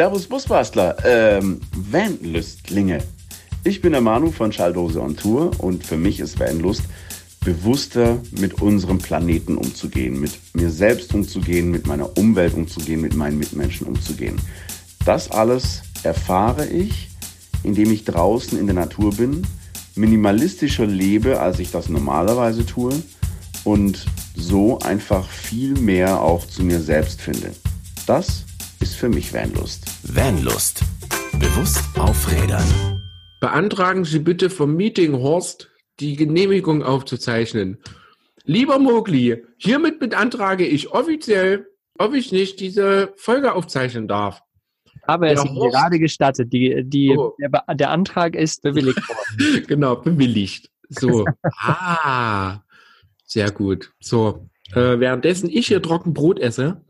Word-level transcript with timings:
Servus 0.00 0.28
Busbastler, 0.28 0.96
ähm, 1.04 1.60
Vanlustlinge. 1.76 3.02
Ich 3.64 3.82
bin 3.82 3.92
der 3.92 4.00
Manu 4.00 4.30
von 4.30 4.50
Schalldose 4.50 4.98
on 5.02 5.14
Tour 5.14 5.50
und 5.58 5.84
für 5.84 5.98
mich 5.98 6.20
ist 6.20 6.40
Vanlust 6.40 6.84
bewusster 7.44 8.16
mit 8.30 8.62
unserem 8.62 8.96
Planeten 8.96 9.58
umzugehen, 9.58 10.18
mit 10.18 10.32
mir 10.54 10.70
selbst 10.70 11.12
umzugehen, 11.12 11.70
mit 11.70 11.86
meiner 11.86 12.16
Umwelt 12.16 12.54
umzugehen, 12.54 13.02
mit 13.02 13.14
meinen 13.14 13.38
Mitmenschen 13.38 13.86
umzugehen. 13.86 14.40
Das 15.04 15.30
alles 15.30 15.82
erfahre 16.02 16.66
ich, 16.66 17.10
indem 17.62 17.92
ich 17.92 18.06
draußen 18.06 18.58
in 18.58 18.64
der 18.64 18.76
Natur 18.76 19.14
bin, 19.14 19.46
minimalistischer 19.96 20.86
lebe, 20.86 21.40
als 21.40 21.58
ich 21.58 21.72
das 21.72 21.90
normalerweise 21.90 22.64
tue 22.64 22.94
und 23.64 24.06
so 24.34 24.78
einfach 24.78 25.28
viel 25.28 25.74
mehr 25.74 26.22
auch 26.22 26.46
zu 26.46 26.62
mir 26.62 26.80
selbst 26.80 27.20
finde. 27.20 27.50
Das 28.06 28.46
ist 28.80 28.96
für 28.96 29.08
mich 29.08 29.32
Vanlust. 29.32 29.84
Vanlust. 30.02 30.82
Bewusst 31.38 31.82
aufrädern. 31.98 32.64
Beantragen 33.40 34.04
Sie 34.04 34.18
bitte 34.18 34.50
vom 34.50 34.74
Meeting 34.76 35.14
Horst 35.14 35.70
die 36.00 36.16
Genehmigung 36.16 36.82
aufzuzeichnen. 36.82 37.78
Lieber 38.44 38.78
Mogli, 38.78 39.44
hiermit 39.58 39.98
beantrage 40.00 40.66
ich 40.66 40.90
offiziell, 40.92 41.66
ob 41.98 42.14
ich 42.14 42.32
nicht 42.32 42.60
diese 42.60 43.12
Folge 43.16 43.54
aufzeichnen 43.54 44.08
darf. 44.08 44.42
Aber 45.02 45.30
es 45.30 45.42
ist 45.42 45.50
Horst- 45.50 45.72
gerade 45.74 45.98
gestattet. 45.98 46.52
Die, 46.52 46.82
die, 46.84 47.16
Oh. 47.16 47.34
der, 47.38 47.74
der 47.74 47.90
Antrag 47.90 48.34
ist 48.34 48.62
bewilligt 48.62 49.06
worden. 49.08 49.64
genau, 49.66 49.96
bewilligt. 49.96 50.70
So. 50.88 51.24
ah, 51.58 52.60
sehr 53.24 53.50
gut. 53.50 53.92
So, 54.00 54.48
äh, 54.72 54.98
währenddessen 54.98 55.48
ich 55.48 55.68
hier 55.68 55.80
Trockenbrot 55.82 56.38
esse. 56.38 56.82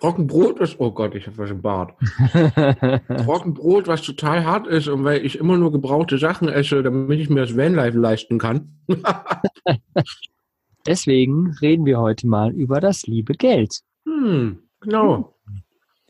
Trockenbrot 0.00 0.60
ist, 0.60 0.76
oh 0.78 0.92
Gott, 0.92 1.14
ich 1.16 1.26
habe 1.26 1.38
was 1.38 1.50
im 1.50 1.60
Bart. 1.60 1.94
Trockenbrot, 3.24 3.88
was 3.88 4.02
total 4.02 4.44
hart 4.44 4.66
ist 4.68 4.86
und 4.88 5.02
weil 5.04 5.24
ich 5.26 5.38
immer 5.38 5.56
nur 5.58 5.72
gebrauchte 5.72 6.18
Sachen 6.18 6.48
esse, 6.48 6.82
damit 6.82 7.18
ich 7.18 7.28
mir 7.28 7.40
das 7.40 7.56
Vanlife 7.56 7.98
leisten 7.98 8.38
kann. 8.38 8.78
Deswegen 10.86 11.52
reden 11.60 11.84
wir 11.84 11.98
heute 11.98 12.26
mal 12.26 12.52
über 12.52 12.80
das 12.80 13.06
liebe 13.06 13.34
Geld. 13.34 13.80
hm, 14.04 14.58
genau. 14.80 15.34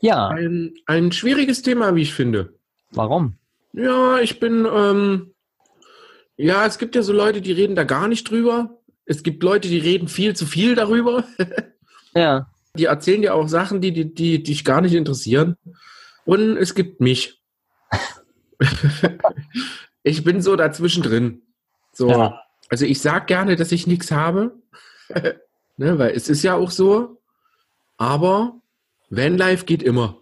Ja, 0.01 0.29
Ein, 0.29 0.73
ein 0.85 1.11
schwieriges 1.11 1.61
Thema, 1.61 1.93
wie 1.95 2.03
ich 2.03 2.13
finde. 2.13 2.53
warum? 2.91 3.33
Ja, 3.73 4.19
ich 4.19 4.39
bin, 4.39 4.65
ähm, 4.71 5.33
ja, 6.37 6.65
es 6.65 6.77
gibt 6.77 6.95
ja 6.95 7.01
so 7.03 7.11
Leute, 7.11 7.41
die 7.41 7.51
reden 7.51 7.75
da 7.75 7.83
gar 7.83 8.07
nicht 8.07 8.29
drüber. 8.29 8.79
Es 9.05 9.23
gibt 9.23 9.43
Leute, 9.43 9.67
die 9.67 9.77
reden 9.79 10.07
viel 10.07 10.35
zu 10.35 10.45
viel 10.45 10.75
darüber. 10.75 11.23
Ja, 12.15 12.47
Die 12.77 12.85
erzählen 12.85 13.21
dir 13.21 13.35
auch 13.35 13.47
Sachen, 13.47 13.81
die, 13.81 13.91
die, 13.91 14.13
die 14.13 14.43
dich 14.43 14.63
gar 14.63 14.81
nicht 14.81 14.93
interessieren. 14.93 15.57
Und 16.25 16.57
es 16.57 16.75
gibt 16.75 17.01
mich. 17.01 17.41
ich 20.03 20.23
bin 20.23 20.41
so 20.41 20.55
dazwischen 20.55 21.03
drin. 21.03 21.41
So. 21.91 22.09
Ja. 22.09 22.41
Also 22.69 22.85
ich 22.85 23.01
sag 23.01 23.27
gerne, 23.27 23.55
dass 23.55 23.71
ich 23.71 23.87
nichts 23.87 24.11
habe. 24.11 24.61
ne, 25.77 25.97
weil 25.97 26.11
es 26.11 26.29
ist 26.29 26.43
ja 26.43 26.55
auch 26.55 26.71
so. 26.71 27.21
Aber 27.97 28.61
Vanlife 29.09 29.65
geht 29.65 29.83
immer. 29.83 30.17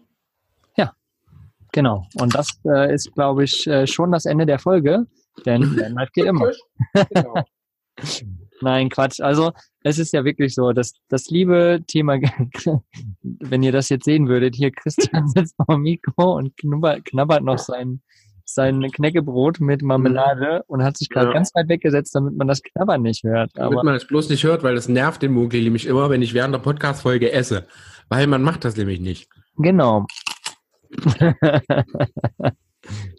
genau. 1.71 2.07
Und 2.15 2.33
das 2.33 2.59
äh, 2.65 2.93
ist, 2.93 3.13
glaube 3.13 3.43
ich, 3.43 3.67
äh, 3.67 3.85
schon 3.85 4.11
das 4.11 4.25
Ende 4.25 4.45
der 4.45 4.59
Folge. 4.59 5.05
Denn 5.45 5.61
Vanlife 5.77 6.11
geht 6.13 6.25
immer. 6.25 6.51
Genau. 7.11 7.43
Nein, 8.61 8.89
Quatsch. 8.89 9.19
Also 9.19 9.51
es 9.87 9.99
ist 9.99 10.13
ja 10.13 10.23
wirklich 10.25 10.53
so, 10.53 10.71
dass 10.73 10.93
das 11.09 11.29
liebe 11.29 11.81
Thema, 11.87 12.19
wenn 13.21 13.63
ihr 13.63 13.71
das 13.71 13.89
jetzt 13.89 14.05
sehen 14.05 14.27
würdet, 14.27 14.55
hier 14.55 14.71
Christian 14.71 15.27
sitzt 15.35 15.55
vor 15.55 15.75
dem 15.75 15.81
Mikro 15.81 16.35
und 16.35 16.55
knabbert 16.57 17.43
noch 17.43 17.57
sein, 17.57 18.01
sein 18.45 18.81
Knäckebrot 18.91 19.59
mit 19.59 19.81
Marmelade 19.81 20.63
und 20.67 20.83
hat 20.83 20.97
sich 20.97 21.09
gerade 21.09 21.27
Ja. 21.27 21.33
ganz 21.33 21.53
weit 21.55 21.69
weggesetzt, 21.69 22.15
damit 22.15 22.35
man 22.35 22.47
das 22.47 22.61
Knabbern 22.63 23.01
nicht 23.01 23.23
hört. 23.23 23.51
Damit 23.55 23.73
Aber 23.77 23.83
man 23.83 23.95
es 23.95 24.05
bloß 24.07 24.29
nicht 24.29 24.43
hört, 24.43 24.63
weil 24.63 24.75
das 24.75 24.87
nervt 24.87 25.21
den 25.21 25.33
Mogli 25.33 25.61
nämlich 25.61 25.85
immer, 25.85 26.09
wenn 26.09 26.21
ich 26.21 26.33
während 26.33 26.53
der 26.53 26.59
Podcast-Folge 26.59 27.31
esse. 27.31 27.67
Weil 28.09 28.27
man 28.27 28.41
macht 28.43 28.63
das 28.65 28.77
nämlich 28.77 28.99
nicht. 28.99 29.27
genau. 29.57 30.05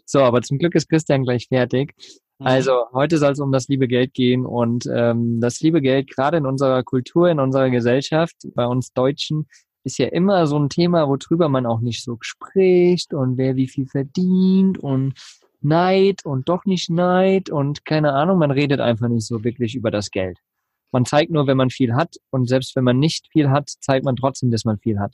so, 0.05 0.21
aber 0.21 0.41
zum 0.41 0.57
Glück 0.57 0.73
ist 0.75 0.89
Christian 0.89 1.23
gleich 1.23 1.47
fertig. 1.47 1.93
Also 2.39 2.85
heute 2.93 3.17
soll 3.17 3.33
es 3.33 3.39
um 3.39 3.51
das 3.51 3.67
liebe 3.67 3.87
Geld 3.87 4.13
gehen 4.13 4.45
und 4.45 4.85
ähm, 4.93 5.41
das 5.41 5.59
liebe 5.59 5.81
Geld 5.81 6.09
gerade 6.09 6.37
in 6.37 6.45
unserer 6.45 6.83
Kultur, 6.83 7.29
in 7.29 7.39
unserer 7.39 7.69
Gesellschaft, 7.69 8.35
bei 8.55 8.65
uns 8.65 8.93
Deutschen, 8.93 9.47
ist 9.83 9.97
ja 9.97 10.07
immer 10.07 10.47
so 10.47 10.57
ein 10.57 10.69
Thema, 10.69 11.07
worüber 11.07 11.49
man 11.49 11.65
auch 11.65 11.81
nicht 11.81 12.03
so 12.03 12.17
spricht 12.21 13.13
und 13.13 13.37
wer 13.37 13.55
wie 13.55 13.67
viel 13.67 13.87
verdient 13.87 14.77
und 14.77 15.13
Neid 15.61 16.25
und 16.25 16.47
doch 16.47 16.63
nicht 16.65 16.89
Neid 16.89 17.49
und 17.49 17.83
keine 17.83 18.13
Ahnung, 18.13 18.39
man 18.39 18.51
redet 18.51 18.79
einfach 18.79 19.09
nicht 19.09 19.25
so 19.25 19.43
wirklich 19.43 19.75
über 19.75 19.91
das 19.91 20.09
Geld. 20.09 20.37
Man 20.91 21.05
zeigt 21.05 21.31
nur, 21.31 21.45
wenn 21.45 21.57
man 21.57 21.69
viel 21.69 21.93
hat 21.93 22.15
und 22.29 22.47
selbst 22.47 22.75
wenn 22.75 22.83
man 22.83 22.99
nicht 22.99 23.27
viel 23.31 23.49
hat, 23.49 23.69
zeigt 23.81 24.05
man 24.05 24.15
trotzdem, 24.15 24.49
dass 24.49 24.63
man 24.63 24.79
viel 24.79 24.99
hat. 24.99 25.13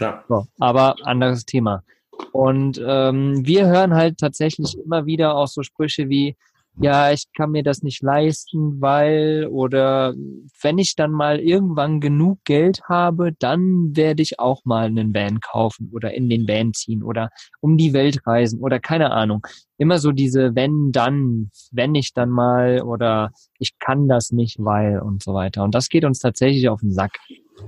Ja. 0.00 0.24
So, 0.28 0.46
aber 0.58 0.96
anderes 1.04 1.46
Thema. 1.46 1.84
Und 2.32 2.82
ähm, 2.84 3.46
wir 3.46 3.66
hören 3.66 3.94
halt 3.94 4.18
tatsächlich 4.18 4.76
immer 4.78 5.06
wieder 5.06 5.36
auch 5.36 5.48
so 5.48 5.62
Sprüche 5.62 6.08
wie, 6.08 6.36
ja, 6.78 7.10
ich 7.10 7.26
kann 7.34 7.52
mir 7.52 7.62
das 7.62 7.82
nicht 7.82 8.02
leisten, 8.02 8.80
weil 8.80 9.48
oder 9.50 10.14
wenn 10.60 10.78
ich 10.78 10.94
dann 10.94 11.10
mal 11.10 11.40
irgendwann 11.40 12.00
genug 12.00 12.44
Geld 12.44 12.82
habe, 12.88 13.32
dann 13.38 13.96
werde 13.96 14.22
ich 14.22 14.38
auch 14.38 14.64
mal 14.64 14.86
einen 14.86 15.14
Van 15.14 15.40
kaufen 15.40 15.90
oder 15.92 16.12
in 16.12 16.28
den 16.28 16.46
Van 16.46 16.74
ziehen 16.74 17.02
oder 17.02 17.30
um 17.60 17.76
die 17.78 17.92
Welt 17.92 18.26
reisen 18.26 18.60
oder 18.60 18.78
keine 18.78 19.10
Ahnung. 19.12 19.46
Immer 19.78 19.98
so 19.98 20.12
diese 20.12 20.54
wenn 20.54 20.92
dann, 20.92 21.50
wenn 21.72 21.94
ich 21.94 22.12
dann 22.12 22.30
mal 22.30 22.82
oder 22.82 23.30
ich 23.58 23.78
kann 23.78 24.06
das 24.08 24.30
nicht, 24.32 24.58
weil 24.58 25.00
und 25.00 25.22
so 25.22 25.32
weiter. 25.34 25.64
Und 25.64 25.74
das 25.74 25.88
geht 25.88 26.04
uns 26.04 26.18
tatsächlich 26.18 26.68
auf 26.68 26.80
den 26.80 26.92
Sack. 26.92 27.12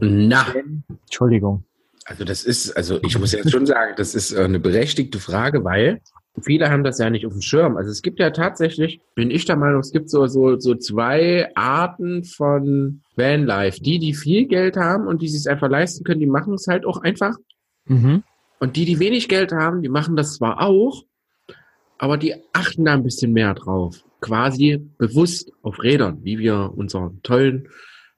Na, 0.01 0.47
Entschuldigung. 0.89 1.65
also 2.05 2.25
das 2.25 2.45
ist, 2.45 2.77
also 2.77 3.01
ich 3.03 3.19
muss 3.19 3.33
jetzt 3.33 3.51
schon 3.51 3.67
sagen, 3.67 3.95
das 3.97 4.15
ist 4.15 4.33
äh, 4.33 4.43
eine 4.43 4.61
berechtigte 4.61 5.19
Frage, 5.19 5.65
weil 5.65 6.01
viele 6.45 6.71
haben 6.71 6.85
das 6.85 6.99
ja 6.99 7.11
nicht 7.11 7.27
auf 7.27 7.33
dem 7.33 7.43
Schirm. 7.43 7.77
Also 7.77 7.91
es 7.91 8.03
gibt 8.03 8.19
ja 8.19 8.31
tatsächlich, 8.31 9.01
bin 9.15 9.31
ich 9.31 9.45
der 9.45 9.57
Meinung, 9.57 9.81
es 9.81 9.93
gibt 9.93 10.11
so, 10.11 10.27
so, 10.27 10.59
so 10.59 10.75
zwei 10.75 11.51
Arten 11.55 12.25
von 12.25 13.03
Vanlife. 13.17 13.81
Die, 13.81 13.99
die 13.99 14.15
viel 14.15 14.47
Geld 14.47 14.77
haben 14.77 15.07
und 15.07 15.23
die 15.23 15.29
sich 15.29 15.41
es 15.41 15.47
einfach 15.47 15.69
leisten 15.69 16.05
können, 16.05 16.21
die 16.21 16.27
machen 16.27 16.55
es 16.55 16.67
halt 16.67 16.85
auch 16.85 17.03
einfach. 17.03 17.37
Mhm. 17.87 18.23
Und 18.61 18.77
die, 18.77 18.85
die 18.85 18.99
wenig 18.99 19.29
Geld 19.29 19.53
haben, 19.53 19.83
die 19.83 19.89
machen 19.89 20.17
das 20.17 20.35
zwar 20.35 20.61
auch, 20.61 21.05
aber 21.99 22.17
die 22.17 22.35
achten 22.53 22.85
da 22.85 22.95
ein 22.95 23.03
bisschen 23.03 23.33
mehr 23.33 23.55
drauf. 23.55 24.05
Quasi 24.21 24.85
bewusst 24.99 25.53
auf 25.63 25.83
Rädern, 25.83 26.19
wie 26.25 26.39
wir 26.39 26.73
unseren 26.77 27.23
tollen, 27.23 27.69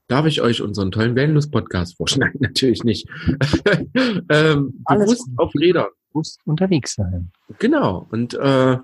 darf 0.08 0.26
ich 0.26 0.40
euch 0.40 0.60
unseren 0.62 0.90
tollen 0.90 1.14
Wellness-Podcast 1.14 1.96
vorschlagen? 1.96 2.38
Natürlich 2.40 2.84
nicht. 2.84 3.06
ähm, 4.28 4.82
bewusst 4.88 5.28
auf 5.36 5.54
Rädern. 5.54 5.88
Muss 6.12 6.38
unterwegs 6.44 6.94
sein. 6.94 7.30
Genau. 7.58 8.06
Und 8.10 8.34
äh, 8.34 8.78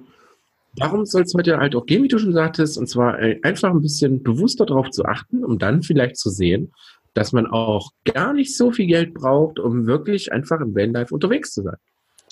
darum 0.76 1.06
soll 1.06 1.22
es 1.22 1.34
heute 1.34 1.58
halt 1.58 1.74
auch 1.74 1.86
gehen, 1.86 2.02
wie 2.02 2.08
du 2.08 2.18
schon 2.18 2.32
sagtest, 2.32 2.78
und 2.78 2.88
zwar 2.88 3.20
äh, 3.20 3.40
einfach 3.42 3.70
ein 3.70 3.82
bisschen 3.82 4.22
bewusster 4.22 4.66
darauf 4.66 4.90
zu 4.90 5.04
achten, 5.04 5.44
um 5.44 5.58
dann 5.58 5.82
vielleicht 5.82 6.16
zu 6.16 6.30
sehen, 6.30 6.72
dass 7.14 7.32
man 7.32 7.46
auch 7.46 7.90
gar 8.04 8.34
nicht 8.34 8.56
so 8.56 8.70
viel 8.70 8.86
Geld 8.86 9.14
braucht, 9.14 9.58
um 9.58 9.86
wirklich 9.86 10.32
einfach 10.32 10.60
im 10.60 10.74
Vanlife 10.74 11.14
unterwegs 11.14 11.52
zu 11.52 11.62
sein. 11.62 11.76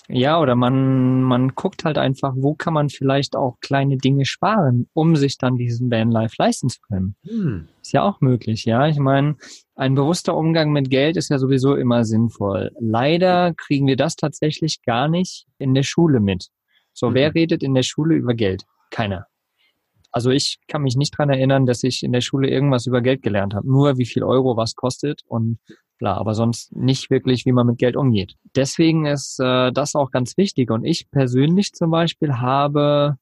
Ja, 0.09 0.39
oder 0.39 0.55
man, 0.55 1.23
man 1.23 1.55
guckt 1.55 1.85
halt 1.87 1.97
einfach, 1.97 2.35
wo 2.37 2.55
kann 2.55 2.75
man 2.75 2.91
vielleicht 2.91 3.37
auch 3.37 3.59
kleine 3.61 3.97
Dinge 3.97 4.27
sparen, 4.27 4.87
um 4.93 5.17
sich 5.17 5.39
dann 5.39 5.57
diesen 5.57 5.91
Vanlife 5.91 6.35
leisten 6.39 6.69
zu 6.69 6.81
können. 6.83 7.17
Hm. 7.27 7.69
Ist 7.81 7.93
ja 7.93 8.03
auch 8.03 8.21
möglich, 8.21 8.67
ja. 8.67 8.87
Ich 8.87 8.99
meine, 8.99 9.37
ein 9.77 9.95
bewusster 9.95 10.37
Umgang 10.37 10.73
mit 10.73 10.91
Geld 10.91 11.17
ist 11.17 11.31
ja 11.31 11.39
sowieso 11.39 11.75
immer 11.75 12.05
sinnvoll. 12.05 12.71
Leider 12.79 13.55
kriegen 13.55 13.87
wir 13.87 13.97
das 13.97 14.17
tatsächlich 14.17 14.83
gar 14.83 15.09
nicht 15.09 15.47
in 15.59 15.73
der 15.75 15.85
Schule 15.85 16.21
mit. 16.21 16.49
So, 16.93 17.09
Mhm. 17.11 17.15
wer 17.15 17.35
redet 17.35 17.63
in 17.63 17.73
der 17.75 17.83
Schule 17.83 18.15
über 18.15 18.35
Geld? 18.35 18.65
Keiner. 18.91 19.27
Also 20.13 20.31
ich 20.31 20.59
kann 20.69 20.83
mich 20.83 20.97
nicht 20.97 21.17
dran 21.17 21.31
erinnern, 21.31 21.67
dass 21.67 21.83
ich 21.83 22.03
in 22.03 22.13
der 22.13 22.21
Schule 22.21 22.49
irgendwas 22.49 22.87
über 22.87 23.01
Geld 23.01 23.23
gelernt 23.23 23.55
habe. 23.55 23.67
Nur 23.67 23.97
wie 23.99 24.07
viel 24.07 24.23
Euro 24.23 24.57
was 24.57 24.75
kostet 24.77 25.23
und 25.27 25.59
bla, 26.05 26.19
aber 26.19 26.35
sonst 26.35 26.77
nicht 26.77 27.09
wirklich, 27.09 27.47
wie 27.47 27.53
man 27.53 27.67
mit 27.67 27.79
Geld 27.79 27.97
umgeht. 27.97 28.35
Deswegen 28.55 29.07
ist 29.07 29.41
äh, 29.41 29.73
das 29.73 29.95
auch 29.95 30.11
ganz 30.11 30.37
wichtig. 30.37 30.71
Und 30.71 30.85
ich 30.85 31.11
persönlich 31.11 31.73
zum 31.73 31.91
Beispiel 31.91 32.35
habe, 32.35 33.17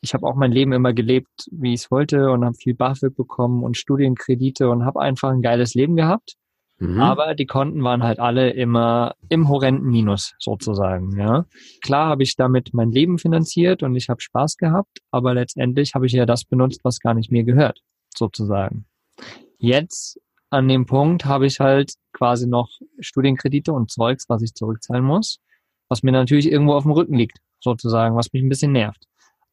ich 0.00 0.14
habe 0.14 0.26
auch 0.26 0.34
mein 0.34 0.50
Leben 0.50 0.72
immer 0.72 0.92
gelebt, 0.92 1.48
wie 1.52 1.74
ich 1.74 1.82
es 1.82 1.90
wollte 1.92 2.32
und 2.32 2.44
habe 2.44 2.56
viel 2.56 2.74
BAföG 2.74 3.14
bekommen 3.14 3.62
und 3.62 3.76
Studienkredite 3.76 4.68
und 4.68 4.84
habe 4.84 5.00
einfach 5.00 5.30
ein 5.30 5.42
geiles 5.42 5.74
Leben 5.74 5.94
gehabt. 5.94 6.34
Mhm. 6.80 6.98
Aber 6.98 7.36
die 7.36 7.46
Konten 7.46 7.84
waren 7.84 8.02
halt 8.02 8.18
alle 8.18 8.50
immer 8.50 9.14
im 9.28 9.48
horrenden 9.48 9.88
Minus 9.88 10.34
sozusagen. 10.40 11.16
Ja, 11.16 11.46
klar 11.82 12.08
habe 12.08 12.24
ich 12.24 12.34
damit 12.34 12.74
mein 12.74 12.90
Leben 12.90 13.18
finanziert 13.18 13.84
und 13.84 13.94
ich 13.94 14.08
habe 14.08 14.20
Spaß 14.20 14.56
gehabt, 14.56 14.98
aber 15.12 15.34
letztendlich 15.34 15.94
habe 15.94 16.06
ich 16.06 16.12
ja 16.12 16.26
das 16.26 16.44
benutzt, 16.44 16.80
was 16.82 16.98
gar 16.98 17.14
nicht 17.14 17.30
mir 17.30 17.44
gehört, 17.44 17.80
sozusagen. 18.12 18.86
Jetzt 19.58 20.20
an 20.50 20.68
dem 20.68 20.86
Punkt 20.86 21.24
habe 21.24 21.46
ich 21.46 21.60
halt 21.60 21.94
quasi 22.12 22.46
noch 22.46 22.68
Studienkredite 23.00 23.72
und 23.72 23.90
Zeugs, 23.90 24.28
was 24.28 24.42
ich 24.42 24.54
zurückzahlen 24.54 25.04
muss. 25.04 25.40
was 25.90 26.02
mir 26.02 26.12
natürlich 26.12 26.52
irgendwo 26.52 26.74
auf 26.74 26.82
dem 26.82 26.92
Rücken 26.92 27.14
liegt, 27.14 27.38
sozusagen, 27.60 28.14
was 28.14 28.30
mich 28.34 28.42
ein 28.42 28.50
bisschen 28.50 28.72
nervt. 28.72 29.04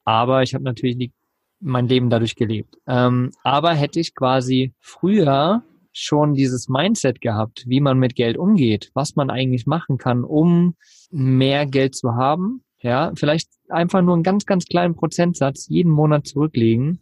Aber 0.04 0.44
ich 0.44 0.54
habe 0.54 0.66
natürlich 0.66 0.98
die, 0.98 1.14
mein 1.62 1.88
Leben 1.88 2.10
dadurch 2.10 2.36
gelebt. 2.36 2.76
Ähm, 2.88 3.32
aber 3.44 3.74
hätte 3.74 4.02
ich 4.02 4.14
quasi 4.14 4.74
früher 4.82 5.64
schon 5.94 6.34
dieses 6.34 6.68
Mindset 6.68 7.22
gehabt, 7.22 7.64
wie 7.68 7.80
man 7.80 7.98
mit 8.00 8.16
Geld 8.16 8.38
umgeht, 8.38 8.92
was 8.94 9.16
man 9.16 9.30
eigentlich 9.30 9.66
machen 9.66 9.98
kann, 9.98 10.26
um 10.26 10.76
mehr 11.10 11.66
Geld 11.66 11.96
zu 11.96 12.16
haben, 12.16 12.66
ja, 12.82 13.14
vielleicht 13.16 13.50
einfach 13.70 14.02
nur 14.02 14.14
einen 14.14 14.24
ganz, 14.24 14.46
ganz 14.46 14.66
kleinen 14.66 14.94
Prozentsatz 14.94 15.68
jeden 15.70 15.92
Monat 15.92 16.28
zurücklegen 16.28 17.00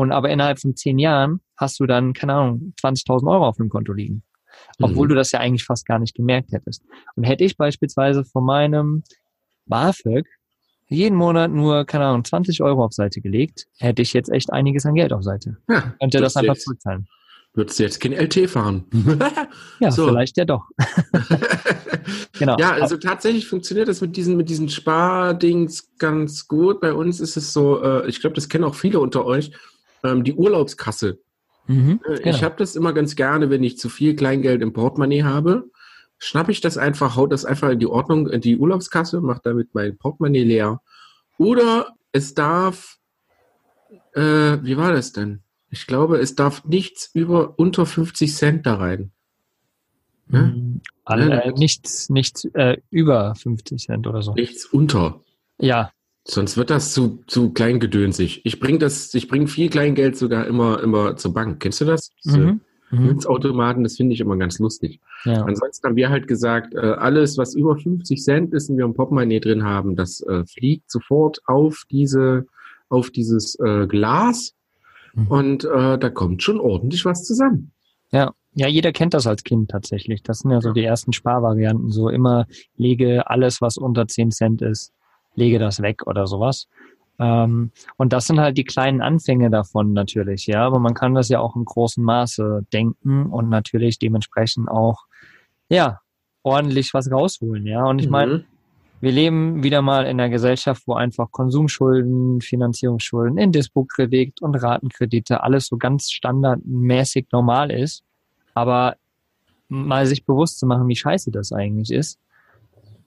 und 0.00 0.12
aber 0.12 0.30
innerhalb 0.30 0.58
von 0.60 0.74
zehn 0.76 0.98
Jahren 0.98 1.40
hast 1.56 1.78
du 1.80 1.86
dann, 1.86 2.12
keine 2.12 2.34
Ahnung, 2.34 2.72
20.000 2.80 3.30
Euro 3.30 3.46
auf 3.46 3.56
dem 3.56 3.68
Konto 3.68 3.92
liegen. 3.92 4.22
Obwohl 4.80 5.06
Mhm. 5.06 5.10
du 5.10 5.14
das 5.16 5.32
ja 5.32 5.40
eigentlich 5.40 5.64
fast 5.64 5.86
gar 5.86 5.98
nicht 5.98 6.14
gemerkt 6.14 6.52
hättest. 6.52 6.82
Und 7.16 7.24
hätte 7.24 7.44
ich 7.44 7.56
beispielsweise 7.56 8.24
von 8.24 8.44
meinem 8.44 9.02
BAföG 9.66 10.26
jeden 10.88 11.16
Monat 11.16 11.50
nur, 11.52 11.84
keine 11.84 12.06
Ahnung, 12.06 12.24
20 12.24 12.62
Euro 12.62 12.84
auf 12.84 12.92
Seite 12.92 13.20
gelegt, 13.20 13.66
hätte 13.78 14.02
ich 14.02 14.12
jetzt 14.12 14.30
echt 14.30 14.52
einiges 14.52 14.84
an 14.86 14.94
Geld 14.94 15.12
auf 15.12 15.22
Seite. 15.22 15.56
Ja, 15.68 15.94
Könnte 16.00 16.18
das 16.20 16.36
einfach 16.36 16.56
zurückzahlen. 16.56 17.06
Würdest 17.54 17.78
du 17.78 17.82
jetzt 17.84 18.00
kein 18.00 18.12
LT 18.12 18.48
fahren? 18.48 18.84
Ja, 19.80 19.90
So. 19.92 20.06
vielleicht 20.08 20.36
ja 20.36 20.44
doch. 20.44 20.64
Genau. 22.38 22.56
Ja, 22.58 22.72
also 22.72 22.96
tatsächlich 22.96 23.46
funktioniert 23.46 23.86
das 23.88 24.00
mit 24.00 24.16
diesen, 24.16 24.36
mit 24.36 24.48
diesen 24.48 24.68
Spardings 24.68 25.90
ganz 25.98 26.48
gut. 26.48 26.80
Bei 26.80 26.92
uns 26.94 27.20
ist 27.20 27.36
es 27.36 27.52
so, 27.52 27.82
äh, 27.82 28.08
ich 28.08 28.20
glaube, 28.20 28.34
das 28.34 28.48
kennen 28.48 28.64
auch 28.64 28.74
viele 28.74 28.98
unter 28.98 29.26
euch, 29.26 29.50
ähm, 30.04 30.24
die 30.24 30.34
Urlaubskasse. 30.34 31.18
Mhm, 31.66 32.00
Äh, 32.04 32.16
genau. 32.16 32.36
Ich 32.36 32.42
habe 32.42 32.56
das 32.58 32.76
immer 32.76 32.92
ganz 32.92 33.16
gerne, 33.16 33.50
wenn 33.50 33.62
ich 33.62 33.78
zu 33.78 33.88
viel 33.88 34.16
Kleingeld 34.16 34.62
im 34.62 34.72
Portemonnaie 34.72 35.22
habe, 35.22 35.70
schnappe 36.18 36.52
ich 36.52 36.60
das 36.60 36.76
einfach, 36.76 37.16
hau 37.16 37.26
das 37.26 37.44
einfach 37.44 37.70
in 37.70 37.78
die 37.78 37.86
Ordnung, 37.86 38.28
in 38.28 38.40
die 38.40 38.56
Urlaubskasse, 38.56 39.20
mache 39.20 39.40
damit 39.44 39.74
mein 39.74 39.96
Portemonnaie 39.96 40.44
leer. 40.44 40.80
Oder 41.38 41.94
es 42.12 42.34
darf, 42.34 42.98
äh, 44.14 44.58
wie 44.62 44.76
war 44.76 44.92
das 44.92 45.12
denn? 45.12 45.40
Ich 45.70 45.86
glaube, 45.86 46.18
es 46.18 46.34
darf 46.34 46.64
nichts 46.64 47.10
über 47.14 47.58
unter 47.58 47.86
50 47.86 48.34
Cent 48.34 48.66
da 48.66 48.74
rein. 48.74 49.12
Ne? 50.28 50.42
Mhm. 50.42 50.80
Alle, 51.04 51.28
Ja, 51.28 51.38
äh, 51.40 51.52
nichts, 51.52 52.10
nichts 52.10 52.44
äh, 52.54 52.78
über 52.90 53.34
50 53.34 53.86
Cent 53.86 54.06
oder 54.06 54.22
so. 54.22 54.34
Nichts 54.34 54.66
unter. 54.66 55.22
Ja, 55.58 55.92
Sonst 56.30 56.56
wird 56.56 56.70
das 56.70 56.92
zu, 56.92 57.22
zu 57.26 57.52
kleingedönsig. 57.52 58.42
Ich 58.44 58.60
bringe 58.60 58.78
das, 58.78 59.12
ich 59.14 59.28
bringe 59.28 59.46
viel 59.48 59.68
Kleingeld 59.68 60.16
sogar 60.16 60.46
immer, 60.46 60.82
immer 60.82 61.16
zur 61.16 61.34
Bank. 61.34 61.60
Kennst 61.60 61.80
du 61.80 61.84
das? 61.84 62.12
Diese 62.24 62.38
mhm. 62.38 62.60
Mhm. 62.90 63.06
Münzautomaten, 63.06 63.82
das 63.82 63.96
finde 63.96 64.14
ich 64.14 64.20
immer 64.20 64.36
ganz 64.36 64.58
lustig. 64.58 65.00
ja. 65.24 65.42
Ansonsten 65.42 65.86
haben 65.86 65.96
wir 65.96 66.10
halt 66.10 66.26
gesagt, 66.26 66.74
äh, 66.74 66.78
alles, 66.78 67.38
was 67.38 67.54
über 67.54 67.76
50 67.76 68.22
Cent 68.22 68.54
ist 68.54 68.68
und 68.70 68.78
wir 68.78 68.84
im 68.84 68.94
Portemonnaie 68.94 69.40
drin 69.40 69.64
haben, 69.64 69.96
das 69.96 70.20
äh, 70.22 70.44
fliegt 70.44 70.90
sofort 70.90 71.40
auf 71.46 71.84
diese, 71.90 72.46
auf 72.88 73.10
dieses 73.10 73.56
äh, 73.60 73.86
Glas 73.86 74.54
Mhm. 75.14 75.26
und 75.28 75.64
äh, 75.64 75.98
da 75.98 76.10
kommt 76.10 76.42
schon 76.42 76.60
ordentlich 76.60 77.04
was 77.04 77.24
zusammen. 77.24 77.72
Ja, 78.12 78.32
ja, 78.52 78.66
jeder 78.66 78.92
kennt 78.92 79.14
das 79.14 79.26
als 79.26 79.44
Kind 79.44 79.70
tatsächlich. 79.70 80.22
Das 80.22 80.40
sind 80.40 80.50
ja 80.50 80.60
so 80.60 80.72
die 80.72 80.84
ersten 80.84 81.12
Sparvarianten. 81.12 81.90
So 81.90 82.08
immer 82.08 82.46
lege 82.76 83.28
alles, 83.30 83.60
was 83.60 83.76
unter 83.76 84.08
10 84.08 84.32
Cent 84.32 84.62
ist, 84.62 84.92
lege 85.34 85.58
das 85.58 85.80
weg 85.82 86.06
oder 86.06 86.26
sowas. 86.26 86.68
Ähm, 87.18 87.70
und 87.96 88.12
das 88.12 88.26
sind 88.26 88.40
halt 88.40 88.56
die 88.56 88.64
kleinen 88.64 89.02
Anfänge 89.02 89.50
davon 89.50 89.92
natürlich, 89.92 90.46
ja. 90.46 90.66
Aber 90.66 90.78
man 90.78 90.94
kann 90.94 91.14
das 91.14 91.28
ja 91.28 91.40
auch 91.40 91.54
im 91.56 91.64
großen 91.64 92.02
Maße 92.02 92.66
denken 92.72 93.26
und 93.26 93.48
natürlich 93.48 93.98
dementsprechend 93.98 94.68
auch, 94.68 95.04
ja, 95.68 96.00
ordentlich 96.42 96.94
was 96.94 97.10
rausholen, 97.10 97.66
ja. 97.66 97.84
Und 97.84 97.98
ich 98.00 98.08
meine, 98.08 98.38
Mhm. 98.38 98.44
wir 99.00 99.12
leben 99.12 99.62
wieder 99.62 99.82
mal 99.82 100.04
in 100.04 100.18
einer 100.18 100.30
Gesellschaft, 100.30 100.82
wo 100.86 100.94
einfach 100.94 101.30
Konsumschulden, 101.30 102.40
Finanzierungsschulden, 102.40 103.36
Indispo-Kredit 103.38 104.40
und 104.40 104.54
Ratenkredite 104.56 105.42
alles 105.42 105.66
so 105.66 105.76
ganz 105.76 106.10
standardmäßig 106.10 107.26
normal 107.32 107.70
ist. 107.70 108.02
Aber 108.54 108.96
mal 109.68 110.06
sich 110.06 110.24
bewusst 110.24 110.58
zu 110.58 110.66
machen, 110.66 110.88
wie 110.88 110.96
scheiße 110.96 111.30
das 111.30 111.52
eigentlich 111.52 111.90
ist. 111.90 112.18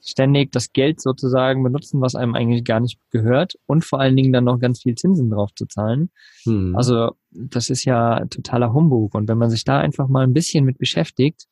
Ständig 0.05 0.51
das 0.51 0.73
Geld 0.73 1.01
sozusagen 1.01 1.63
benutzen, 1.63 2.01
was 2.01 2.15
einem 2.15 2.35
eigentlich 2.35 2.65
gar 2.65 2.81
nicht 2.81 2.99
gehört 3.09 3.53
und 3.65 3.85
vor 3.85 4.01
allen 4.01 4.17
Dingen 4.17 4.33
dann 4.33 4.43
noch 4.43 4.59
ganz 4.59 4.81
viel 4.81 4.95
Zinsen 4.95 5.29
drauf 5.29 5.51
zu 5.55 5.65
zahlen. 5.65 6.11
Mhm. 6.45 6.75
Also 6.75 7.11
das 7.31 7.69
ist 7.69 7.85
ja 7.85 8.25
totaler 8.25 8.73
Humbug. 8.73 9.15
Und 9.15 9.29
wenn 9.29 9.37
man 9.37 9.49
sich 9.49 9.63
da 9.63 9.79
einfach 9.79 10.09
mal 10.09 10.23
ein 10.23 10.33
bisschen 10.33 10.65
mit 10.65 10.77
beschäftigt, 10.77 11.47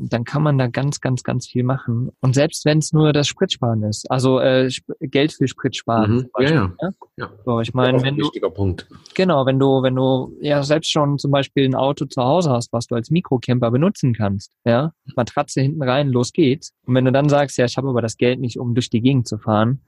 dann 0.00 0.22
kann 0.24 0.42
man 0.44 0.58
da 0.58 0.68
ganz, 0.68 1.00
ganz, 1.00 1.24
ganz 1.24 1.48
viel 1.48 1.64
machen. 1.64 2.10
Und 2.20 2.34
selbst 2.34 2.64
wenn 2.64 2.78
es 2.78 2.92
nur 2.92 3.12
das 3.12 3.26
Spritsparen 3.26 3.82
ist, 3.82 4.08
also 4.10 4.38
äh, 4.38 4.70
Geld 5.00 5.32
für 5.32 5.48
Spritsparen. 5.48 6.12
Mhm. 6.12 6.28
Beispiel, 6.32 6.56
Ja, 6.56 6.72
ja. 6.80 6.88
ne? 6.88 6.94
ja. 7.16 7.30
So, 7.44 7.60
ich 7.60 7.74
meine, 7.74 7.98
ein 7.98 8.04
wenn 8.04 8.16
du, 8.16 8.24
wichtiger 8.24 8.50
Punkt. 8.50 8.86
genau, 9.14 9.44
wenn 9.44 9.58
du, 9.58 9.82
wenn 9.82 9.96
du 9.96 10.36
ja 10.40 10.62
selbst 10.62 10.90
schon 10.92 11.18
zum 11.18 11.32
Beispiel 11.32 11.64
ein 11.64 11.74
Auto 11.74 12.04
zu 12.04 12.22
Hause 12.22 12.50
hast, 12.50 12.72
was 12.72 12.86
du 12.86 12.94
als 12.94 13.10
Mikrocamper 13.10 13.70
benutzen 13.72 14.14
kannst, 14.14 14.52
ja, 14.64 14.92
Matratze 15.16 15.60
hinten 15.62 15.82
rein, 15.82 16.10
los 16.10 16.32
geht's. 16.32 16.72
Und 16.86 16.94
wenn 16.94 17.04
du 17.04 17.10
dann 17.12 17.28
sagst, 17.28 17.58
ja, 17.58 17.64
ich 17.64 17.76
habe 17.76 17.88
aber 17.88 18.00
das 18.02 18.16
Geld 18.16 18.38
nicht, 18.40 18.58
um 18.58 18.74
durch 18.74 18.90
die 18.90 19.00
Gegend 19.00 19.26
zu 19.26 19.36
fahren, 19.38 19.80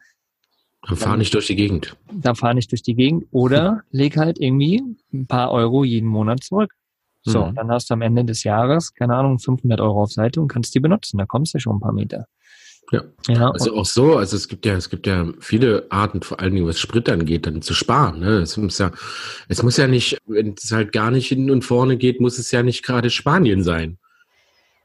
Dann 0.89 0.97
fahr 0.97 1.17
nicht 1.19 1.35
durch 1.35 1.47
die 1.47 1.57
Gegend. 1.57 1.97
dann 2.13 2.35
fahr 2.35 2.55
nicht 2.55 2.73
durch 2.73 2.83
die 2.83 2.95
Gegend 2.97 3.27
oder 3.31 3.83
leg 3.93 4.17
halt 4.17 4.41
irgendwie 4.41 4.83
ein 5.13 5.27
paar 5.29 5.53
Euro 5.53 5.85
jeden 5.85 6.09
Monat 6.09 6.43
zurück. 6.43 6.73
So, 7.23 7.47
Mhm. 7.47 7.55
dann 7.55 7.71
hast 7.71 7.91
du 7.91 7.95
am 7.95 8.03
Ende 8.03 8.25
des 8.25 8.45
Jahres, 8.45 8.95
keine 8.95 9.15
Ahnung, 9.15 9.39
500 9.39 9.81
Euro 9.81 10.03
auf 10.03 10.13
Seite 10.13 10.41
und 10.41 10.49
kannst 10.49 10.75
die 10.75 10.81
benutzen. 10.81 11.19
Da 11.19 11.27
kommst 11.27 11.53
du 11.55 11.59
schon 11.59 11.77
ein 11.77 11.81
paar 11.81 11.93
Meter. 11.93 12.27
Ja. 12.93 13.05
Ja, 13.29 13.51
Also 13.51 13.77
auch 13.77 13.87
so, 13.87 14.17
also 14.17 14.37
es 14.37 14.49
gibt 14.49 14.67
ja, 14.67 14.75
es 14.75 14.91
gibt 14.91 15.07
ja 15.07 15.27
viele 15.39 15.87
Arten, 15.91 16.23
vor 16.23 16.41
allen 16.41 16.55
Dingen 16.55 16.67
was 16.67 16.81
Sprit 16.81 17.09
angeht, 17.09 17.47
dann 17.47 17.63
zu 17.63 17.73
sparen. 17.75 18.19
Ne? 18.21 18.39
Es 18.39 18.57
muss 18.57 18.79
ja, 18.79 18.91
es 19.49 19.63
muss 19.63 19.77
ja 19.77 19.87
nicht, 19.87 20.19
wenn 20.27 20.55
es 20.61 20.73
halt 20.73 20.91
gar 20.93 21.11
nicht 21.13 21.29
hinten 21.29 21.51
und 21.53 21.63
vorne 21.63 21.97
geht, 21.97 22.21
muss 22.21 22.39
es 22.39 22.51
ja 22.51 22.63
nicht 22.65 22.83
gerade 22.85 23.11
Spanien 23.11 23.63
sein. 23.63 23.99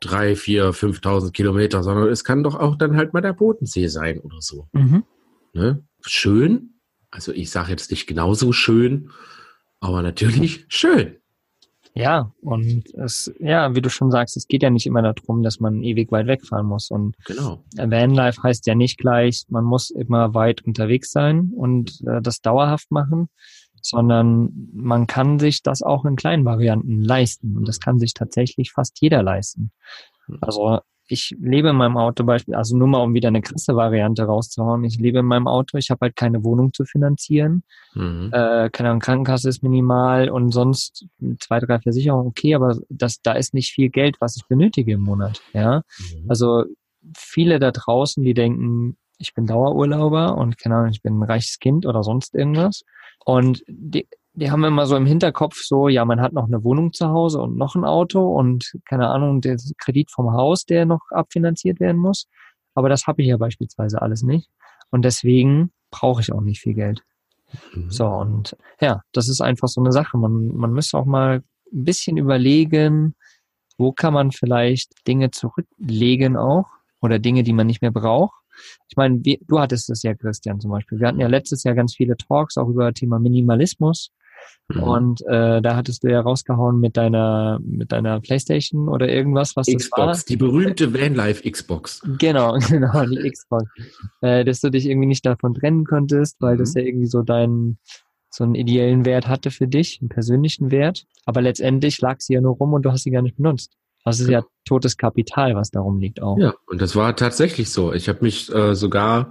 Drei, 0.02 0.36
vier, 0.36 0.72
5.000 0.74 1.32
Kilometer, 1.32 1.82
sondern 1.82 2.10
es 2.10 2.24
kann 2.24 2.44
doch 2.44 2.54
auch 2.56 2.76
dann 2.76 2.96
halt 2.96 3.14
mal 3.14 3.22
der 3.22 3.34
Bodensee 3.34 3.88
sein 3.88 4.20
oder 4.20 4.40
so. 4.42 4.68
mhm. 4.74 5.04
Ne? 5.54 5.84
Schön, 6.02 6.76
also 7.10 7.32
ich 7.32 7.50
sage 7.50 7.72
jetzt 7.72 7.90
nicht 7.90 8.06
genauso 8.08 8.52
schön, 8.52 9.10
aber 9.80 10.02
natürlich 10.04 10.66
schön. 10.68 11.16
Ja, 11.96 12.34
und 12.42 12.94
es, 12.96 13.34
ja, 13.40 13.74
wie 13.74 13.82
du 13.82 13.90
schon 13.90 14.12
sagst, 14.12 14.36
es 14.36 14.48
geht 14.48 14.64
ja 14.64 14.70
nicht 14.70 14.86
immer 14.86 15.02
darum, 15.02 15.44
dass 15.44 15.62
man 15.62 15.82
ewig 15.82 16.12
weit 16.12 16.28
wegfahren 16.28 16.68
muss. 16.68 16.92
Und 16.92 17.16
Genau. 17.26 17.64
Vanlife 17.78 18.44
heißt 18.44 18.68
ja 18.68 18.76
nicht 18.76 18.98
gleich, 18.98 19.46
man 19.48 19.64
muss 19.64 19.92
immer 19.92 20.34
weit 20.34 20.62
unterwegs 20.64 21.12
sein 21.12 21.54
und 21.56 22.02
äh, 22.06 22.22
das 22.22 22.42
dauerhaft 22.42 22.92
machen, 22.92 23.30
sondern 23.82 24.70
man 24.74 25.08
kann 25.08 25.40
sich 25.40 25.64
das 25.64 25.82
auch 25.82 26.04
in 26.04 26.18
kleinen 26.18 26.44
Varianten 26.44 27.02
leisten. 27.02 27.56
Und 27.56 27.68
das 27.68 27.80
kann 27.80 27.98
sich 27.98 28.14
tatsächlich 28.14 28.74
fast 28.74 29.00
jeder 29.00 29.24
leisten. 29.24 29.72
Also 30.42 30.80
ich 31.08 31.36
lebe 31.40 31.70
in 31.70 31.76
meinem 31.76 31.98
Auto 31.98 32.24
beispielsweise, 32.24 32.58
also 32.58 32.78
nur 32.78 32.88
mal 32.88 33.00
um 33.04 33.14
wieder 33.14 33.28
eine 33.28 33.42
krasse 33.42 33.76
Variante 33.76 34.24
rauszuhauen, 34.24 34.84
ich 34.84 34.98
lebe 35.00 35.20
in 35.20 35.26
meinem 35.26 35.48
Auto, 35.48 35.78
ich 35.78 35.90
habe 35.92 36.00
halt 36.02 36.16
keine 36.16 36.44
Wohnung 36.44 36.74
zu 36.74 36.86
finanzieren, 36.86 37.64
Mhm. 37.94 38.30
äh, 38.34 38.70
keine 38.70 38.90
Ahnung, 38.90 39.00
Krankenkasse 39.00 39.50
ist 39.50 39.64
minimal 39.64 40.30
und 40.30 40.52
sonst 40.52 41.06
zwei, 41.40 41.60
drei 41.60 41.80
Versicherungen, 41.80 42.28
okay, 42.28 42.56
aber 42.56 42.78
das, 42.90 43.22
da 43.22 43.34
ist 43.34 43.54
nicht 43.54 43.72
viel 43.72 43.90
Geld, 43.90 44.18
was 44.20 44.36
ich 44.36 44.46
benötige 44.48 44.94
im 44.94 45.02
Monat, 45.02 45.42
ja. 45.54 45.82
Mhm. 46.00 46.26
Also 46.28 46.66
viele 47.16 47.60
da 47.60 47.72
draußen, 47.72 48.24
die 48.24 48.34
denken, 48.34 48.98
ich 49.18 49.34
bin 49.34 49.46
Dauerurlauber 49.46 50.38
und 50.38 50.58
keine 50.58 50.76
Ahnung, 50.76 50.90
ich 50.92 51.02
bin 51.02 51.20
ein 51.20 51.24
reiches 51.24 51.60
Kind 51.60 51.86
oder 51.86 52.04
sonst 52.04 52.36
irgendwas. 52.36 52.84
Und 53.24 53.64
die, 53.68 54.08
die 54.36 54.52
haben 54.52 54.64
immer 54.64 54.86
so 54.86 54.96
im 54.96 55.06
Hinterkopf 55.06 55.62
so, 55.62 55.88
ja, 55.88 56.04
man 56.06 56.22
hat 56.22 56.34
noch 56.34 56.48
eine 56.48 56.64
Wohnung 56.64 56.94
zu 56.94 57.08
Hause 57.08 57.42
und 57.42 57.58
noch 57.58 57.76
ein 57.76 57.86
Auto 57.86 58.22
und 58.38 58.74
keine 58.86 59.08
Ahnung, 59.08 59.42
der 59.42 59.58
Kredit 59.78 60.12
vom 60.12 60.34
Haus, 60.34 60.66
der 60.66 60.86
noch 60.86 61.02
abfinanziert 61.12 61.80
werden 61.80 61.98
muss. 61.98 62.28
Aber 62.74 62.90
das 62.90 63.08
habe 63.08 63.22
ich 63.22 63.30
ja 63.30 63.38
beispielsweise 63.38 64.02
alles 64.02 64.24
nicht. 64.24 64.50
Und 64.92 65.04
deswegen 65.04 65.72
brauche 65.92 66.22
ich 66.22 66.34
auch 66.34 66.42
nicht 66.42 66.60
viel 66.60 66.74
Geld. 66.74 67.04
Mhm. 67.74 67.90
So, 67.90 68.08
und 68.08 68.58
ja, 68.82 69.02
das 69.14 69.30
ist 69.30 69.42
einfach 69.42 69.70
so 69.70 69.82
eine 69.82 69.92
Sache. 69.92 70.18
Man, 70.18 70.48
man 70.56 70.74
müsste 70.74 70.98
auch 70.98 71.06
mal 71.06 71.42
ein 71.72 71.84
bisschen 71.84 72.18
überlegen, 72.18 73.16
wo 73.78 73.92
kann 73.92 74.14
man 74.14 74.32
vielleicht 74.32 75.08
Dinge 75.08 75.32
zurücklegen 75.32 76.38
auch 76.38 76.68
oder 77.02 77.20
Dinge, 77.20 77.44
die 77.44 77.54
man 77.54 77.68
nicht 77.68 77.82
mehr 77.82 77.92
braucht. 77.92 78.36
Ich 78.88 78.96
meine, 78.96 79.24
wir, 79.24 79.38
du 79.48 79.60
hattest 79.60 79.90
es 79.90 80.04
ja, 80.04 80.14
Christian, 80.14 80.60
zum 80.60 80.72
Beispiel. 80.72 81.00
Wir 81.00 81.08
hatten 81.08 81.20
ja 81.20 81.28
letztes 81.28 81.64
Jahr 81.64 81.76
ganz 81.76 81.96
viele 81.96 82.16
Talks 82.16 82.58
auch 82.58 82.70
über 82.70 82.94
Thema 82.94 83.20
Minimalismus. 83.20 84.12
Mhm. 84.70 84.84
Und 84.84 85.22
äh, 85.28 85.62
da 85.62 85.76
hattest 85.76 86.04
du 86.04 86.12
ja 86.12 86.22
rausgehauen 86.22 86.80
mit 86.80 86.98
deiner 86.98 87.60
mit 87.64 87.92
deiner 87.92 88.20
Playstation 88.20 88.90
oder 88.90 89.08
irgendwas, 89.10 89.56
was 89.56 89.68
das 89.68 89.90
war. 89.92 90.08
Xbox, 90.12 90.26
die 90.26 90.38
berühmte 90.38 90.94
Vanlife 90.94 91.50
Xbox. 91.50 92.02
Genau, 92.20 92.58
genau, 92.70 93.06
die 93.06 93.30
Xbox. 93.30 93.66
Äh, 94.22 94.44
dass 94.46 94.62
du 94.62 94.70
dich 94.72 94.86
irgendwie 94.88 95.08
nicht 95.08 95.26
davon 95.26 95.54
trennen 95.54 95.86
konntest, 95.86 96.38
weil 96.40 96.56
Mhm. 96.56 96.60
das 96.60 96.74
ja 96.74 96.82
irgendwie 96.82 97.08
so 97.08 97.22
deinen 97.22 97.78
so 98.32 98.44
einen 98.44 98.56
ideellen 98.56 99.06
Wert 99.06 99.28
hatte 99.30 99.50
für 99.50 99.68
dich, 99.68 100.00
einen 100.02 100.10
persönlichen 100.10 100.70
Wert. 100.72 101.06
Aber 101.26 101.42
letztendlich 101.42 102.02
lag 102.02 102.18
sie 102.20 102.34
ja 102.34 102.42
nur 102.42 102.56
rum 102.56 102.74
und 102.74 102.82
du 102.84 102.92
hast 102.92 103.04
sie 103.04 103.12
gar 103.12 103.22
nicht 103.22 103.38
benutzt. 103.38 103.72
Also 104.04 104.24
es 104.24 104.28
ist 104.28 104.32
ja 104.34 104.44
totes 104.66 104.98
Kapital, 104.98 105.56
was 105.56 105.72
darum 105.72 106.00
liegt 106.00 106.22
auch. 106.22 106.38
Ja, 106.38 106.54
und 106.68 106.82
das 106.82 106.96
war 106.96 107.16
tatsächlich 107.16 107.72
so. 107.72 107.94
Ich 107.94 108.10
habe 108.10 108.20
mich 108.22 108.54
äh, 108.54 108.76
sogar 108.76 109.30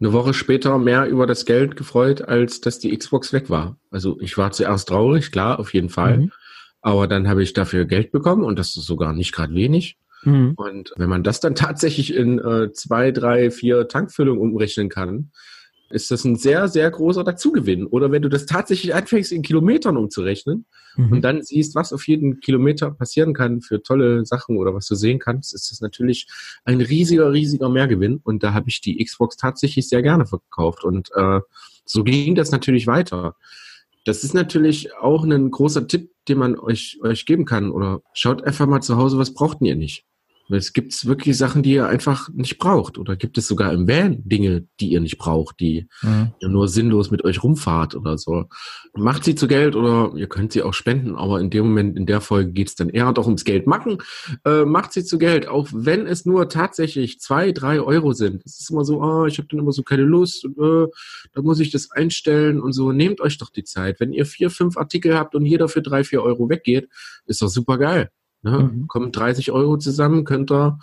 eine 0.00 0.12
Woche 0.12 0.34
später 0.34 0.78
mehr 0.78 1.06
über 1.06 1.26
das 1.26 1.46
Geld 1.46 1.76
gefreut, 1.76 2.22
als 2.22 2.60
dass 2.60 2.78
die 2.78 2.96
Xbox 2.96 3.32
weg 3.32 3.48
war. 3.48 3.78
Also 3.90 4.18
ich 4.20 4.36
war 4.36 4.50
zuerst 4.50 4.88
traurig, 4.88 5.30
klar, 5.30 5.58
auf 5.58 5.72
jeden 5.72 5.88
Fall. 5.88 6.18
Mhm. 6.18 6.32
Aber 6.80 7.06
dann 7.06 7.28
habe 7.28 7.42
ich 7.42 7.52
dafür 7.52 7.86
Geld 7.86 8.12
bekommen 8.12 8.44
und 8.44 8.58
das 8.58 8.76
ist 8.76 8.86
sogar 8.86 9.12
nicht 9.12 9.32
gerade 9.32 9.54
wenig. 9.54 9.96
Mhm. 10.24 10.52
Und 10.56 10.92
wenn 10.96 11.08
man 11.08 11.22
das 11.22 11.40
dann 11.40 11.54
tatsächlich 11.54 12.14
in 12.14 12.38
äh, 12.38 12.72
zwei, 12.72 13.10
drei, 13.10 13.50
vier 13.50 13.88
Tankfüllungen 13.88 14.42
umrechnen 14.42 14.88
kann, 14.88 15.30
ist 15.90 16.10
das 16.10 16.24
ein 16.24 16.36
sehr, 16.36 16.68
sehr 16.68 16.90
großer 16.90 17.24
Dazugewinn. 17.24 17.86
Oder 17.86 18.10
wenn 18.10 18.22
du 18.22 18.28
das 18.28 18.46
tatsächlich 18.46 18.94
anfängst, 18.94 19.32
in 19.32 19.42
Kilometern 19.42 19.96
umzurechnen 19.96 20.66
Mhm. 20.96 21.12
und 21.12 21.22
dann 21.22 21.42
siehst, 21.42 21.74
was 21.74 21.92
auf 21.92 22.06
jeden 22.06 22.40
Kilometer 22.40 22.90
passieren 22.90 23.34
kann 23.34 23.60
für 23.60 23.82
tolle 23.82 24.24
Sachen 24.24 24.56
oder 24.56 24.74
was 24.74 24.86
du 24.86 24.94
sehen 24.94 25.18
kannst, 25.18 25.54
ist 25.54 25.70
das 25.70 25.80
natürlich 25.80 26.26
ein 26.64 26.80
riesiger, 26.80 27.32
riesiger 27.32 27.68
Mehrgewinn. 27.68 28.20
Und 28.22 28.42
da 28.42 28.54
habe 28.54 28.68
ich 28.68 28.80
die 28.80 29.02
Xbox 29.04 29.36
tatsächlich 29.36 29.88
sehr 29.88 30.02
gerne 30.02 30.26
verkauft. 30.26 30.84
Und 30.84 31.10
äh, 31.14 31.40
so 31.84 32.04
ging 32.04 32.34
das 32.34 32.50
natürlich 32.50 32.86
weiter. 32.86 33.36
Das 34.04 34.22
ist 34.22 34.34
natürlich 34.34 34.94
auch 34.96 35.24
ein 35.24 35.50
großer 35.50 35.86
Tipp, 35.88 36.10
den 36.28 36.38
man 36.38 36.58
euch, 36.58 36.98
euch 37.02 37.26
geben 37.26 37.44
kann. 37.44 37.70
Oder 37.70 38.02
schaut 38.12 38.44
einfach 38.44 38.66
mal 38.66 38.80
zu 38.80 38.96
Hause, 38.96 39.18
was 39.18 39.34
braucht 39.34 39.60
ihr 39.62 39.76
nicht? 39.76 40.04
Weil 40.48 40.58
Es 40.58 40.72
gibt 40.74 41.06
wirklich 41.06 41.38
Sachen, 41.38 41.62
die 41.62 41.72
ihr 41.72 41.86
einfach 41.88 42.28
nicht 42.34 42.58
braucht. 42.58 42.98
Oder 42.98 43.16
gibt 43.16 43.38
es 43.38 43.46
sogar 43.48 43.72
im 43.72 43.88
Van 43.88 44.18
Dinge, 44.24 44.66
die 44.78 44.88
ihr 44.92 45.00
nicht 45.00 45.16
braucht, 45.16 45.58
die 45.60 45.88
Mhm. 46.02 46.32
ihr 46.40 46.48
nur 46.48 46.68
sinnlos 46.68 47.10
mit 47.10 47.24
euch 47.24 47.42
rumfahrt 47.42 47.94
oder 47.94 48.18
so. 48.18 48.44
Macht 48.94 49.24
sie 49.24 49.34
zu 49.34 49.48
Geld 49.48 49.74
oder 49.74 50.12
ihr 50.16 50.26
könnt 50.28 50.52
sie 50.52 50.62
auch 50.62 50.74
spenden, 50.74 51.16
aber 51.16 51.40
in 51.40 51.48
dem 51.50 51.66
Moment, 51.66 51.96
in 51.96 52.04
der 52.06 52.20
Folge 52.20 52.52
geht 52.52 52.68
es 52.68 52.74
dann 52.74 52.90
eher 52.90 53.12
doch 53.12 53.26
ums 53.26 53.44
Geld 53.44 53.66
machen. 53.66 53.98
Äh, 54.44 54.64
macht 54.66 54.92
sie 54.92 55.04
zu 55.04 55.16
Geld, 55.18 55.48
auch 55.48 55.68
wenn 55.72 56.06
es 56.06 56.26
nur 56.26 56.48
tatsächlich 56.48 57.20
zwei, 57.20 57.52
drei 57.52 57.80
Euro 57.80 58.12
sind. 58.12 58.42
Es 58.44 58.60
ist 58.60 58.70
immer 58.70 58.84
so, 58.84 59.00
ah, 59.02 59.26
ich 59.26 59.38
habe 59.38 59.48
dann 59.48 59.60
immer 59.60 59.72
so 59.72 59.82
keine 59.82 60.02
Lust 60.02 60.44
und 60.44 60.58
äh, 60.58 60.88
da 61.32 61.42
muss 61.42 61.58
ich 61.60 61.70
das 61.70 61.90
einstellen 61.90 62.60
und 62.60 62.72
so. 62.72 62.92
Nehmt 62.92 63.20
euch 63.20 63.38
doch 63.38 63.50
die 63.50 63.64
Zeit. 63.64 63.98
Wenn 63.98 64.12
ihr 64.12 64.26
vier, 64.26 64.50
fünf 64.50 64.76
Artikel 64.76 65.16
habt 65.16 65.34
und 65.34 65.46
jeder 65.46 65.68
für 65.68 65.80
drei, 65.82 66.04
vier 66.04 66.22
Euro 66.22 66.48
weggeht, 66.50 66.88
ist 67.26 67.40
doch 67.40 67.48
super 67.48 67.78
geil. 67.78 68.10
Ne? 68.44 68.70
Mhm. 68.72 68.86
Kommen 68.88 69.10
30 69.10 69.50
Euro 69.52 69.78
zusammen, 69.78 70.24
könnt 70.24 70.52
ihr, 70.52 70.78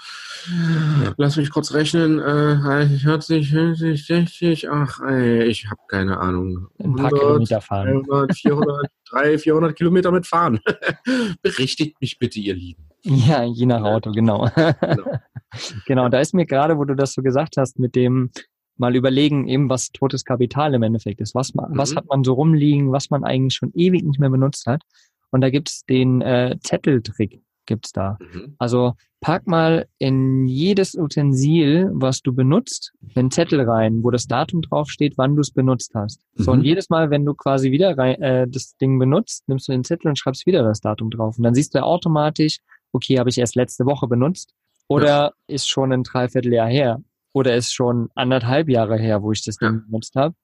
lass 1.17 1.37
mich 1.37 1.51
kurz 1.51 1.73
rechnen, 1.73 2.19
äh, 2.19 2.87
40, 2.87 3.51
50, 3.51 4.05
60, 4.05 4.69
ach, 4.69 4.99
ey, 5.07 5.43
ich 5.43 5.67
habe 5.69 5.79
keine 5.87 6.17
Ahnung. 6.19 6.67
Ein 6.83 6.95
paar 6.95 7.11
Kilometer 7.11 7.61
fahren. 7.61 8.03
300, 8.07 8.35
400, 8.35 8.87
300, 9.11 9.41
400 9.41 9.75
Kilometer 9.75 10.11
mitfahren. 10.11 10.59
Berichtigt 11.41 12.01
mich 12.01 12.17
bitte, 12.17 12.39
ihr 12.39 12.55
Lieben. 12.55 12.87
Ja, 13.03 13.43
je 13.43 13.65
nach 13.65 13.83
Auto, 13.83 14.11
genau. 14.11 14.49
Genau. 14.55 15.03
genau, 15.85 16.09
da 16.09 16.19
ist 16.19 16.33
mir 16.33 16.45
gerade, 16.45 16.77
wo 16.77 16.85
du 16.85 16.95
das 16.95 17.13
so 17.13 17.21
gesagt 17.21 17.57
hast, 17.57 17.79
mit 17.79 17.95
dem 17.95 18.31
mal 18.77 18.95
überlegen, 18.95 19.47
eben 19.47 19.69
was 19.69 19.91
totes 19.91 20.25
Kapital 20.25 20.73
im 20.73 20.81
Endeffekt 20.83 21.21
ist. 21.21 21.35
Was, 21.35 21.53
ma- 21.53 21.67
was 21.71 21.91
Mhm. 21.91 21.97
hat 21.97 22.05
man 22.07 22.23
so 22.23 22.33
rumliegen, 22.33 22.91
was 22.91 23.09
man 23.11 23.23
eigentlich 23.23 23.53
schon 23.53 23.71
ewig 23.75 24.03
nicht 24.03 24.19
mehr 24.19 24.29
benutzt 24.31 24.65
hat. 24.65 24.81
Und 25.29 25.41
da 25.41 25.49
gibt's 25.49 25.85
den 25.85 26.21
äh, 26.21 26.57
Zetteltrick, 26.61 27.41
gibt's 27.65 27.91
da. 27.91 28.17
Mhm. 28.19 28.55
Also 28.57 28.93
pack 29.21 29.45
mal 29.47 29.85
in 29.99 30.47
jedes 30.47 30.95
Utensil, 30.95 31.89
was 31.93 32.21
du 32.21 32.33
benutzt, 32.33 32.91
einen 33.15 33.29
Zettel 33.31 33.61
rein, 33.61 34.03
wo 34.03 34.09
das 34.09 34.25
Datum 34.25 34.61
draufsteht, 34.61 35.17
wann 35.17 35.35
du 35.35 35.41
es 35.41 35.51
benutzt 35.51 35.91
hast. 35.93 36.21
So, 36.35 36.51
Mhm. 36.51 36.59
und 36.59 36.65
jedes 36.65 36.89
Mal, 36.89 37.09
wenn 37.11 37.23
du 37.25 37.33
quasi 37.35 37.71
wieder 37.71 37.97
rein, 37.97 38.19
äh, 38.21 38.47
das 38.47 38.75
Ding 38.77 38.97
benutzt, 38.97 39.47
nimmst 39.47 39.67
du 39.67 39.73
den 39.73 39.83
Zettel 39.83 40.07
und 40.09 40.17
schreibst 40.17 40.45
wieder 40.47 40.63
das 40.63 40.79
Datum 40.81 41.09
drauf. 41.11 41.37
Und 41.37 41.43
dann 41.43 41.53
siehst 41.53 41.75
du 41.75 41.83
automatisch, 41.83 42.59
okay, 42.93 43.19
habe 43.19 43.29
ich 43.29 43.37
erst 43.37 43.55
letzte 43.55 43.85
Woche 43.85 44.07
benutzt 44.07 44.53
oder 44.87 45.33
ist 45.47 45.69
schon 45.69 45.93
ein 45.93 46.03
Dreivierteljahr 46.03 46.67
her 46.67 47.01
oder 47.33 47.55
ist 47.55 47.71
schon 47.73 48.09
anderthalb 48.15 48.67
Jahre 48.69 48.97
her, 48.97 49.21
wo 49.21 49.31
ich 49.31 49.43
das 49.43 49.57
Ding 49.57 49.69
Ja. 49.75 49.81
benutzt 49.85 50.15
habe. 50.15 50.35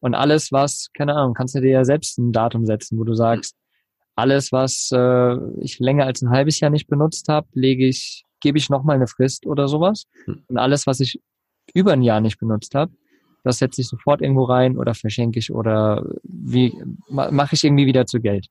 Und 0.00 0.14
alles, 0.14 0.52
was, 0.52 0.88
keine 0.94 1.14
Ahnung, 1.14 1.32
kannst 1.34 1.54
du 1.54 1.60
dir 1.60 1.70
ja 1.70 1.84
selbst 1.84 2.18
ein 2.18 2.30
Datum 2.32 2.66
setzen, 2.66 2.98
wo 2.98 3.04
du 3.04 3.14
sagst, 3.14 3.56
alles, 4.16 4.50
was 4.50 4.90
äh, 4.92 5.36
ich 5.60 5.78
länger 5.78 6.06
als 6.06 6.22
ein 6.22 6.30
halbes 6.30 6.58
Jahr 6.60 6.70
nicht 6.70 6.88
benutzt 6.88 7.28
habe, 7.28 7.46
lege 7.52 7.86
ich, 7.86 8.24
gebe 8.40 8.58
ich 8.58 8.68
nochmal 8.70 8.96
eine 8.96 9.06
Frist 9.06 9.46
oder 9.46 9.68
sowas. 9.68 10.04
Hm. 10.24 10.42
Und 10.48 10.58
alles, 10.58 10.86
was 10.86 11.00
ich 11.00 11.20
über 11.74 11.92
ein 11.92 12.02
Jahr 12.02 12.20
nicht 12.20 12.38
benutzt 12.38 12.74
habe, 12.74 12.92
das 13.44 13.58
setze 13.58 13.80
ich 13.82 13.88
sofort 13.88 14.22
irgendwo 14.22 14.44
rein 14.44 14.76
oder 14.76 14.94
verschenke 14.94 15.38
ich 15.38 15.52
oder 15.52 16.04
wie 16.24 16.72
ma- 17.08 17.30
mache 17.30 17.54
ich 17.54 17.62
irgendwie 17.62 17.86
wieder 17.86 18.06
zu 18.06 18.20
Geld. 18.20 18.48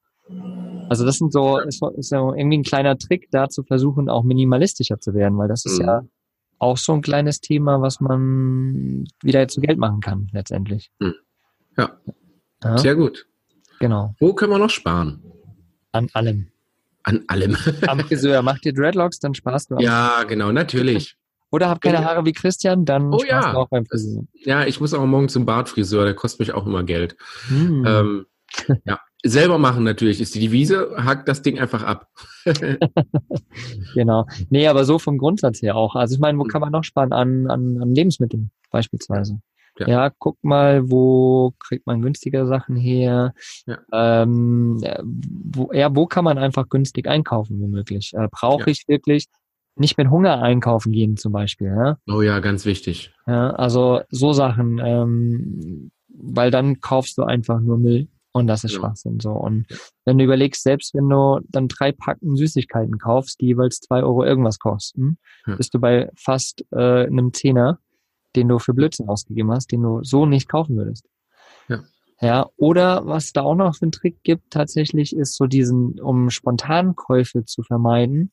Also 0.90 1.06
das 1.06 1.18
sind 1.18 1.34
so, 1.34 1.60
ist, 1.60 1.82
ist 1.98 2.10
so 2.10 2.34
irgendwie 2.34 2.60
ein 2.60 2.64
kleiner 2.64 2.98
Trick, 2.98 3.28
da 3.32 3.50
zu 3.50 3.64
versuchen, 3.64 4.08
auch 4.10 4.24
minimalistischer 4.24 5.00
zu 5.00 5.14
werden, 5.14 5.38
weil 5.38 5.48
das 5.48 5.66
ist 5.66 5.80
Mhm. 5.80 5.86
ja 5.86 6.02
auch 6.60 6.78
so 6.78 6.94
ein 6.94 7.02
kleines 7.02 7.42
Thema, 7.42 7.82
was 7.82 8.00
man 8.00 9.06
wieder 9.22 9.48
zu 9.48 9.60
Geld 9.62 9.78
machen 9.78 10.00
kann, 10.00 10.30
letztendlich. 10.32 10.92
Ja, 11.78 11.98
Ja, 12.64 12.78
sehr 12.78 12.96
gut. 12.96 13.28
genau. 13.80 14.16
Wo 14.20 14.34
können 14.34 14.52
wir 14.54 14.60
noch 14.60 14.70
sparen? 14.70 15.22
An 15.96 16.10
allem. 16.14 16.48
An 17.04 17.24
allem. 17.28 17.56
Am 17.88 18.00
Friseur, 18.00 18.42
mach 18.42 18.60
dir 18.60 18.74
Dreadlocks, 18.74 19.20
dann 19.20 19.34
sparst 19.34 19.72
du. 19.72 19.75
am- 19.75 19.82
ja, 19.82 20.24
genau, 20.24 20.52
natürlich. 20.52 21.16
Oder 21.52 21.70
hab 21.70 21.80
keine 21.80 22.04
Haare 22.04 22.25
wie 22.25 22.34
Christian, 22.34 22.84
dann 22.86 23.14
Oh 23.14 23.20
sparst 23.20 23.48
ja. 23.48 23.54
du 23.54 23.60
auch 23.60 23.70
beim 23.70 23.86
Friseur. 23.86 24.24
Ja, 24.44 24.66
ich 24.66 24.82
muss 24.82 24.94
auch 24.94 25.06
morgen 25.06 25.30
zum 25.30 25.46
Bartfriseur, 25.46 26.04
der 26.06 26.14
kostet 26.16 26.40
mich 26.42 26.54
auch 26.54 26.66
immer 26.66 26.84
Geld. 26.84 27.16
Hm. 27.48 27.86
Ähm, 27.88 28.25
ja, 28.86 29.00
selber 29.24 29.58
machen 29.58 29.84
natürlich 29.84 30.20
ist 30.20 30.36
die 30.36 30.40
Devise, 30.40 30.96
hackt 30.98 31.30
das 31.30 31.42
Ding 31.42 31.60
einfach 31.60 31.84
ab. 31.84 32.10
Genau. 33.94 34.25
Nee, 34.50 34.68
aber 34.68 34.86
so 34.86 35.00
vom 35.00 35.18
Grundsatz 35.18 35.62
her 35.62 35.75
auch. 35.75 35.96
Also 35.96 36.16
ich 36.16 36.20
meine, 36.20 36.38
wo 36.38 36.44
Mhm. 36.44 36.48
kann 36.50 36.62
man 36.62 36.72
noch 36.72 36.84
sparen? 36.84 37.14
An, 37.14 37.48
an, 37.50 37.82
an 37.82 37.94
Lebensmitteln 37.96 38.52
beispielsweise. 38.72 39.40
Ja. 39.79 39.88
Ja. 39.88 40.12
guck 40.20 40.38
mal, 40.44 40.89
wo 40.89 41.53
kriegt 41.60 41.86
man 41.88 42.01
günstige 42.01 42.46
Sachen 42.46 42.75
her? 42.75 43.34
Ja. 43.65 43.79
Ähm, 44.24 44.82
wo, 45.03 45.72
ja, 45.74 45.94
wo 45.96 46.05
kann 46.05 46.24
man 46.24 46.38
einfach 46.38 46.70
günstig 46.70 47.08
einkaufen, 47.08 47.60
womöglich? 47.62 48.13
Äh, 48.15 48.27
Brauche 48.32 48.62
Ja. 48.62 48.67
ich 48.67 48.84
wirklich 48.88 49.25
nicht 49.77 49.98
mit 49.98 50.10
Hunger 50.10 50.41
einkaufen 50.41 50.91
gehen 50.94 51.17
zum 51.17 51.34
Beispiel? 51.34 51.67
Ja? 51.67 51.98
Oh 52.10 52.22
ja, 52.22 52.39
ganz 52.39 52.65
wichtig. 52.65 53.13
Ja, 53.27 53.50
also 53.51 54.01
so 54.10 54.32
Sachen, 54.32 54.79
ähm, 54.84 55.91
weil 56.08 56.51
dann 56.51 56.79
kaufst 56.79 57.17
du 57.17 57.24
einfach 57.24 57.60
nur 57.60 57.77
Müll 57.77 58.08
und 58.32 58.48
das 58.48 58.63
ist 58.63 58.72
Ja. 58.74 58.79
Schwachsinn 58.79 59.20
so. 59.20 59.32
Und 59.32 59.65
wenn 60.05 60.17
du 60.17 60.24
überlegst, 60.24 60.63
selbst 60.63 60.94
wenn 60.94 61.10
du 61.10 61.41
dann 61.50 61.67
drei 61.67 61.91
Packen 61.91 62.38
Süßigkeiten 62.38 62.98
kaufst, 63.00 63.41
die 63.41 63.48
jeweils 63.48 63.79
zwei 63.82 64.01
Euro 64.03 64.24
irgendwas 64.24 64.60
kosten, 64.60 65.17
bist 65.58 65.74
du 65.74 65.79
bei 65.79 66.10
fast 66.17 66.63
äh, 66.72 67.05
einem 67.08 67.34
Zehner, 67.34 67.79
den 68.36 68.48
du 68.48 68.60
für 68.60 68.74
Blödsinn 68.74 69.08
ausgegeben 69.10 69.51
hast, 69.51 69.72
den 69.72 69.82
du 69.82 70.04
so 70.04 70.25
nicht 70.25 70.48
kaufen 70.50 70.75
würdest. 70.77 71.08
Ja. 71.68 71.84
Ja, 72.22 72.50
oder 72.56 73.06
was 73.06 73.34
da 73.34 73.42
auch 73.42 73.56
noch 73.56 73.75
für 73.75 73.84
einen 73.84 73.92
Trick 73.92 74.24
gibt, 74.24 74.51
tatsächlich 74.51 75.15
ist 75.15 75.36
so 75.36 75.48
diesen, 75.48 76.00
um 76.00 76.30
Spontankäufe 76.30 77.44
zu 77.46 77.62
vermeiden, 77.63 78.32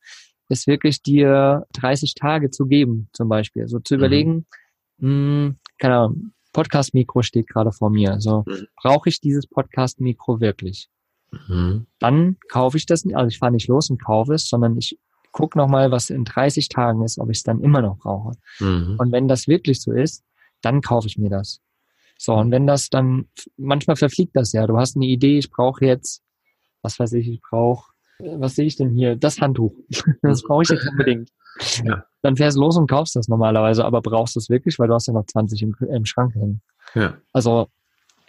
ist 0.48 0.66
wirklich 0.66 1.02
dir 1.02 1.66
30 1.72 2.14
Tage 2.14 2.50
zu 2.50 2.66
geben, 2.66 3.08
zum 3.12 3.28
Beispiel. 3.28 3.66
So 3.68 3.80
zu 3.80 3.94
Mhm. 3.94 3.98
überlegen, 4.00 4.46
mh, 4.98 5.54
keine 5.78 5.96
Ahnung, 5.96 6.32
Podcast-Mikro 6.52 7.22
steht 7.22 7.48
gerade 7.48 7.72
vor 7.72 7.90
mir. 7.90 8.20
So, 8.20 8.44
Mhm. 8.46 8.66
brauche 8.80 9.08
ich 9.08 9.20
dieses 9.20 9.46
Podcast-Mikro 9.46 10.40
wirklich? 10.40 10.88
Mhm. 11.48 11.86
Dann 11.98 12.36
kaufe 12.50 12.76
ich 12.76 12.86
das 12.86 13.04
nicht, 13.04 13.16
also 13.16 13.28
ich 13.28 13.38
fahre 13.38 13.52
nicht 13.52 13.66
los 13.68 13.88
und 13.90 14.02
kaufe 14.04 14.34
es, 14.34 14.48
sondern 14.48 14.76
ich 14.76 14.98
gucke 15.32 15.58
nochmal, 15.58 15.90
was 15.90 16.10
in 16.10 16.24
30 16.24 16.68
Tagen 16.68 17.02
ist, 17.02 17.18
ob 17.18 17.30
ich 17.30 17.38
es 17.38 17.42
dann 17.42 17.60
immer 17.60 17.82
noch 17.82 17.98
brauche. 17.98 18.32
Mhm. 18.60 18.96
Und 18.98 19.12
wenn 19.12 19.28
das 19.28 19.48
wirklich 19.48 19.80
so 19.80 19.92
ist, 19.92 20.22
dann 20.60 20.80
kaufe 20.80 21.08
ich 21.08 21.18
mir 21.18 21.30
das. 21.30 21.60
So, 22.18 22.34
und 22.34 22.50
wenn 22.52 22.66
das 22.66 22.88
dann, 22.88 23.28
manchmal 23.56 23.96
verfliegt 23.96 24.36
das 24.36 24.52
ja. 24.52 24.66
Du 24.66 24.78
hast 24.78 24.96
eine 24.96 25.06
Idee, 25.06 25.38
ich 25.38 25.50
brauche 25.50 25.84
jetzt, 25.84 26.22
was 26.82 26.98
weiß 26.98 27.14
ich, 27.14 27.28
ich 27.28 27.40
brauche, 27.40 27.90
was 28.20 28.54
sehe 28.54 28.66
ich 28.66 28.76
denn 28.76 28.90
hier? 28.90 29.16
Das 29.16 29.40
Handtuch. 29.40 29.74
Das 30.22 30.42
brauche 30.42 30.62
ich 30.62 30.68
jetzt 30.68 30.86
unbedingt. 30.86 31.30
Ja. 31.84 32.04
Dann 32.22 32.36
fährst 32.36 32.56
du 32.56 32.60
los 32.60 32.76
und 32.76 32.88
kaufst 32.88 33.16
das 33.16 33.28
normalerweise, 33.28 33.84
aber 33.84 34.00
brauchst 34.00 34.36
du 34.36 34.38
es 34.38 34.48
wirklich, 34.48 34.78
weil 34.78 34.88
du 34.88 34.94
hast 34.94 35.08
ja 35.08 35.12
noch 35.12 35.26
20 35.26 35.62
im, 35.62 35.76
im 35.92 36.04
Schrank 36.04 36.34
hängen. 36.34 36.62
Ja. 36.94 37.16
Also 37.32 37.66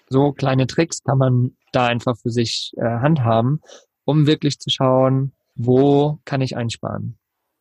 so 0.09 0.31
kleine 0.31 0.67
Tricks 0.67 1.03
kann 1.03 1.19
man 1.19 1.55
da 1.71 1.85
einfach 1.85 2.17
für 2.17 2.29
sich 2.29 2.73
äh, 2.77 2.83
handhaben, 2.83 3.61
um 4.05 4.27
wirklich 4.27 4.59
zu 4.59 4.69
schauen, 4.69 5.33
wo 5.55 6.19
kann 6.25 6.41
ich 6.41 6.55
einsparen. 6.55 7.17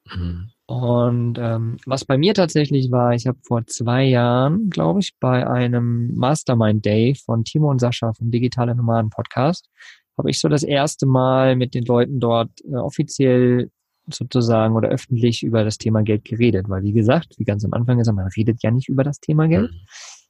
Mhm. 0.07 0.51
Und 0.67 1.39
ähm, 1.39 1.77
was 1.85 2.05
bei 2.05 2.17
mir 2.17 2.35
tatsächlich 2.35 2.91
war, 2.91 3.15
ich 3.15 3.27
habe 3.27 3.39
vor 3.43 3.67
zwei 3.67 4.05
Jahren, 4.05 4.71
glaube 4.71 5.01
ich, 5.01 5.13
bei 5.21 5.47
einem 5.47 6.15
Mastermind 6.15 6.85
Day 6.85 7.15
von 7.15 7.45
Timo 7.45 7.71
und 7.71 7.81
Sascha 7.81 8.13
vom 8.15 8.31
Digitale 8.31 8.75
Nomaden 8.75 9.11
Podcast, 9.11 9.69
habe 10.17 10.31
ich 10.31 10.41
so 10.41 10.49
das 10.49 10.63
erste 10.63 11.07
Mal 11.07 11.57
mit 11.57 11.75
den 11.75 11.85
Leuten 11.85 12.21
dort 12.21 12.51
äh, 12.65 12.77
offiziell 12.77 13.71
sozusagen 14.09 14.75
oder 14.75 14.89
öffentlich 14.89 15.43
über 15.43 15.65
das 15.65 15.79
Thema 15.79 16.03
Geld 16.03 16.25
geredet. 16.25 16.69
Weil 16.69 16.83
wie 16.83 16.93
gesagt, 16.93 17.35
wie 17.39 17.45
ganz 17.45 17.65
am 17.65 17.73
Anfang 17.73 17.99
gesagt, 17.99 18.17
man 18.17 18.31
redet 18.37 18.63
ja 18.63 18.71
nicht 18.71 18.89
über 18.89 19.05
das 19.05 19.21
Thema 19.21 19.49
Geld. 19.49 19.71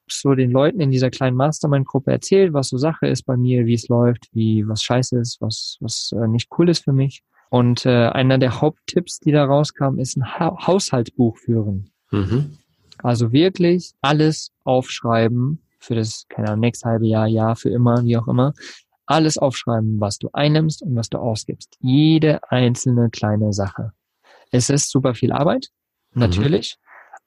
So 0.09 0.35
den 0.35 0.51
Leuten 0.51 0.81
in 0.81 0.91
dieser 0.91 1.11
kleinen 1.11 1.37
Mastermind-Gruppe 1.37 2.11
erzählt, 2.11 2.53
was 2.53 2.69
so 2.69 2.77
Sache 2.77 3.07
ist 3.07 3.23
bei 3.23 3.37
mir, 3.37 3.65
wie 3.65 3.75
es 3.75 3.89
läuft, 3.89 4.29
wie 4.33 4.67
was 4.67 4.83
scheiße 4.83 5.19
ist, 5.19 5.41
was, 5.41 5.79
was 5.81 6.13
äh, 6.13 6.27
nicht 6.29 6.49
cool 6.59 6.69
ist 6.69 6.85
für 6.85 6.93
mich. 6.93 7.23
Und 7.53 7.85
äh, 7.85 8.07
einer 8.07 8.39
der 8.39 8.63
Haupttipps, 8.63 9.21
die 9.21 9.31
da 9.31 9.45
rauskam, 9.45 9.99
ist 9.99 10.17
ein 10.17 10.25
ha 10.25 10.57
Haushaltsbuch 10.67 11.37
führen. 11.37 11.91
Mhm. 12.11 12.57
Also 13.03 13.31
wirklich 13.31 13.93
alles 14.01 14.53
aufschreiben 14.65 15.63
für 15.79 15.95
das, 15.95 16.25
keine 16.31 16.49
Ahnung, 16.49 16.61
nächste 16.61 16.89
halbe 16.89 17.07
Jahr, 17.07 17.27
Jahr, 17.27 17.55
für 17.55 17.69
immer, 17.69 18.05
wie 18.05 18.17
auch 18.17 18.27
immer. 18.27 18.55
Alles 19.05 19.37
aufschreiben, 19.37 20.01
was 20.01 20.17
du 20.17 20.31
einnimmst 20.33 20.81
und 20.81 20.97
was 20.97 21.11
du 21.11 21.19
ausgibst. 21.19 21.77
Jede 21.81 22.41
einzelne 22.51 23.11
kleine 23.11 23.53
Sache. 23.53 23.93
Es 24.51 24.71
ist 24.71 24.91
super 24.91 25.15
viel 25.15 25.31
Arbeit, 25.31 25.69
natürlich, 26.15 26.79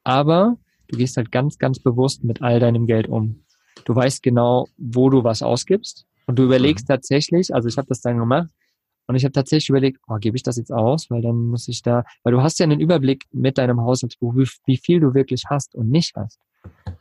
aber 0.03 0.58
du 0.88 0.98
gehst 0.98 1.17
halt 1.17 1.32
ganz, 1.32 1.60
ganz 1.60 1.77
bewusst 1.77 2.24
mit 2.24 2.41
all 2.41 2.60
deinem 2.60 2.88
Geld 2.88 3.08
um. 3.08 3.44
Du 3.84 3.96
weißt 3.96 4.24
genau, 4.24 4.70
wo 4.75 5.12
du 5.12 5.24
was 5.24 5.44
ausgibst 5.44 6.08
und 6.25 6.39
du 6.39 6.44
überlegst 6.46 6.88
tatsächlich, 6.88 7.53
also 7.53 7.67
ich 7.67 7.77
habe 7.77 7.88
das 7.88 8.01
dann 8.01 8.17
gemacht, 8.17 8.50
und 9.07 9.15
ich 9.15 9.24
habe 9.24 9.31
tatsächlich 9.33 9.69
überlegt, 9.69 10.00
oh, 10.07 10.17
gebe 10.19 10.35
ich 10.35 10.43
das 10.43 10.57
jetzt 10.57 10.71
aus, 10.71 11.09
weil 11.09 11.21
dann 11.21 11.35
muss 11.47 11.67
ich 11.67 11.81
da, 11.81 12.03
weil 12.24 12.33
du 12.33 12.41
hast 12.41 12.59
ja 12.59 12.63
einen 12.63 12.79
Überblick 12.79 13.25
mit 13.31 13.57
deinem 13.57 13.81
Haushaltsbuch, 13.81 14.35
wie, 14.35 14.47
wie 14.65 14.77
viel 14.77 15.00
du 15.00 15.13
wirklich 15.13 15.43
hast 15.50 15.75
und 15.75 15.89
nicht 15.89 16.15
hast. 16.15 16.39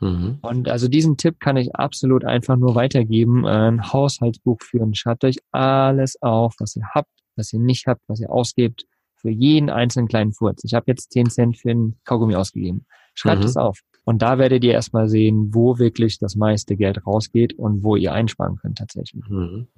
Mhm. 0.01 0.39
Und 0.43 0.69
also 0.69 0.89
diesen 0.89 1.17
Tipp 1.17 1.41
kann 1.41 1.57
ich 1.57 1.75
absolut 1.75 2.25
einfach 2.25 2.57
nur 2.57 2.75
weitergeben. 2.75 3.47
Ein 3.47 3.93
Haushaltsbuch 3.93 4.61
führen. 4.61 4.95
Schreibt 4.95 5.25
euch 5.25 5.39
alles 5.53 6.21
auf, 6.23 6.55
was 6.59 6.77
ihr 6.77 6.87
habt, 6.95 7.11
was 7.37 7.53
ihr 7.53 7.61
nicht 7.61 7.87
habt, 7.87 8.03
was 8.07 8.21
ihr 8.21 8.31
ausgebt. 8.31 8.85
Für 9.17 9.31
jeden 9.31 9.71
einzelnen 9.71 10.09
kleinen 10.09 10.33
Furz. 10.33 10.63
Ich 10.65 10.75
habe 10.75 10.85
jetzt 10.89 11.13
10 11.13 11.31
Cent 11.31 11.57
für 11.57 11.71
einen 11.71 11.97
Kaugummi 12.05 12.35
ausgegeben. 12.35 12.85
Schreibt 13.15 13.41
Mhm. 13.41 13.47
es 13.47 13.57
auf. 13.57 13.81
Und 14.05 14.21
da 14.21 14.37
werdet 14.37 14.63
ihr 14.65 14.73
erstmal 14.73 15.09
sehen, 15.09 15.55
wo 15.55 15.79
wirklich 15.79 16.19
das 16.19 16.37
meiste 16.37 16.77
Geld 16.77 17.07
rausgeht 17.07 17.55
und 17.55 17.83
wo 17.83 17.97
ihr 17.97 18.13
einsparen 18.13 18.57
könnt 18.57 18.77
tatsächlich. 18.77 19.25
Mhm. 19.27 19.69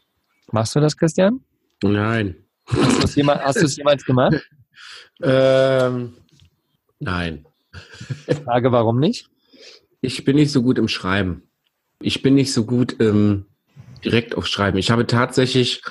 Machst 0.51 0.75
du 0.75 0.81
das, 0.81 0.97
Christian? 0.97 1.41
Nein. 1.83 2.37
Hast 2.67 3.01
du 3.01 3.05
es 3.05 3.15
jemals, 3.15 3.77
jemals 3.77 4.05
gemacht? 4.05 4.35
Ähm, 5.23 6.15
nein. 6.99 7.47
Frage, 8.45 8.73
warum 8.73 8.99
nicht? 8.99 9.29
Ich 10.01 10.25
bin 10.25 10.37
nicht 10.37 10.53
so 10.53 10.63
gut 10.63 10.79
im 10.79 10.89
Schreiben. 10.89 11.43
Ich 12.01 12.23
bin 12.23 12.35
nicht 12.35 12.53
so 12.53 12.65
gut 12.65 12.95
im 13.01 13.47
direkt 14.05 14.37
auf 14.37 14.47
Schreiben. 14.47 14.79
Ich 14.79 14.91
habe 14.91 15.07
tatsächlich, 15.07 15.83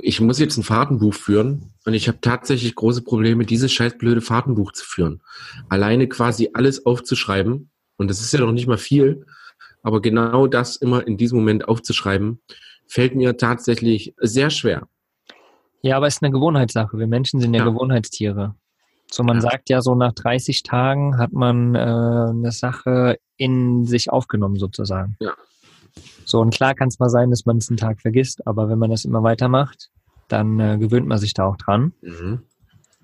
ich 0.00 0.20
muss 0.20 0.38
jetzt 0.38 0.56
ein 0.56 0.62
Fahrtenbuch 0.62 1.14
führen 1.14 1.72
und 1.84 1.94
ich 1.94 2.08
habe 2.08 2.20
tatsächlich 2.20 2.74
große 2.74 3.02
Probleme, 3.02 3.44
dieses 3.44 3.72
scheiß 3.72 3.98
blöde 3.98 4.20
Fahrtenbuch 4.20 4.72
zu 4.72 4.84
führen. 4.84 5.22
Alleine 5.68 6.08
quasi 6.08 6.50
alles 6.54 6.86
aufzuschreiben 6.86 7.70
und 7.96 8.08
das 8.08 8.20
ist 8.20 8.32
ja 8.32 8.40
noch 8.40 8.52
nicht 8.52 8.68
mal 8.68 8.78
viel, 8.78 9.26
aber 9.82 10.00
genau 10.00 10.46
das 10.46 10.76
immer 10.76 11.06
in 11.06 11.16
diesem 11.16 11.38
Moment 11.38 11.68
aufzuschreiben, 11.68 12.40
fällt 12.86 13.14
mir 13.14 13.36
tatsächlich 13.36 14.14
sehr 14.18 14.50
schwer. 14.50 14.88
Ja, 15.86 15.96
aber 15.96 16.06
es 16.06 16.16
ist 16.16 16.22
eine 16.22 16.32
Gewohnheitssache. 16.32 16.98
Wir 16.98 17.06
Menschen 17.06 17.40
sind 17.40 17.54
ja, 17.54 17.64
Ja. 17.64 17.70
Gewohnheitstiere. 17.70 18.54
So, 19.10 19.22
man 19.22 19.36
Ja. 19.36 19.42
sagt 19.42 19.70
ja 19.70 19.80
so, 19.82 19.94
nach 19.94 20.12
30 20.12 20.62
Tagen 20.64 21.16
hat 21.18 21.32
man 21.32 21.74
äh, 21.74 21.78
eine 21.78 22.50
Sache 22.52 23.18
in 23.36 23.84
sich 23.86 24.10
aufgenommen, 24.10 24.56
sozusagen. 24.56 25.16
Ja. 25.20 25.32
So, 26.24 26.40
und 26.40 26.52
klar 26.52 26.74
kann 26.74 26.88
es 26.88 26.98
mal 26.98 27.08
sein, 27.08 27.30
dass 27.30 27.46
man 27.46 27.58
es 27.58 27.68
einen 27.68 27.76
Tag 27.76 28.00
vergisst, 28.00 28.44
aber 28.46 28.68
wenn 28.68 28.78
man 28.80 28.90
das 28.90 29.04
immer 29.04 29.22
weitermacht, 29.22 29.90
dann 30.28 30.58
äh, 30.58 30.76
gewöhnt 30.78 31.06
man 31.06 31.18
sich 31.18 31.34
da 31.34 31.44
auch 31.46 31.56
dran. 31.56 31.92
Mhm. 32.02 32.40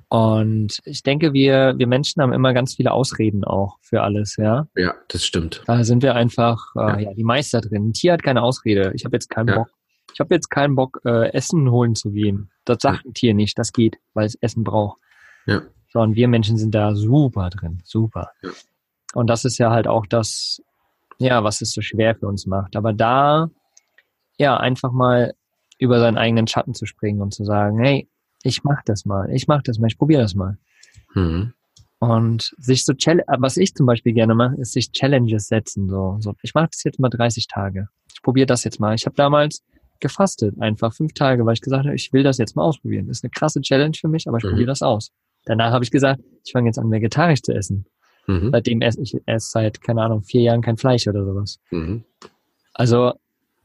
Und 0.09 0.81
ich 0.85 1.03
denke, 1.03 1.33
wir, 1.33 1.75
wir 1.79 1.87
Menschen 1.87 2.21
haben 2.21 2.33
immer 2.35 2.53
ganz 2.53 2.75
viele 2.75 2.93
Ausreden 2.93 3.45
auch 3.45 3.79
für 3.81 4.03
alles, 4.03 4.37
ja. 4.37 4.67
Ja, 4.77 4.93
das 5.09 5.25
stimmt. 5.25 5.63
Da 5.67 5.85
sind 5.85 6.03
wir 6.03 6.15
einfach 6.17 6.67
äh, 6.77 6.81
Ja. 6.81 6.99
ja. 6.99 7.15
die 7.15 7.25
Meister 7.25 7.61
drin. 7.61 7.89
Ein 7.89 7.93
Tier 7.93 8.13
hat 8.15 8.23
keine 8.23 8.43
Ausrede. 8.43 8.93
Ich 8.95 9.05
habe 9.07 9.17
jetzt 9.17 9.31
keinen 9.31 9.49
Ja. 9.49 9.55
Bock. 9.59 9.69
Ich 10.13 10.21
habe 10.21 10.35
jetzt 10.35 10.51
keinen 10.51 10.75
Bock, 10.75 11.01
äh, 11.05 11.33
Essen 11.33 11.71
holen 11.71 11.95
zu 11.95 12.11
gehen. 12.11 12.51
Das 12.65 12.79
sagt 12.81 13.05
ein 13.05 13.15
Tier 13.15 13.35
nicht. 13.35 13.59
Das 13.59 13.73
geht, 13.73 13.99
weil 14.15 14.27
es 14.27 14.35
Essen 14.37 14.65
braucht. 14.65 14.99
Ja. 15.47 15.63
So, 15.89 16.01
und 16.01 16.15
wir 16.15 16.29
Menschen 16.29 16.57
sind 16.57 16.75
da 16.75 16.95
super 16.95 17.51
drin. 17.51 17.81
Super. 17.85 18.31
Ja. 18.43 18.51
Und 19.15 19.29
das 19.29 19.45
ist 19.45 19.59
ja 19.59 19.71
halt 19.71 19.87
auch 19.87 20.07
das, 20.07 20.63
ja, 21.19 21.45
was 21.45 21.61
es 21.61 21.73
so 21.73 21.83
schwer 21.83 22.15
für 22.15 22.27
uns 22.27 22.47
macht. 22.47 22.77
Aber 22.77 22.93
da, 22.93 23.51
ja, 24.39 24.57
einfach 24.57 24.93
mal 24.93 25.35
über 25.79 25.99
seinen 25.99 26.17
eigenen 26.17 26.47
Schatten 26.47 26.75
zu 26.75 26.87
springen 26.87 27.21
und 27.21 27.35
zu 27.35 27.45
sagen, 27.45 27.79
hey, 27.79 28.09
ich 28.43 28.65
mach 28.65 28.83
das 28.85 29.05
mal, 29.05 29.31
ich 29.31 29.49
mach 29.49 29.63
das 29.63 29.79
mal, 29.79 29.89
ich 29.89 29.99
probiere 29.99 30.23
das 30.23 30.35
mal. 30.35 30.57
Mhm. 31.15 31.53
Und 31.99 32.55
sich 32.59 32.85
so, 32.85 32.93
äh, 32.93 33.23
was 33.39 33.57
ich 33.57 33.75
zum 33.75 33.87
Beispiel 33.87 34.13
gerne 34.13 34.35
mache, 34.35 34.57
ist 34.57 34.73
sich 34.73 34.91
Challenges 34.91 35.47
setzen. 35.49 35.89
So, 35.89 36.17
so 36.21 36.35
ich 36.43 36.55
mache 36.55 36.69
das 36.73 36.83
jetzt 36.83 36.99
mal 36.99 37.09
30 37.09 37.47
Tage. 37.47 37.89
Ich 38.13 38.23
probiere 38.23 38.47
das 38.47 38.65
jetzt 38.65 38.81
mal. 38.81 38.95
Ich 38.95 39.07
habe 39.07 39.15
damals 39.15 39.63
gefastet, 40.03 40.61
einfach 40.61 40.93
fünf 40.93 41.15
Tage, 41.15 41.47
weil 41.47 41.55
ich 41.55 41.63
gesagt 41.63 41.87
habe, 41.87 41.95
ich 41.95 42.13
will 42.13 42.23
das 42.23 42.37
jetzt 42.37 42.55
mal 42.57 42.63
ausprobieren. 42.65 43.07
Das 43.09 43.19
ist 43.19 43.25
eine 43.25 43.31
krasse 43.31 43.63
Challenge 43.63 43.97
für 43.99 44.09
mich, 44.09 44.29
aber 44.29 44.37
ich 44.37 44.45
Mhm. 44.45 44.51
probiere 44.51 44.67
das 44.67 44.83
aus. 44.83 45.11
Danach 45.47 45.73
habe 45.73 45.83
ich 45.85 45.91
gesagt, 45.91 46.21
ich 46.45 46.53
fange 46.53 46.69
jetzt 46.69 46.79
an, 46.79 46.91
vegetarisch 46.91 47.41
zu 47.43 47.53
essen. 47.55 47.87
Mhm. 48.27 48.51
Seitdem 48.53 48.83
esse 48.83 49.01
ich 49.01 49.17
erst 49.27 49.51
seit, 49.53 49.81
keine 49.81 50.03
Ahnung, 50.03 50.23
vier 50.23 50.43
Jahren 50.43 50.61
kein 50.61 50.77
Fleisch 50.77 51.09
oder 51.09 51.25
sowas. 51.25 51.59
Mhm. 51.71 52.05
Also 52.75 53.13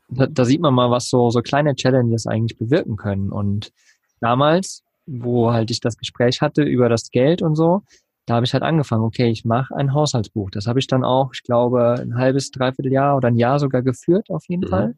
da, 0.10 0.26
da 0.28 0.45
sieht 0.45 0.62
man 0.62 0.73
mal, 0.73 0.89
was 0.89 1.10
so, 1.10 1.30
so 1.30 1.41
kleine 1.41 1.76
Challenges 1.76 2.26
eigentlich 2.28 2.58
bewirken 2.58 2.95
können. 2.95 3.30
Und 3.32 3.71
damals, 4.21 4.84
wo 5.06 5.52
halt 5.52 5.69
ich 5.71 5.80
das 5.80 5.97
Gespräch 5.97 6.41
hatte 6.41 6.63
über 6.63 6.89
das 6.89 7.12
Geld 7.12 7.41
und 7.41 7.56
so, 7.56 7.82
da 8.26 8.36
habe 8.36 8.45
ich 8.45 8.54
halt 8.54 8.63
angefangen, 8.63 9.04
okay, 9.04 9.30
ich 9.30 9.45
mache 9.45 9.73
ein 9.76 9.93
Haushaltsbuch. 9.93 10.50
Das 10.52 10.67
habe 10.67 10.80
ich 10.80 10.88
dann 10.88 11.04
auch, 11.06 11.32
ich 11.34 11.43
glaube, 11.43 11.95
ein 12.02 12.15
halbes, 12.15 12.52
dreiviertel 12.52 12.91
Jahr 12.91 13.15
oder 13.15 13.30
ein 13.30 13.38
Jahr 13.38 13.60
sogar 13.60 13.82
geführt, 13.84 14.30
auf 14.30 14.43
jeden 14.50 14.63
Mhm. 14.65 14.67
Fall. 14.69 14.95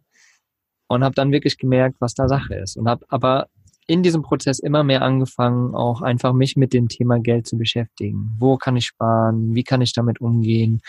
Und 0.90 1.04
habe 1.04 1.16
dann 1.16 1.32
wirklich 1.32 1.58
gemerkt, 1.58 1.96
was 2.00 2.14
da 2.14 2.28
Sache 2.28 2.56
ist. 2.56 2.76
Und 2.76 2.90
habe 2.90 3.06
aber 3.08 3.48
in 3.88 4.04
diesem 4.04 4.22
Prozess 4.22 4.60
immer 4.60 4.84
mehr 4.84 5.02
angefangen, 5.02 5.74
auch 5.74 6.02
einfach 6.02 6.34
mich 6.34 6.56
mit 6.56 6.74
dem 6.74 6.90
Thema 6.90 7.20
Geld 7.20 7.48
zu 7.48 7.58
beschäftigen. 7.58 8.36
Wo 8.38 8.58
kann 8.58 8.76
ich 8.76 8.86
sparen? 8.86 9.56
Wie 9.56 9.64
kann 9.64 9.82
ich 9.82 9.94
damit 9.94 10.22
umgehen? 10.22 10.82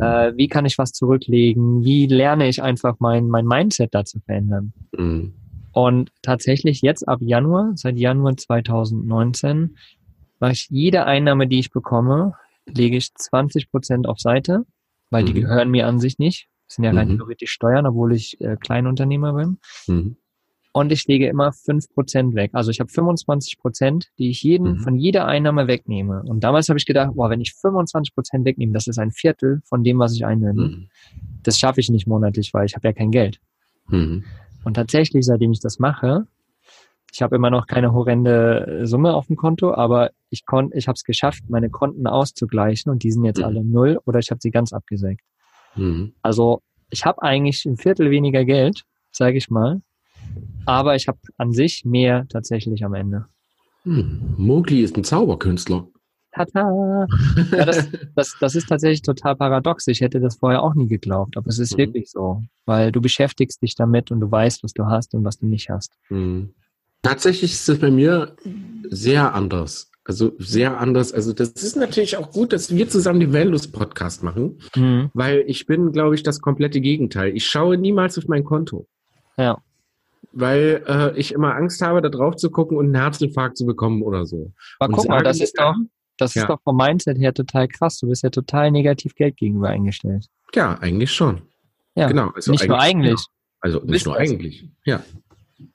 Äh, 0.00 0.32
wie 0.36 0.48
kann 0.48 0.64
ich 0.64 0.78
was 0.78 0.92
zurücklegen? 0.92 1.84
Wie 1.84 2.06
lerne 2.06 2.48
ich 2.48 2.62
einfach 2.62 2.96
mein, 3.00 3.28
mein 3.28 3.44
Mindset 3.46 3.94
dazu 3.94 4.20
verändern? 4.20 4.72
Mhm. 4.96 5.34
Und 5.72 6.10
tatsächlich 6.22 6.80
jetzt 6.80 7.06
ab 7.06 7.18
Januar, 7.20 7.72
seit 7.74 7.98
Januar 7.98 8.36
2019, 8.36 9.76
mache 10.40 10.52
ich 10.52 10.68
jede 10.70 11.04
Einnahme, 11.04 11.48
die 11.48 11.58
ich 11.58 11.70
bekomme, 11.70 12.32
lege 12.66 12.96
ich 12.96 13.14
20 13.14 13.70
Prozent 13.70 14.06
auf 14.08 14.18
Seite, 14.20 14.64
weil 15.10 15.24
die 15.24 15.32
Mhm. 15.32 15.40
gehören 15.40 15.70
mir 15.70 15.86
an 15.86 16.00
sich 16.00 16.18
nicht. 16.18 16.48
Das 16.68 16.76
sind 16.76 16.84
ja 16.84 16.92
rein 16.92 17.08
Mhm. 17.08 17.16
theoretisch 17.16 17.50
Steuern, 17.50 17.86
obwohl 17.86 18.14
ich 18.14 18.40
äh, 18.40 18.56
Kleinunternehmer 18.56 19.32
bin. 19.32 19.58
Mhm. 19.86 20.16
Und 20.72 20.92
ich 20.92 21.06
lege 21.08 21.26
immer 21.26 21.50
5 21.50 21.88
Prozent 21.94 22.34
weg. 22.34 22.50
Also 22.52 22.70
ich 22.70 22.78
habe 22.78 22.90
25 22.90 23.58
Prozent, 23.58 24.08
die 24.18 24.28
ich 24.30 24.42
jeden, 24.42 24.72
Mhm. 24.74 24.78
von 24.80 24.94
jeder 24.96 25.26
Einnahme 25.26 25.66
wegnehme. 25.66 26.22
Und 26.22 26.44
damals 26.44 26.68
habe 26.68 26.78
ich 26.78 26.84
gedacht, 26.86 27.12
boah, 27.14 27.30
wenn 27.30 27.40
ich 27.40 27.54
25 27.54 28.14
Prozent 28.14 28.44
wegnehme, 28.44 28.72
das 28.74 28.86
ist 28.86 28.98
ein 28.98 29.10
Viertel 29.10 29.60
von 29.64 29.82
dem, 29.82 29.98
was 29.98 30.14
ich 30.14 30.24
einnehme. 30.26 30.68
Mhm. 30.68 30.88
Das 31.42 31.58
schaffe 31.58 31.80
ich 31.80 31.88
nicht 31.88 32.06
monatlich, 32.06 32.52
weil 32.54 32.66
ich 32.66 32.76
habe 32.76 32.86
ja 32.86 32.92
kein 32.92 33.10
Geld. 33.10 33.40
Mhm. 33.88 34.24
Und 34.64 34.74
tatsächlich, 34.74 35.24
seitdem 35.24 35.52
ich 35.52 35.60
das 35.60 35.78
mache, 35.78 36.26
ich 37.12 37.22
habe 37.22 37.34
immer 37.36 37.48
noch 37.48 37.66
keine 37.66 37.94
horrende 37.94 38.80
äh, 38.82 38.86
Summe 38.86 39.14
auf 39.14 39.26
dem 39.28 39.36
Konto, 39.36 39.72
aber 39.72 40.10
ich 40.28 40.44
konnte, 40.44 40.76
ich 40.76 40.86
habe 40.86 40.94
es 40.96 41.04
geschafft, 41.04 41.42
meine 41.48 41.70
Konten 41.70 42.06
auszugleichen 42.06 42.92
und 42.92 43.02
die 43.02 43.10
sind 43.10 43.24
jetzt 43.24 43.38
Mhm. 43.38 43.44
alle 43.44 43.64
null 43.64 43.98
oder 44.04 44.18
ich 44.18 44.30
habe 44.30 44.40
sie 44.42 44.50
ganz 44.50 44.74
abgesägt. 44.74 45.22
Mhm. 45.78 46.12
Also 46.22 46.60
ich 46.90 47.04
habe 47.04 47.22
eigentlich 47.22 47.64
ein 47.64 47.76
Viertel 47.76 48.10
weniger 48.10 48.44
Geld, 48.44 48.82
sage 49.10 49.36
ich 49.38 49.50
mal, 49.50 49.80
aber 50.66 50.96
ich 50.96 51.08
habe 51.08 51.18
an 51.36 51.52
sich 51.52 51.84
mehr 51.84 52.26
tatsächlich 52.28 52.84
am 52.84 52.94
Ende. 52.94 53.26
Hm. 53.84 54.34
Mowgli 54.36 54.82
ist 54.82 54.96
ein 54.96 55.04
Zauberkünstler. 55.04 55.86
Tata! 56.32 57.06
Ja, 57.52 57.64
das, 57.64 57.88
das, 58.14 58.36
das 58.40 58.54
ist 58.54 58.68
tatsächlich 58.68 59.02
total 59.02 59.36
paradox. 59.36 59.86
Ich 59.86 60.00
hätte 60.00 60.20
das 60.20 60.36
vorher 60.36 60.62
auch 60.62 60.74
nie 60.74 60.86
geglaubt, 60.86 61.36
aber 61.36 61.48
es 61.48 61.58
ist 61.58 61.72
Mhm. 61.74 61.78
wirklich 61.78 62.10
so, 62.10 62.42
weil 62.66 62.92
du 62.92 63.00
beschäftigst 63.00 63.62
dich 63.62 63.74
damit 63.74 64.10
und 64.10 64.20
du 64.20 64.30
weißt, 64.30 64.62
was 64.62 64.72
du 64.72 64.86
hast 64.86 65.14
und 65.14 65.24
was 65.24 65.38
du 65.38 65.46
nicht 65.46 65.70
hast. 65.70 65.92
Hm. 66.08 66.50
Tatsächlich 67.02 67.52
ist 67.52 67.68
es 67.68 67.78
bei 67.78 67.90
mir 67.90 68.36
sehr 68.90 69.32
anders. 69.34 69.90
Also 70.08 70.32
sehr 70.38 70.80
anders. 70.80 71.12
Also 71.12 71.34
das 71.34 71.50
ist 71.50 71.76
natürlich 71.76 72.16
auch 72.16 72.32
gut, 72.32 72.54
dass 72.54 72.74
wir 72.74 72.88
zusammen 72.88 73.20
den 73.20 73.34
Wellness-Podcast 73.34 74.22
machen, 74.22 74.58
Mhm. 74.74 75.10
weil 75.12 75.44
ich 75.46 75.66
bin, 75.66 75.92
glaube 75.92 76.14
ich, 76.14 76.22
das 76.22 76.40
komplette 76.40 76.80
Gegenteil. 76.80 77.36
Ich 77.36 77.46
schaue 77.46 77.76
niemals 77.76 78.16
auf 78.16 78.26
mein 78.26 78.42
Konto, 78.42 78.88
Ja. 79.36 79.58
weil 80.32 80.82
äh, 80.88 81.18
ich 81.18 81.32
immer 81.32 81.54
Angst 81.54 81.82
habe, 81.82 82.00
da 82.00 82.08
drauf 82.08 82.36
zu 82.36 82.50
gucken 82.50 82.78
und 82.78 82.86
einen 82.86 82.94
Herzinfarkt 82.94 83.58
zu 83.58 83.66
bekommen 83.66 84.02
oder 84.02 84.24
so. 84.24 84.50
Aber 84.78 84.88
Und 84.88 84.96
guck 84.96 85.08
mal, 85.08 85.22
das 85.22 85.40
ist 85.40 85.58
doch, 85.58 85.74
das 86.16 86.30
ist 86.34 86.42
Ja. 86.42 86.46
doch 86.48 86.60
vom 86.62 86.76
Mindset 86.78 87.18
her 87.18 87.34
total 87.34 87.68
krass. 87.68 87.98
Du 87.98 88.08
bist 88.08 88.22
ja 88.22 88.30
total 88.30 88.70
negativ 88.70 89.14
Geld 89.14 89.36
gegenüber 89.36 89.68
eingestellt. 89.68 90.26
Ja, 90.54 90.78
eigentlich 90.80 91.12
schon. 91.12 91.42
Ja. 91.94 92.08
Genau. 92.08 92.30
Also 92.34 92.50
nicht 92.52 92.66
nur 92.66 92.80
eigentlich. 92.80 93.20
Also 93.60 93.80
bist 93.80 93.90
nicht 93.90 94.06
nur 94.06 94.16
eigentlich. 94.16 94.70
Ja. 94.86 95.02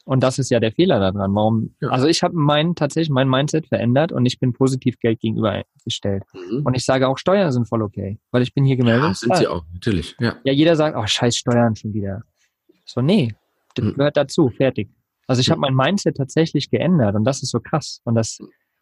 Und 0.06 0.24
das 0.24 0.39
ist 0.39 0.50
ja 0.50 0.60
der 0.60 0.72
Fehler 0.72 1.00
daran. 1.00 1.34
Warum? 1.36 1.76
Ja. 1.82 1.89
Also 1.89 2.08
ich 2.08 2.24
habe 2.24 2.36
mein 2.36 2.76
tatsächlich 2.76 3.10
mein 3.10 3.28
Mindset 3.30 3.67
verändert 3.67 4.12
und 4.12 4.26
ich 4.26 4.39
bin 4.39 4.54
positiv 4.54 4.98
Geld 5.00 5.19
gegenüber 5.19 5.52
eingestellt. 5.52 6.24
Mhm. 6.34 6.62
Und 6.65 6.76
ich 6.76 6.86
sage 6.86 7.08
auch 7.08 7.17
Steuern 7.17 7.52
sind 7.52 7.67
voll 7.67 7.82
okay, 7.82 8.19
weil 8.32 8.41
ich 8.43 8.54
bin 8.54 8.63
hier 8.63 8.78
gemeldet. 8.78 9.04
Ja, 9.04 9.13
sind 9.13 9.36
sie 9.38 9.48
auch, 9.48 9.63
natürlich. 9.74 10.15
Ja. 10.19 10.36
Ja, 10.43 10.54
jeder 10.54 10.76
sagt, 10.76 10.96
oh, 10.98 11.06
scheiß 11.06 11.36
Steuern 11.36 11.76
schon 11.76 11.93
wieder. 11.93 12.24
So, 12.86 13.02
nee, 13.02 13.36
das 13.76 13.86
Mhm. 13.86 13.93
gehört 13.96 14.17
dazu, 14.17 14.50
fertig. 14.50 14.89
Also 15.28 15.39
ich 15.41 15.50
habe 15.50 15.60
mein 15.62 15.74
Mindset 15.74 16.17
tatsächlich 16.17 16.69
geändert 16.69 17.15
und 17.15 17.24
das 17.26 17.41
ist 17.43 17.52
so 17.52 17.60
krass. 17.60 18.02
Und 18.04 18.15
das, 18.15 18.39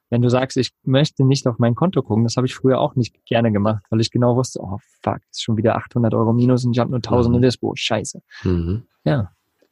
wenn 0.10 0.22
du 0.22 0.30
sagst, 0.30 0.58
ich 0.58 0.72
möchte 0.84 1.24
nicht 1.24 1.48
auf 1.48 1.58
mein 1.60 1.76
Konto 1.76 2.02
gucken, 2.02 2.24
das 2.26 2.36
habe 2.36 2.46
ich 2.48 2.54
früher 2.56 2.80
auch 2.80 2.96
nicht 2.96 3.16
gerne 3.26 3.52
gemacht, 3.52 3.84
weil 3.90 4.02
ich 4.02 4.12
genau 4.12 4.36
wusste, 4.36 4.60
oh 4.62 4.78
fuck, 5.04 5.20
ist 5.32 5.42
schon 5.44 5.58
wieder 5.58 5.76
800 5.78 6.14
Euro 6.14 6.34
minus 6.34 6.66
und 6.66 6.74
ich 6.74 6.80
habe 6.80 6.90
nur 6.92 7.02
1000 7.02 7.32
Mhm. 7.32 7.36
in 7.38 7.42
Dispo. 7.44 7.74
Scheiße. 7.76 8.22
Mhm. 8.44 8.84
Ja. 9.04 9.32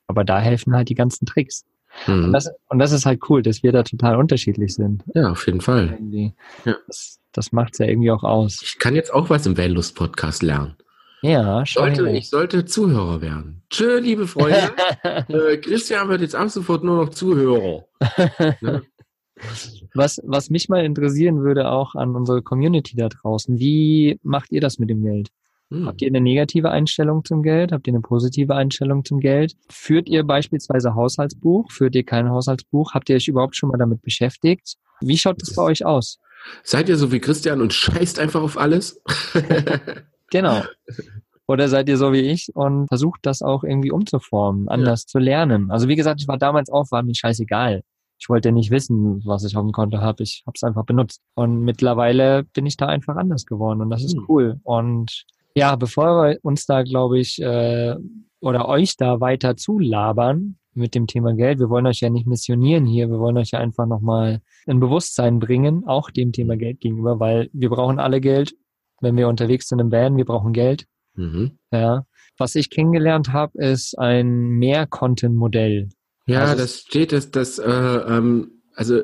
Aber 0.09 0.23
da 0.23 0.39
helfen 0.39 0.75
halt 0.75 0.89
die 0.89 0.95
ganzen 0.95 1.27
Tricks. 1.27 1.65
Und 2.07 2.27
Mhm. 2.29 2.33
das, 2.33 2.49
und 2.69 2.79
das 2.79 2.91
ist 2.91 3.05
halt 3.05 3.21
cool, 3.29 3.41
dass 3.43 3.61
wir 3.63 3.71
da 3.71 3.83
total 3.83 4.15
unterschiedlich 4.15 4.73
sind. 4.73 5.03
Ja, 5.13 5.29
auf 5.31 5.45
jeden 5.45 5.61
Fall. 5.61 5.97
Ja. 6.65 6.75
Das, 6.87 7.19
das 7.31 7.51
macht's 7.51 7.77
ja 7.77 7.85
irgendwie 7.85 8.09
auch 8.11 8.23
aus. 8.23 8.59
Ich 8.63 8.79
kann 8.79 8.95
jetzt 8.95 9.13
auch 9.13 9.29
was 9.29 9.45
im 9.45 9.55
Vanlust-Podcast 9.57 10.41
lernen. 10.41 10.75
Ja, 11.21 11.63
schau 11.65 11.81
Sollte, 11.81 12.09
ich 12.09 12.29
sollte 12.29 12.65
Zuhörer 12.65 13.21
werden. 13.21 13.61
Tschö, 13.69 13.99
liebe 13.99 14.25
Freunde. 14.25 14.71
äh, 15.03 15.57
Christian 15.57 16.09
wird 16.09 16.21
jetzt 16.21 16.35
ab 16.35 16.49
sofort 16.49 16.83
nur 16.83 17.03
noch 17.03 17.09
Zuhörer. 17.09 17.85
Ne? 18.61 18.81
Was, 19.93 20.19
was 20.25 20.49
mich 20.49 20.67
mal 20.67 20.83
interessieren 20.83 21.43
würde 21.43 21.71
auch 21.71 21.95
an 21.95 22.13
unsere 22.13 22.41
Community 22.41 22.97
da 22.97 23.07
draußen, 23.07 23.57
wie 23.57 24.19
macht 24.21 24.51
ihr 24.51 24.59
das 24.59 24.79
mit 24.79 24.89
dem 24.89 25.01
Geld? 25.01 25.29
Hm. 25.71 25.85
Habt 25.87 26.01
ihr 26.01 26.07
eine 26.07 26.21
negative 26.21 26.69
Einstellung 26.71 27.23
zum 27.25 27.43
Geld? 27.43 27.71
Habt 27.71 27.87
ihr 27.87 27.93
eine 27.93 28.01
positive 28.01 28.55
Einstellung 28.55 29.05
zum 29.05 29.19
Geld? 29.19 29.55
Führt 29.69 30.09
ihr 30.09 30.23
beispielsweise 30.23 30.95
Haushaltsbuch? 30.95 31.71
Führt 31.71 31.95
ihr 31.95 32.03
kein 32.03 32.29
Haushaltsbuch? 32.29 32.93
Habt 32.93 33.09
ihr 33.09 33.15
euch 33.15 33.27
überhaupt 33.27 33.55
schon 33.55 33.69
mal 33.69 33.77
damit 33.77 34.01
beschäftigt? 34.01 34.75
Wie 35.01 35.17
schaut 35.17 35.41
das 35.41 35.53
bei 35.55 35.61
euch 35.63 35.85
aus? 35.85 36.19
Seid 36.63 36.89
ihr 36.89 36.97
so 36.97 37.11
wie 37.11 37.19
Christian 37.19 37.61
und 37.61 37.73
scheißt 37.73 38.19
einfach 38.19 38.41
auf 38.41 38.57
alles? 38.57 39.01
Genau. 40.31 40.61
Oder 41.47 41.67
seid 41.67 41.89
ihr 41.89 41.97
so 41.97 42.13
wie 42.13 42.19
ich 42.19 42.49
und 42.53 42.87
versucht 42.87 43.21
das 43.23 43.41
auch 43.41 43.63
irgendwie 43.63 43.91
umzuformen, 43.91 44.67
anders 44.69 45.07
zu 45.07 45.17
lernen? 45.17 45.71
Also 45.71 45.87
wie 45.87 45.95
gesagt, 45.95 46.21
ich 46.21 46.27
war 46.27 46.37
damals 46.37 46.69
auch, 46.69 46.91
war 46.91 47.01
mir 47.01 47.15
scheißegal. 47.15 47.81
Ich 48.19 48.29
wollte 48.29 48.51
nicht 48.51 48.69
wissen, 48.69 49.23
was 49.25 49.43
ich 49.43 49.55
auf 49.57 49.63
dem 49.63 49.71
Konto 49.71 49.97
habe. 49.99 50.21
Ich 50.21 50.43
habe 50.45 50.53
es 50.53 50.61
einfach 50.61 50.85
benutzt. 50.85 51.21
Und 51.33 51.61
mittlerweile 51.63 52.43
bin 52.43 52.67
ich 52.67 52.77
da 52.77 52.85
einfach 52.85 53.15
anders 53.15 53.45
geworden 53.47 53.81
und 53.81 53.89
das 53.89 54.03
ist 54.03 54.15
Hm. 54.17 54.25
cool. 54.29 54.59
Und 54.61 55.25
ja, 55.55 55.75
bevor 55.75 56.23
wir 56.23 56.39
uns 56.43 56.65
da, 56.65 56.83
glaube 56.83 57.19
ich, 57.19 57.41
äh, 57.41 57.95
oder 58.39 58.67
euch 58.67 58.95
da 58.97 59.19
weiter 59.19 59.57
zulabern 59.57 60.57
mit 60.73 60.95
dem 60.95 61.07
Thema 61.07 61.33
Geld, 61.33 61.59
wir 61.59 61.69
wollen 61.69 61.87
euch 61.87 61.99
ja 61.99 62.09
nicht 62.09 62.27
missionieren 62.27 62.85
hier, 62.85 63.09
wir 63.09 63.19
wollen 63.19 63.37
euch 63.37 63.51
ja 63.51 63.59
einfach 63.59 63.85
nochmal 63.85 64.41
ein 64.67 64.79
Bewusstsein 64.79 65.39
bringen, 65.39 65.83
auch 65.85 66.09
dem 66.09 66.31
Thema 66.31 66.55
Geld 66.55 66.79
gegenüber, 66.79 67.19
weil 67.19 67.49
wir 67.53 67.69
brauchen 67.69 67.99
alle 67.99 68.21
Geld. 68.21 68.53
Wenn 69.01 69.15
wir 69.15 69.27
unterwegs 69.27 69.67
sind 69.67 69.79
im 69.79 69.91
Van, 69.91 70.17
wir 70.17 70.25
brauchen 70.25 70.53
Geld. 70.53 70.85
Mhm. 71.15 71.57
Ja. 71.71 72.05
Was 72.37 72.55
ich 72.55 72.69
kennengelernt 72.69 73.33
habe, 73.33 73.57
ist 73.57 73.97
ein 73.97 74.49
Mehr-Content-Modell. 74.57 75.89
Ja, 76.25 76.41
Also 76.41 76.57
das 76.57 76.79
steht, 76.79 77.11
dass 77.11 77.31
das, 77.31 77.59
äh, 77.59 77.69
ähm, 77.69 78.58
also 78.79 79.01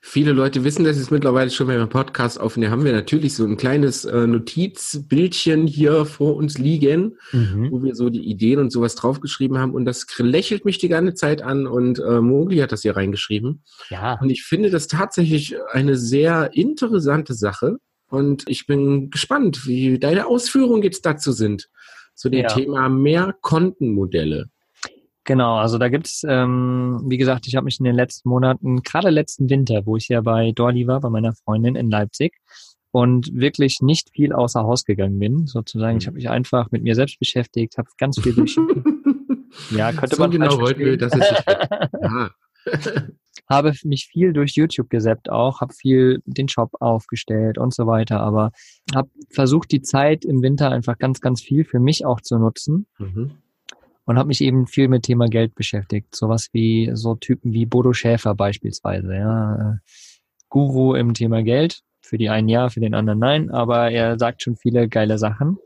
viele 0.00 0.30
Leute 0.30 0.62
wissen 0.62 0.84
das 0.84 0.98
jetzt 0.98 1.10
mittlerweile 1.10 1.50
schon, 1.50 1.66
wenn 1.66 1.74
wir 1.74 1.80
einen 1.80 1.88
Podcast 1.88 2.38
aufnehmen, 2.38 2.70
haben 2.70 2.84
wir 2.84 2.92
natürlich 2.92 3.34
so 3.34 3.44
ein 3.44 3.56
kleines 3.56 4.04
äh, 4.04 4.24
Notizbildchen 4.24 5.66
hier 5.66 6.04
vor 6.06 6.36
uns 6.36 6.58
liegen, 6.58 7.18
wo 7.32 7.82
wir 7.82 7.96
so 7.96 8.08
die 8.08 8.22
Ideen 8.22 8.60
und 8.60 8.70
sowas 8.70 8.94
draufgeschrieben 8.94 9.58
haben 9.58 9.74
und 9.74 9.84
das 9.84 10.06
lächelt 10.18 10.64
mich 10.64 10.78
die 10.78 10.86
ganze 10.86 11.14
Zeit 11.14 11.42
an 11.42 11.66
und 11.66 11.98
äh, 11.98 12.20
Mogli 12.20 12.58
hat 12.58 12.70
das 12.70 12.82
hier 12.82 12.94
reingeschrieben. 12.96 13.64
Ja. 13.90 14.16
Und 14.20 14.30
ich 14.30 14.44
finde 14.44 14.70
das 14.70 14.86
tatsächlich 14.86 15.56
eine 15.72 15.96
sehr 15.96 16.50
interessante 16.54 17.34
Sache 17.34 17.78
und 18.08 18.44
ich 18.46 18.68
bin 18.68 19.10
gespannt, 19.10 19.66
wie 19.66 19.98
deine 19.98 20.28
Ausführungen 20.28 20.84
jetzt 20.84 21.04
dazu 21.04 21.32
sind, 21.32 21.68
zu 22.14 22.28
dem 22.28 22.42
Ja. 22.42 22.46
Thema 22.46 22.88
Mehr-Kontenmodelle. 22.88 24.50
Genau, 25.26 25.56
also 25.56 25.76
da 25.76 25.88
gibt's, 25.88 26.22
ähm, 26.26 27.02
wie 27.06 27.16
gesagt, 27.18 27.46
ich 27.48 27.56
habe 27.56 27.64
mich 27.64 27.78
in 27.80 27.84
den 27.84 27.96
letzten 27.96 28.28
Monaten, 28.28 28.82
gerade 28.82 29.10
letzten 29.10 29.50
Winter, 29.50 29.84
wo 29.84 29.96
ich 29.96 30.08
ja 30.08 30.20
bei 30.20 30.52
Dorli 30.52 30.86
war, 30.86 31.00
bei 31.00 31.10
meiner 31.10 31.34
Freundin 31.34 31.74
in 31.74 31.90
Leipzig 31.90 32.38
und 32.92 33.34
wirklich 33.34 33.80
nicht 33.82 34.10
viel 34.10 34.32
außer 34.32 34.62
Haus 34.62 34.84
gegangen 34.84 35.18
bin, 35.18 35.46
sozusagen. 35.46 35.98
Ich 35.98 36.04
Mhm. 36.04 36.06
habe 36.06 36.14
mich 36.16 36.30
einfach 36.30 36.70
mit 36.70 36.82
mir 36.84 36.94
selbst 36.94 37.18
beschäftigt, 37.18 37.76
habe 37.76 37.88
ganz 37.98 38.20
viel 38.20 38.34
durch. 38.34 38.56
ja, 39.70 39.92
könnte 39.92 40.14
so 40.16 40.22
man 40.22 40.30
genau 40.30 40.58
wollten 40.60 40.80
wir 40.80 40.96
das 40.96 41.12
nicht. 41.12 41.44
Ja. 42.02 42.30
habe 43.50 43.72
mich 43.84 44.06
viel 44.06 44.32
durch 44.32 44.52
YouTube 44.56 44.90
gesappt 44.90 45.30
auch, 45.30 45.60
habe 45.60 45.72
viel 45.74 46.20
den 46.24 46.48
Shop 46.48 46.70
aufgestellt 46.80 47.58
und 47.58 47.72
so 47.74 47.86
weiter, 47.86 48.20
aber 48.20 48.50
habe 48.94 49.08
versucht, 49.30 49.70
die 49.72 49.82
Zeit 49.82 50.24
im 50.24 50.42
Winter 50.42 50.70
einfach 50.70 50.98
ganz, 50.98 51.20
ganz 51.20 51.40
viel 51.42 51.64
für 51.64 51.78
mich 51.80 52.04
auch 52.06 52.20
zu 52.20 52.38
nutzen 52.38 52.86
Mhm. 52.98 53.32
Und 54.06 54.18
habe 54.18 54.28
mich 54.28 54.40
eben 54.40 54.66
viel 54.66 54.88
mit 54.88 55.02
Thema 55.02 55.26
Geld 55.28 55.54
beschäftigt. 55.54 56.14
Sowas 56.14 56.48
wie 56.52 56.90
so 56.94 57.16
Typen 57.16 57.52
wie 57.52 57.66
Bodo 57.66 57.92
Schäfer 57.92 58.34
beispielsweise, 58.34 59.14
ja. 59.14 59.78
Guru 60.48 60.94
im 60.94 61.12
Thema 61.12 61.42
Geld. 61.42 61.80
Für 62.00 62.18
die 62.18 62.30
einen 62.30 62.48
ja, 62.48 62.68
für 62.68 62.78
den 62.78 62.94
anderen 62.94 63.18
nein, 63.18 63.50
aber 63.50 63.90
er 63.90 64.16
sagt 64.16 64.40
schon 64.40 64.56
viele 64.56 64.88
geile 64.88 65.18
Sachen. 65.18 65.58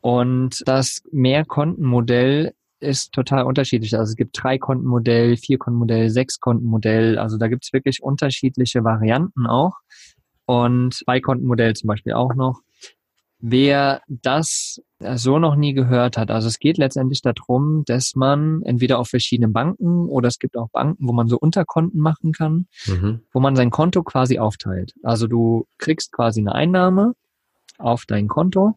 Und 0.00 0.62
das 0.66 1.02
Mehrkontenmodell 1.12 2.54
ist 2.80 3.12
total 3.12 3.44
unterschiedlich. 3.44 3.94
Also 3.96 4.12
es 4.12 4.16
gibt 4.16 4.42
drei 4.42 4.56
Kontenmodell, 4.56 5.36
vier 5.36 5.58
Kontenmodell, 5.58 6.08
sechs 6.08 6.40
Kontenmodell. 6.40 7.18
Also 7.18 7.36
da 7.36 7.48
gibt 7.48 7.64
es 7.64 7.74
wirklich 7.74 8.02
unterschiedliche 8.02 8.84
Varianten 8.84 9.46
auch. 9.46 9.76
Und 10.46 10.94
zwei 10.94 11.20
Kontenmodell 11.20 11.74
zum 11.74 11.88
Beispiel 11.88 12.14
auch 12.14 12.34
noch. 12.34 12.62
Wer 13.42 14.02
das 14.08 14.82
so 15.14 15.38
noch 15.38 15.56
nie 15.56 15.72
gehört 15.72 16.18
hat, 16.18 16.30
also 16.30 16.46
es 16.46 16.58
geht 16.58 16.76
letztendlich 16.76 17.22
darum, 17.22 17.84
dass 17.86 18.14
man 18.14 18.60
entweder 18.62 18.98
auf 18.98 19.08
verschiedenen 19.08 19.52
Banken 19.52 20.08
oder 20.08 20.28
es 20.28 20.38
gibt 20.38 20.58
auch 20.58 20.68
Banken, 20.70 21.06
wo 21.08 21.12
man 21.12 21.26
so 21.28 21.38
Unterkonten 21.38 22.00
machen 22.00 22.32
kann, 22.32 22.66
Mhm. 22.86 23.20
wo 23.32 23.40
man 23.40 23.56
sein 23.56 23.70
Konto 23.70 24.02
quasi 24.02 24.38
aufteilt. 24.38 24.92
Also 25.02 25.26
du 25.26 25.66
kriegst 25.78 26.12
quasi 26.12 26.40
eine 26.40 26.54
Einnahme 26.54 27.14
auf 27.78 28.04
dein 28.04 28.28
Konto 28.28 28.74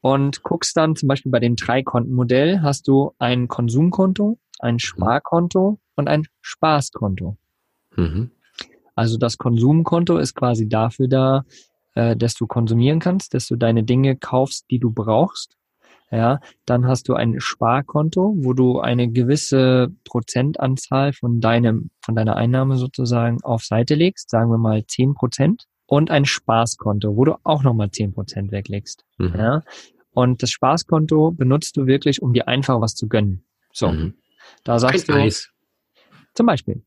und 0.00 0.42
guckst 0.44 0.76
dann 0.76 0.94
zum 0.94 1.08
Beispiel 1.08 1.32
bei 1.32 1.40
dem 1.40 1.56
Drei-Konten-Modell 1.56 2.62
hast 2.62 2.86
du 2.86 3.12
ein 3.18 3.48
Konsumkonto, 3.48 4.38
ein 4.60 4.78
Sparkonto 4.78 5.80
und 5.96 6.08
ein 6.08 6.24
Spaßkonto. 6.40 7.36
Mhm. 7.96 8.30
Also 8.94 9.18
das 9.18 9.38
Konsumkonto 9.38 10.18
ist 10.18 10.34
quasi 10.36 10.68
dafür 10.68 11.08
da, 11.08 11.44
äh, 11.94 12.16
dass 12.16 12.34
du 12.34 12.46
konsumieren 12.46 13.00
kannst, 13.00 13.34
dass 13.34 13.46
du 13.46 13.56
deine 13.56 13.84
Dinge 13.84 14.16
kaufst, 14.16 14.66
die 14.70 14.78
du 14.78 14.90
brauchst. 14.90 15.56
Ja, 16.10 16.38
dann 16.64 16.86
hast 16.86 17.08
du 17.08 17.14
ein 17.14 17.40
Sparkonto, 17.40 18.34
wo 18.38 18.52
du 18.52 18.78
eine 18.78 19.10
gewisse 19.10 19.88
Prozentanzahl 20.04 21.12
von 21.12 21.40
deinem, 21.40 21.90
von 22.04 22.14
deiner 22.14 22.36
Einnahme 22.36 22.76
sozusagen 22.76 23.42
auf 23.42 23.64
Seite 23.64 23.94
legst, 23.94 24.30
sagen 24.30 24.50
wir 24.50 24.58
mal 24.58 24.84
10 24.86 25.14
Prozent. 25.14 25.64
Und 25.86 26.10
ein 26.10 26.24
Spaßkonto, 26.24 27.16
wo 27.16 27.24
du 27.24 27.34
auch 27.42 27.62
nochmal 27.62 27.90
10 27.90 28.14
Prozent 28.14 28.52
weglegst. 28.52 29.04
Mhm. 29.18 29.34
Ja. 29.36 29.62
Und 30.12 30.42
das 30.42 30.50
Spaßkonto 30.50 31.32
benutzt 31.32 31.76
du 31.76 31.86
wirklich, 31.86 32.22
um 32.22 32.32
dir 32.32 32.48
einfach 32.48 32.80
was 32.80 32.94
zu 32.94 33.08
gönnen. 33.08 33.44
So, 33.72 33.88
Mhm. 33.90 34.14
da 34.62 34.78
sagst 34.78 35.08
Ein 35.10 35.16
du, 35.16 35.22
Eis. 35.22 35.50
zum 36.34 36.46
Beispiel. 36.46 36.82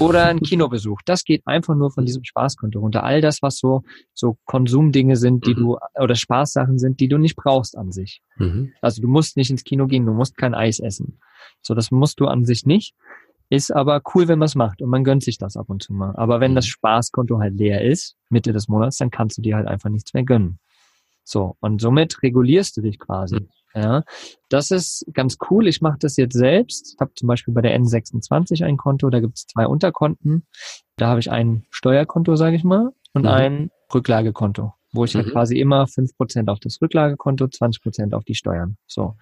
Oder 0.00 0.26
ein 0.26 0.40
Kinobesuch. 0.40 1.00
Das 1.04 1.24
geht 1.24 1.46
einfach 1.46 1.74
nur 1.74 1.90
von 1.90 2.04
diesem 2.04 2.24
Spaßkonto 2.24 2.80
runter. 2.80 3.02
All 3.04 3.20
das, 3.20 3.40
was 3.40 3.58
so, 3.58 3.82
so 4.14 4.36
Konsumdinge 4.44 5.16
sind, 5.16 5.46
die 5.46 5.54
Mhm. 5.54 5.56
du, 5.58 5.78
oder 5.94 6.14
Spaßsachen 6.14 6.78
sind, 6.78 7.00
die 7.00 7.08
du 7.08 7.18
nicht 7.18 7.36
brauchst 7.36 7.78
an 7.78 7.92
sich. 7.92 8.20
Mhm. 8.36 8.72
Also 8.82 9.00
du 9.00 9.08
musst 9.08 9.36
nicht 9.36 9.50
ins 9.50 9.64
Kino 9.64 9.86
gehen, 9.86 10.04
du 10.04 10.12
musst 10.12 10.36
kein 10.36 10.54
Eis 10.54 10.80
essen. 10.80 11.18
So, 11.62 11.74
das 11.74 11.90
musst 11.90 12.20
du 12.20 12.26
an 12.26 12.44
sich 12.44 12.66
nicht. 12.66 12.94
Ist 13.48 13.70
aber 13.72 14.02
cool, 14.14 14.26
wenn 14.26 14.40
man 14.40 14.46
es 14.46 14.56
macht 14.56 14.82
und 14.82 14.90
man 14.90 15.04
gönnt 15.04 15.22
sich 15.22 15.38
das 15.38 15.56
ab 15.56 15.70
und 15.70 15.82
zu 15.82 15.92
mal. 15.92 16.14
Aber 16.16 16.40
wenn 16.40 16.50
Mhm. 16.50 16.56
das 16.56 16.66
Spaßkonto 16.66 17.38
halt 17.38 17.54
leer 17.54 17.82
ist, 17.82 18.16
Mitte 18.28 18.52
des 18.52 18.66
Monats, 18.68 18.96
dann 18.98 19.10
kannst 19.10 19.38
du 19.38 19.42
dir 19.42 19.54
halt 19.56 19.68
einfach 19.68 19.88
nichts 19.88 20.12
mehr 20.14 20.24
gönnen. 20.24 20.58
So, 21.22 21.56
und 21.60 21.80
somit 21.80 22.22
regulierst 22.22 22.76
du 22.76 22.82
dich 22.82 22.98
quasi. 22.98 23.36
Ja, 23.76 24.04
das 24.48 24.70
ist 24.70 25.04
ganz 25.12 25.36
cool. 25.50 25.68
Ich 25.68 25.82
mache 25.82 25.98
das 26.00 26.16
jetzt 26.16 26.32
selbst. 26.34 26.94
Ich 26.94 27.00
habe 27.00 27.12
zum 27.14 27.28
Beispiel 27.28 27.52
bei 27.52 27.60
der 27.60 27.78
N26 27.78 28.64
ein 28.64 28.78
Konto, 28.78 29.10
da 29.10 29.20
gibt 29.20 29.36
es 29.36 29.46
zwei 29.46 29.66
Unterkonten. 29.66 30.46
Da 30.96 31.08
habe 31.08 31.20
ich 31.20 31.30
ein 31.30 31.66
Steuerkonto, 31.70 32.36
sage 32.36 32.56
ich 32.56 32.64
mal, 32.64 32.92
und 33.12 33.22
Mhm. 33.22 33.28
ein 33.28 33.70
Rücklagekonto, 33.92 34.72
wo 34.92 35.04
ich 35.04 35.14
halt 35.14 35.26
Mhm. 35.26 35.30
quasi 35.32 35.58
immer 35.60 35.86
5% 35.86 36.48
auf 36.48 36.58
das 36.58 36.80
Rücklagekonto, 36.80 37.48
20% 37.48 38.14
auf 38.14 38.24
die 38.24 38.34
Steuern. 38.34 38.78
So. 38.86 39.16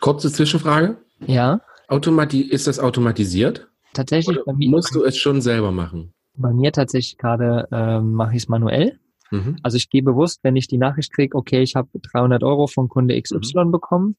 Kurze 0.00 0.30
Zwischenfrage. 0.30 0.98
Ja, 1.26 1.60
Automati 1.88 2.42
ist 2.42 2.66
das 2.66 2.78
automatisiert? 2.78 3.68
tatsächlich 3.94 4.36
Oder 4.36 4.44
bei 4.46 4.52
mir, 4.54 4.68
musst 4.70 4.94
du 4.94 5.02
es 5.04 5.16
schon 5.16 5.40
selber 5.40 5.70
machen? 5.72 6.12
bei 6.36 6.52
mir 6.52 6.72
tatsächlich 6.72 7.16
gerade 7.16 7.68
ähm, 7.70 8.12
mache 8.12 8.32
ich 8.32 8.42
es 8.42 8.48
manuell. 8.48 8.98
Mhm. 9.34 9.56
Also 9.62 9.76
ich 9.76 9.90
gehe 9.90 10.02
bewusst, 10.02 10.40
wenn 10.42 10.56
ich 10.56 10.68
die 10.68 10.78
Nachricht 10.78 11.12
kriege, 11.12 11.36
okay, 11.36 11.62
ich 11.62 11.74
habe 11.76 11.88
300 12.00 12.42
Euro 12.44 12.66
von 12.66 12.88
Kunde 12.88 13.20
XY 13.20 13.66
bekommen, 13.70 14.16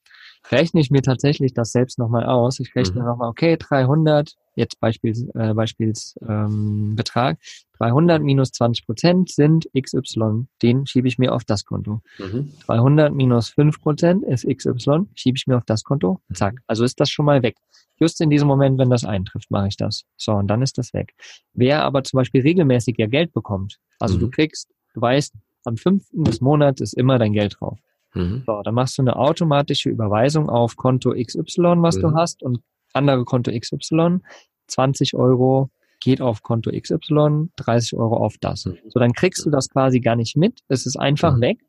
rechne 0.52 0.80
ich 0.82 0.92
mir 0.92 1.02
tatsächlich 1.02 1.54
das 1.54 1.72
selbst 1.72 1.98
nochmal 2.00 2.26
aus. 2.26 2.60
Ich 2.60 2.76
rechne 2.76 3.02
Mhm. 3.02 3.08
nochmal, 3.08 3.30
okay, 3.30 3.58
300, 3.58 4.36
jetzt 4.56 4.80
Beispiels, 4.80 5.26
äh, 5.34 5.54
Beispielsbetrag, 5.54 6.30
ähm, 6.50 6.96
Betrag, 6.96 7.38
300 7.80 8.22
minus 8.22 8.52
20 8.52 8.86
Prozent 8.86 9.30
sind 9.32 9.68
XY, 9.74 10.48
den 10.62 10.86
schiebe 10.86 11.08
ich 11.08 11.18
mir 11.18 11.34
auf 11.34 11.44
das 11.44 11.66
Konto. 11.66 12.02
Mhm. 12.20 12.54
300 12.68 13.14
minus 13.14 13.50
5 13.50 13.82
Prozent 13.82 14.24
ist 14.24 14.46
XY, 14.48 15.08
schiebe 15.16 15.38
ich 15.38 15.48
mir 15.48 15.58
auf 15.58 15.66
das 15.66 15.84
Konto, 15.84 16.20
zack. 16.34 16.62
Also 16.68 16.84
ist 16.84 17.00
das 17.00 17.10
schon 17.10 17.26
mal 17.26 17.42
weg. 17.44 17.58
Just 18.00 18.20
in 18.22 18.30
diesem 18.30 18.48
Moment, 18.50 18.78
wenn 18.78 18.90
das 18.90 19.06
eintrifft, 19.06 19.50
mache 19.52 19.70
ich 19.70 19.78
das. 19.78 20.04
So, 20.18 20.34
und 20.34 20.48
dann 20.48 20.62
ist 20.62 20.78
das 20.78 20.94
weg. 20.94 21.14
Wer 21.54 21.84
aber 21.84 22.04
zum 22.04 22.18
Beispiel 22.18 22.42
regelmäßig 22.42 22.96
ja 22.98 23.08
Geld 23.08 23.34
bekommt, 23.34 23.78
also 24.00 24.16
Mhm. 24.18 24.20
du 24.20 24.30
kriegst, 24.30 24.70
du 24.96 25.02
weißt, 25.02 25.34
am 25.66 25.78
5. 25.78 26.04
des 26.14 26.42
Monats 26.42 26.82
ist 26.82 26.94
immer 26.94 27.18
dein 27.20 27.34
Geld 27.34 27.58
drauf. 27.60 27.78
Mhm. 28.14 28.44
So, 28.46 28.62
dann 28.64 28.74
machst 28.76 28.98
du 28.98 29.02
eine 29.02 29.16
automatische 29.16 29.90
Überweisung 29.90 30.50
auf 30.50 30.76
Konto 30.78 31.12
XY, 31.12 31.82
was 31.82 32.00
du 32.00 32.10
Mhm. 32.10 32.16
hast, 32.16 32.44
und 32.44 32.60
andere 32.94 33.26
Konto 33.26 33.52
XY, 33.52 34.20
20 34.68 35.16
Euro 35.16 35.70
geht 36.00 36.22
auf 36.22 36.44
Konto 36.44 36.72
XY, 36.72 37.50
30 37.58 37.98
Euro 37.98 38.18
auf 38.18 38.36
das. 38.40 38.66
Mhm. 38.66 38.78
So, 38.88 39.00
dann 39.00 39.14
kriegst 39.14 39.46
du 39.46 39.50
das 39.50 39.70
quasi 39.70 40.00
gar 40.00 40.16
nicht 40.16 40.38
mit. 40.38 40.62
Es 40.68 40.86
ist 40.86 40.98
einfach 40.98 41.36
Mhm. 41.36 41.42
weg. 41.42 41.60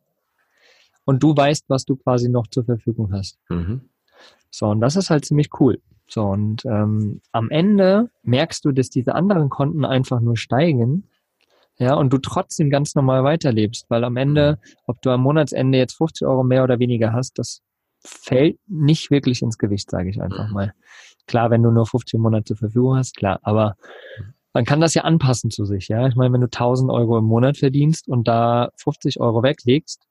Und 1.05 1.23
du 1.23 1.37
weißt, 1.37 1.65
was 1.69 1.85
du 1.85 1.97
quasi 1.97 2.29
noch 2.29 2.47
zur 2.49 2.65
Verfügung 2.65 3.13
hast. 3.13 3.39
Mhm. 3.49 3.83
So, 4.51 4.67
und 4.69 4.81
das 4.81 4.97
ist 4.97 5.11
halt 5.11 5.25
ziemlich 5.25 5.49
cool. 5.61 5.81
So, 6.09 6.23
und 6.23 6.65
ähm, 6.67 7.21
am 7.33 7.51
Ende 7.51 8.11
merkst 8.23 8.65
du, 8.65 8.73
dass 8.73 8.91
diese 8.91 9.15
anderen 9.15 9.49
Konten 9.49 9.85
einfach 9.85 10.21
nur 10.21 10.37
steigen. 10.37 11.05
Ja, 11.79 11.95
und 11.95 12.13
du 12.13 12.19
trotzdem 12.19 12.71
ganz 12.71 12.95
normal 12.95 13.23
weiterlebst, 13.25 13.87
weil 13.91 14.05
am 14.05 14.17
Ende, 14.17 14.59
ob 14.87 15.03
du 15.03 15.11
am 15.11 15.21
Monatsende 15.23 15.77
jetzt 15.77 15.95
50 15.97 16.27
Euro 16.27 16.43
mehr 16.43 16.65
oder 16.65 16.79
weniger 16.79 17.13
hast, 17.13 17.39
das 17.39 17.61
fällt 18.01 18.59
nicht 18.67 19.11
wirklich 19.11 19.43
ins 19.43 19.59
Gewicht, 19.59 19.91
sage 19.91 20.09
ich 20.09 20.21
einfach 20.23 20.49
mal. 20.51 20.73
Klar, 21.27 21.51
wenn 21.51 21.63
du 21.63 21.71
nur 21.71 21.87
50 21.87 22.15
im 22.15 22.23
Monat 22.23 22.47
zur 22.49 22.57
Verfügung 22.57 22.97
hast, 22.97 23.17
klar, 23.17 23.41
aber 23.43 23.77
man 24.55 24.65
kann 24.65 24.81
das 24.81 24.95
ja 24.95 25.03
anpassen 25.03 25.51
zu 25.51 25.67
sich, 25.67 25.89
ja. 25.89 26.07
Ich 26.07 26.15
meine, 26.15 26.33
wenn 26.33 26.41
du 26.41 26.47
1000 26.47 26.91
Euro 26.91 27.19
im 27.19 27.25
Monat 27.25 27.59
verdienst 27.59 28.09
und 28.09 28.27
da 28.27 28.71
50 28.77 29.21
Euro 29.21 29.43
weglegst, 29.43 30.07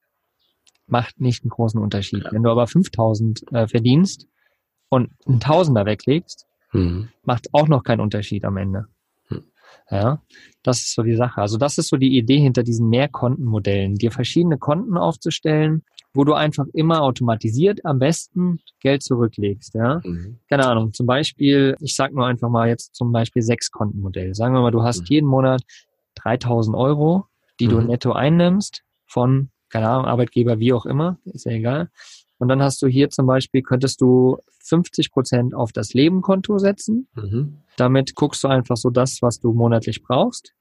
macht 0.88 1.20
nicht 1.20 1.44
einen 1.44 1.50
großen 1.50 1.82
Unterschied. 1.82 2.26
Ja. 2.26 2.32
Wenn 2.32 2.44
du 2.44 2.52
aber 2.52 2.68
5000 2.68 3.52
äh, 3.54 3.68
verdienst 3.68 4.28
und 4.90 5.10
einen 5.26 5.40
Tausender 5.40 5.86
weglegst, 5.86 6.46
Mhm. 6.74 7.08
macht 7.24 7.48
auch 7.54 7.68
noch 7.68 7.84
keinen 7.84 8.02
Unterschied 8.02 8.44
am 8.44 8.58
Ende. 8.58 8.88
Ja, 9.92 10.22
das 10.64 10.78
ist 10.80 10.94
so 10.96 11.04
die 11.04 11.16
Sache. 11.16 11.40
Also 11.42 11.58
das 11.58 11.78
ist 11.78 11.90
so 11.90 11.98
die 11.98 12.18
Idee 12.18 12.40
hinter 12.40 12.64
diesen 12.64 12.90
Mehrkontenmodellen, 12.90 13.96
dir 13.96 14.12
verschiedene 14.12 14.58
Konten 14.58 14.98
aufzustellen, 14.98 15.84
wo 16.14 16.24
du 16.24 16.34
einfach 16.34 16.66
immer 16.74 17.02
automatisiert 17.02 17.86
am 17.86 18.00
besten 18.00 18.60
Geld 18.80 19.04
zurücklegst. 19.04 19.74
Ja, 19.76 20.02
Mhm. 20.04 20.40
keine 20.50 20.66
Ahnung. 20.66 20.94
Zum 20.94 21.06
Beispiel, 21.06 21.76
ich 21.82 21.96
sag 21.96 22.14
nur 22.14 22.26
einfach 22.26 22.50
mal 22.50 22.68
jetzt 22.68 22.96
zum 22.96 23.12
Beispiel 23.12 23.42
sechs 23.42 23.70
Kontenmodell. 23.72 24.34
Sagen 24.34 24.54
wir 24.54 24.62
mal, 24.62 24.72
du 24.72 24.82
hast 24.84 25.02
Mhm. 25.02 25.06
jeden 25.08 25.28
Monat 25.28 25.62
3000 26.16 26.76
Euro, 26.76 27.26
die 27.60 27.68
du 27.68 27.80
Mhm. 27.82 27.88
netto 27.88 28.14
einnimmst 28.14 28.84
von, 29.06 29.50
keine 29.70 29.90
Ahnung, 29.90 30.06
Arbeitgeber, 30.06 30.60
wie 30.60 30.74
auch 30.74 30.86
immer, 30.86 31.18
ist 31.26 31.46
ja 31.46 31.52
egal. 31.52 31.90
Und 32.38 32.50
dann 32.50 32.62
hast 32.62 32.82
du 32.82 32.88
hier 32.88 33.10
zum 33.10 33.28
Beispiel, 33.28 33.62
könntest 33.62 34.02
du 34.02 34.38
50 34.64 35.12
Prozent 35.12 35.56
auf 35.56 35.72
das 35.72 35.94
Lebenkonto 35.94 36.58
setzen. 36.58 37.08
Mhm. 37.16 37.58
Damit 37.78 38.16
guckst 38.16 38.44
du 38.44 38.48
einfach 38.48 38.78
so 38.78 38.90
das, 38.90 39.22
was 39.22 39.40
du 39.40 39.54
monatlich 39.54 40.04
brauchst. 40.04 40.54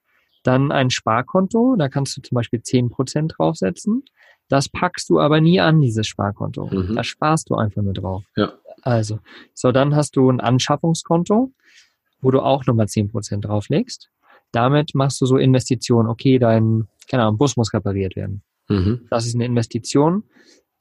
Dann 0.42 0.72
ein 0.72 0.90
Sparkonto, 0.90 1.74
da 1.76 1.88
kannst 1.88 2.16
du 2.16 2.20
zum 2.20 2.36
Beispiel 2.36 2.62
10 2.62 2.90
Prozent 2.90 3.34
draufsetzen. 3.36 4.04
Das 4.48 4.68
packst 4.68 5.08
du 5.08 5.18
aber 5.18 5.40
nie 5.40 5.58
an, 5.58 5.80
dieses 5.80 6.06
Sparkonto. 6.06 6.66
Mhm. 6.66 6.94
Da 6.94 7.02
sparst 7.02 7.48
du 7.48 7.54
einfach 7.54 7.82
nur 7.82 7.94
drauf. 7.94 8.24
Ja. 8.36 8.52
Also, 8.82 9.20
so 9.54 9.72
dann 9.72 9.96
hast 9.96 10.16
du 10.16 10.30
ein 10.30 10.40
Anschaffungskonto, 10.40 11.52
wo 12.20 12.30
du 12.30 12.40
auch 12.40 12.66
nochmal 12.66 12.88
10 12.88 13.10
Prozent 13.10 13.46
drauflegst. 13.46 14.10
Damit 14.52 14.94
machst 14.94 15.20
du 15.20 15.26
so 15.26 15.38
Investitionen. 15.38 16.08
Okay, 16.08 16.38
dein, 16.38 16.88
keine 17.08 17.24
Ahnung, 17.24 17.38
Bus 17.38 17.56
muss 17.56 17.72
repariert 17.72 18.14
werden. 18.14 18.42
Mhm. 18.68 19.06
Das 19.10 19.26
ist 19.26 19.34
eine 19.34 19.46
Investition, 19.46 20.24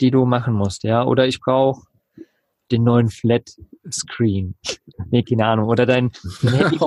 die 0.02 0.12
du 0.12 0.26
machen 0.26 0.54
musst, 0.54 0.84
ja. 0.84 1.04
Oder 1.06 1.28
ich 1.28 1.40
brauche 1.40 1.82
den 2.72 2.84
neuen 2.84 3.10
Flat 3.10 3.50
Screen. 3.92 4.56
Nee, 5.10 5.24
keine 5.24 5.46
Ahnung. 5.46 5.68
Oder 5.70 5.86
dein, 5.86 6.12
dein 6.44 6.54
Handy, 6.54 6.80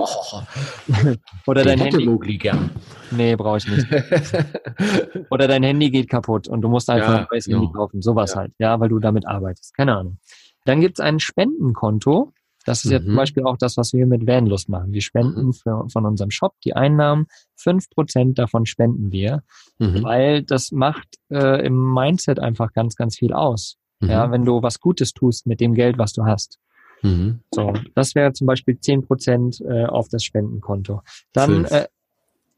oder 1.47 1.65
dein 1.65 1.79
Handy. 1.81 2.39
Gern. 2.39 2.71
Nee, 3.11 3.35
brauche 3.37 3.59
ich 3.59 3.67
nicht. 3.69 3.87
Oder 5.31 5.49
dein 5.49 5.63
Handy 5.65 5.91
geht 5.91 6.09
kaputt 6.09 6.47
und 6.49 6.61
du 6.63 6.69
musst 6.69 6.89
einfach 6.89 7.09
Ja, 7.09 7.19
ein 7.19 7.27
neues. 7.31 7.47
Handy 7.47 7.69
kaufen. 7.73 8.01
Sowas 8.03 8.33
Ja. 8.35 8.37
halt, 8.41 8.53
ja, 8.59 8.79
weil 8.81 8.89
du 8.89 8.99
damit 9.01 9.27
arbeitest. 9.27 9.77
Keine 9.77 9.97
Ahnung. 9.97 10.19
Dann 10.65 10.81
gibt's 10.81 11.01
ein 11.01 11.19
Spendenkonto. 11.21 12.33
Das 12.67 12.85
ist 12.85 12.91
jetzt 12.91 13.05
Mhm. 13.05 13.09
zum 13.11 13.17
Beispiel 13.17 13.45
auch 13.45 13.57
das, 13.57 13.77
was 13.77 13.93
wir 13.93 14.07
mit 14.07 14.27
Vanlust 14.27 14.69
machen. 14.69 14.93
Wir 14.93 15.01
spenden 15.01 15.53
für, 15.53 15.87
von 15.89 16.05
unserem 16.05 16.31
Shop 16.31 16.53
die 16.65 16.75
Einnahmen. 16.75 17.27
Fünf 17.55 17.89
Prozent 17.91 18.39
davon 18.39 18.67
spenden 18.67 19.13
wir, 19.13 19.43
Mhm. 19.79 20.03
weil 20.03 20.43
das 20.43 20.73
macht 20.73 21.07
äh, 21.31 21.65
im 21.67 21.95
Mindset 21.95 22.39
einfach 22.41 22.73
ganz, 22.73 22.97
ganz 22.97 23.17
viel 23.17 23.33
aus. 23.33 23.77
Ja, 24.01 24.27
Mhm. 24.27 24.33
wenn 24.33 24.45
du 24.45 24.63
was 24.63 24.81
Gutes 24.81 25.13
tust 25.13 25.47
mit 25.47 25.61
dem 25.61 25.73
Geld, 25.75 25.97
was 25.97 26.13
du 26.13 26.25
hast. 26.27 26.59
Mhm. 27.03 27.41
So, 27.55 27.73
das 27.95 28.15
wäre 28.15 28.33
zum 28.33 28.47
Beispiel 28.47 28.75
10% 28.79 29.61
äh, 29.63 29.87
auf 29.87 30.09
das 30.09 30.25
Spendenkonto. 30.25 31.03
Dann, 31.33 31.51
Fünf. 31.67 31.71
äh, 31.71 31.87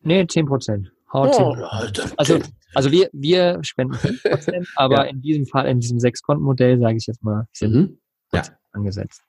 nee, 0.03 0.23
10%. 0.27 0.91
Hau 1.13 1.27
10%. 1.27 2.13
Also, 2.17 2.39
also 2.75 2.91
wir, 2.91 3.09
wir 3.13 3.59
spenden 3.63 3.95
5%, 3.95 4.69
aber 4.77 4.95
Ja. 4.97 5.03
in 5.05 5.21
diesem 5.23 5.47
Fall, 5.47 5.67
in 5.69 5.81
diesem 5.81 5.99
Sechs-Konten-Modell, 6.01 6.79
sage 6.81 6.97
ich 6.97 7.07
jetzt 7.07 7.23
mal, 7.23 7.47
sind 7.53 7.75
Mhm. 7.75 7.99
Ja. 8.33 8.43
Angesetzt. 8.79 9.23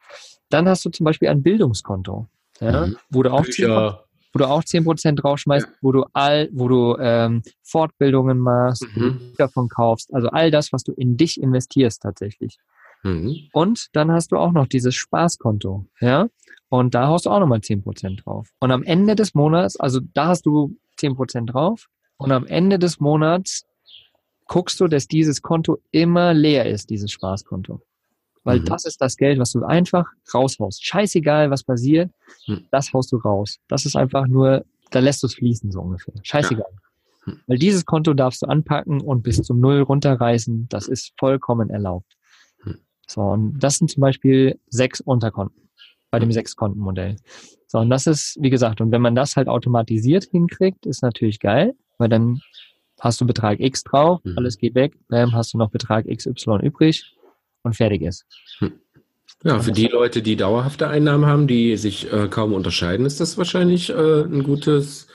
Dann 0.50 0.68
hast 0.68 0.84
du 0.86 0.90
zum 0.90 1.04
Beispiel 1.06 1.28
ein 1.30 1.44
Bildungskonto, 1.44 2.28
ja, 2.60 2.88
Mhm. 2.88 2.98
wo 3.10 3.24
du 3.24 3.32
auch 3.34 3.46
10%, 3.46 3.56
Bücher. 3.68 4.04
wo 4.34 4.40
du 4.40 4.46
auch 4.48 4.64
10% 4.64 5.16
draufschmeißt, 5.22 5.68
wo 5.82 5.92
du 5.92 6.06
all, 6.14 6.50
wo 6.54 6.68
du 6.68 6.96
ähm, 7.00 7.42
Fortbildungen 7.64 8.38
machst, 8.40 8.86
Mhm. 8.96 9.34
davon 9.38 9.68
kaufst, 9.70 10.14
also 10.14 10.30
all 10.30 10.52
das, 10.52 10.72
was 10.74 10.84
du 10.84 10.92
in 10.94 11.18
dich 11.18 11.42
investierst 11.42 12.02
tatsächlich. 12.02 12.58
Mhm. 13.04 13.36
Und 13.54 13.88
dann 13.94 14.12
hast 14.12 14.32
du 14.32 14.38
auch 14.38 14.52
noch 14.52 14.68
dieses 14.68 14.96
Spaßkonto, 14.96 15.86
ja? 16.02 16.28
Und 16.70 16.94
da 16.96 17.08
haust 17.08 17.26
du 17.26 17.30
auch 17.30 17.40
nochmal 17.40 17.62
10% 17.62 18.22
drauf. 18.26 18.50
Und 18.60 18.72
am 18.72 18.84
Ende 18.84 19.16
des 19.16 19.34
Monats, 19.34 19.80
also 19.80 20.00
da 20.14 20.28
hast 20.28 20.46
du 20.46 20.76
10% 20.98 21.46
drauf. 21.54 21.88
Und 22.18 22.32
am 22.34 22.46
Ende 22.46 22.78
des 22.78 23.00
Monats 23.00 23.66
guckst 24.48 24.80
du, 24.82 24.88
dass 24.88 25.08
dieses 25.08 25.42
Konto 25.42 25.78
immer 25.92 26.34
leer 26.34 26.66
ist, 26.66 26.90
dieses 26.90 27.12
Spaßkonto. 27.12 27.82
Weil 28.50 28.60
Mhm. 28.62 28.66
das 28.66 28.86
ist 28.86 29.00
das 29.00 29.16
Geld, 29.16 29.38
was 29.40 29.52
du 29.52 29.64
einfach 29.64 30.06
raushaust. 30.34 30.84
Scheißegal, 30.86 31.52
was 31.52 31.64
passiert, 31.64 32.12
Mhm. 32.48 32.66
das 32.72 32.92
haust 32.94 33.12
du 33.12 33.18
raus. 33.18 33.58
Das 33.68 33.86
ist 33.86 33.96
einfach 33.96 34.26
nur, 34.28 34.66
da 34.92 35.00
lässt 35.00 35.22
du 35.22 35.28
es 35.28 35.36
fließen, 35.36 35.72
so 35.72 35.82
ungefähr. 35.82 36.16
Scheißegal. 36.24 36.66
Mhm. 37.26 37.40
Weil 37.48 37.58
dieses 37.60 37.86
Konto 37.86 38.14
darfst 38.14 38.42
du 38.42 38.48
anpacken 38.48 39.02
und 39.02 39.22
bis 39.22 39.38
zum 39.44 39.60
Null 39.60 39.82
runterreißen. 39.82 40.68
Das 40.70 40.88
ist 40.88 41.14
vollkommen 41.20 41.70
erlaubt. 41.70 42.12
Mhm. 42.64 42.80
So, 43.08 43.22
und 43.22 43.60
das 43.60 43.76
sind 43.78 43.92
zum 43.92 44.02
Beispiel 44.02 44.60
sechs 44.70 45.00
Unterkonten 45.00 45.70
bei 46.12 46.18
dem 46.20 46.30
Mhm. 46.30 46.34
Sechs-Konten-Modell. 46.34 47.18
So, 47.68 47.78
und 47.78 47.92
das 47.92 48.08
ist, 48.08 48.36
wie 48.42 48.50
gesagt, 48.50 48.82
und 48.82 48.92
wenn 48.92 49.02
man 49.02 49.14
das 49.14 49.36
halt 49.36 49.48
automatisiert 49.48 50.24
hinkriegt, 50.26 50.88
ist 50.88 51.04
natürlich 51.04 51.40
geil, 51.40 51.76
weil 52.00 52.10
dann 52.10 52.42
hast 53.00 53.22
du 53.22 53.28
Betrag 53.28 53.60
X 53.60 53.84
drauf, 53.84 54.20
Mhm. 54.24 54.34
alles 54.38 54.58
geht 54.58 54.74
weg, 54.74 54.98
bam, 55.08 55.34
hast 55.34 55.54
du 55.54 55.58
noch 55.60 55.70
Betrag 55.70 56.08
XY 56.08 56.58
übrig 56.64 57.16
und 57.64 57.76
fertig 57.76 58.02
ist. 58.02 58.26
Ja, 59.44 59.60
für 59.60 59.72
die 59.72 59.88
Leute, 59.88 60.22
die 60.22 60.36
dauerhafte 60.36 60.88
Einnahmen 60.90 61.26
haben, 61.26 61.48
die 61.48 61.78
sich 61.78 62.12
äh, 62.12 62.28
kaum 62.28 62.54
unterscheiden, 62.54 63.06
ist 63.06 63.20
das 63.22 63.38
wahrscheinlich 63.38 63.90
äh, 63.90 64.22
ein 64.24 64.44
gutes, 64.44 65.08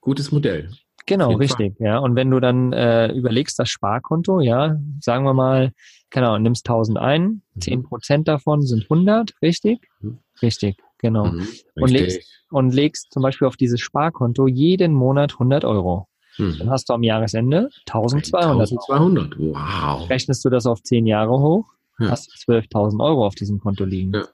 gutes 0.00 0.32
Modell. 0.32 0.70
Genau, 1.06 1.32
richtig, 1.34 1.74
ja. 1.78 1.98
Und 1.98 2.16
wenn 2.16 2.30
du 2.30 2.38
dann 2.40 2.72
äh, 2.72 3.10
überlegst, 3.12 3.58
das 3.58 3.70
Sparkonto, 3.70 4.40
ja, 4.40 4.76
sagen 5.00 5.24
wir 5.24 5.32
mal, 5.32 5.72
Ahnung, 6.14 6.42
nimmst 6.42 6.68
1000 6.68 6.98
ein, 6.98 7.42
Mhm. 7.54 7.60
10 7.60 7.82
Prozent 7.84 8.28
davon 8.28 8.62
sind 8.62 8.84
100, 8.90 9.34
richtig? 9.42 9.78
Mhm. 10.00 10.18
Richtig, 10.42 10.76
genau. 10.98 11.26
Mhm. 11.26 11.46
Und 11.76 11.90
Richtig. 11.92 12.14
legst, 12.14 12.30
und 12.50 12.74
legst 12.74 13.12
zum 13.12 13.22
Beispiel 13.22 13.46
auf 13.46 13.56
dieses 13.56 13.80
Sparkonto 13.80 14.48
jeden 14.48 14.92
Monat 14.92 15.34
100 15.34 15.64
Euro. 15.64 16.08
Dann 16.36 16.56
Mhm. 16.66 16.70
hast 16.70 16.88
du 16.88 16.94
am 16.94 17.02
Jahresende 17.02 17.68
1200. 17.86 18.70
1200. 18.70 19.38
Wow. 19.38 20.08
Rechnest 20.10 20.44
du 20.44 20.50
das 20.50 20.66
auf 20.66 20.82
10 20.82 21.06
Jahre 21.06 21.38
hoch, 21.40 21.66
Ja. 21.98 22.10
hast 22.10 22.28
du 22.46 22.52
12.000 22.52 23.02
Euro 23.04 23.26
auf 23.26 23.34
diesem 23.34 23.58
Konto 23.58 23.84
liegen. 23.84 24.12
Ja. 24.14 24.24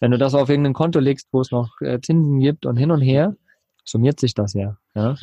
Wenn 0.00 0.10
du 0.10 0.18
das 0.18 0.34
auf 0.34 0.48
irgendein 0.48 0.74
Konto 0.74 0.98
legst, 1.00 1.28
wo 1.32 1.40
es 1.40 1.50
noch 1.50 1.80
äh, 1.80 2.00
Zinsen 2.00 2.40
gibt 2.40 2.66
und 2.66 2.76
hin 2.76 2.90
und 2.90 3.00
her, 3.00 3.36
summiert 3.84 4.20
sich 4.20 4.34
das 4.34 4.54
ja. 4.54 4.76
ja? 4.94 5.16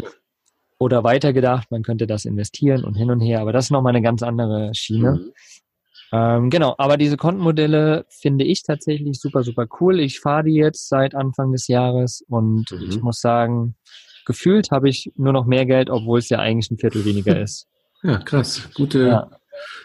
Oder 0.77 1.03
weitergedacht, 1.03 1.71
man 1.71 1.83
könnte 1.83 2.07
das 2.07 2.25
investieren 2.25 2.83
und 2.85 2.95
hin 2.95 3.11
und 3.11 3.19
her, 3.19 3.41
aber 3.41 3.51
das 3.51 3.65
ist 3.65 3.71
nochmal 3.71 3.91
eine 3.95 4.01
ganz 4.01 4.23
andere 4.23 4.71
Schiene. 4.73 5.11
Mhm. 5.13 5.31
Ähm, 6.11 6.49
genau, 6.49 6.73
aber 6.77 6.97
diese 6.97 7.17
Kontenmodelle 7.17 8.05
finde 8.09 8.43
ich 8.45 8.63
tatsächlich 8.63 9.19
super, 9.19 9.43
super 9.43 9.67
cool. 9.79 9.99
Ich 9.99 10.19
fahre 10.21 10.43
die 10.45 10.55
jetzt 10.55 10.89
seit 10.89 11.13
Anfang 11.13 11.51
des 11.51 11.67
Jahres 11.67 12.23
und 12.27 12.71
Mhm. 12.71 12.89
ich 12.89 13.01
muss 13.01 13.21
sagen, 13.21 13.75
gefühlt 14.25 14.71
habe 14.71 14.89
ich 14.89 15.11
nur 15.15 15.33
noch 15.33 15.45
mehr 15.45 15.65
Geld, 15.65 15.89
obwohl 15.89 16.19
es 16.19 16.29
ja 16.29 16.39
eigentlich 16.39 16.71
ein 16.71 16.77
Viertel 16.79 17.05
weniger 17.05 17.39
ist. 17.39 17.67
Ja, 18.01 18.17
krass. 18.19 18.69
Gute, 18.73 19.07
Ja. 19.07 19.29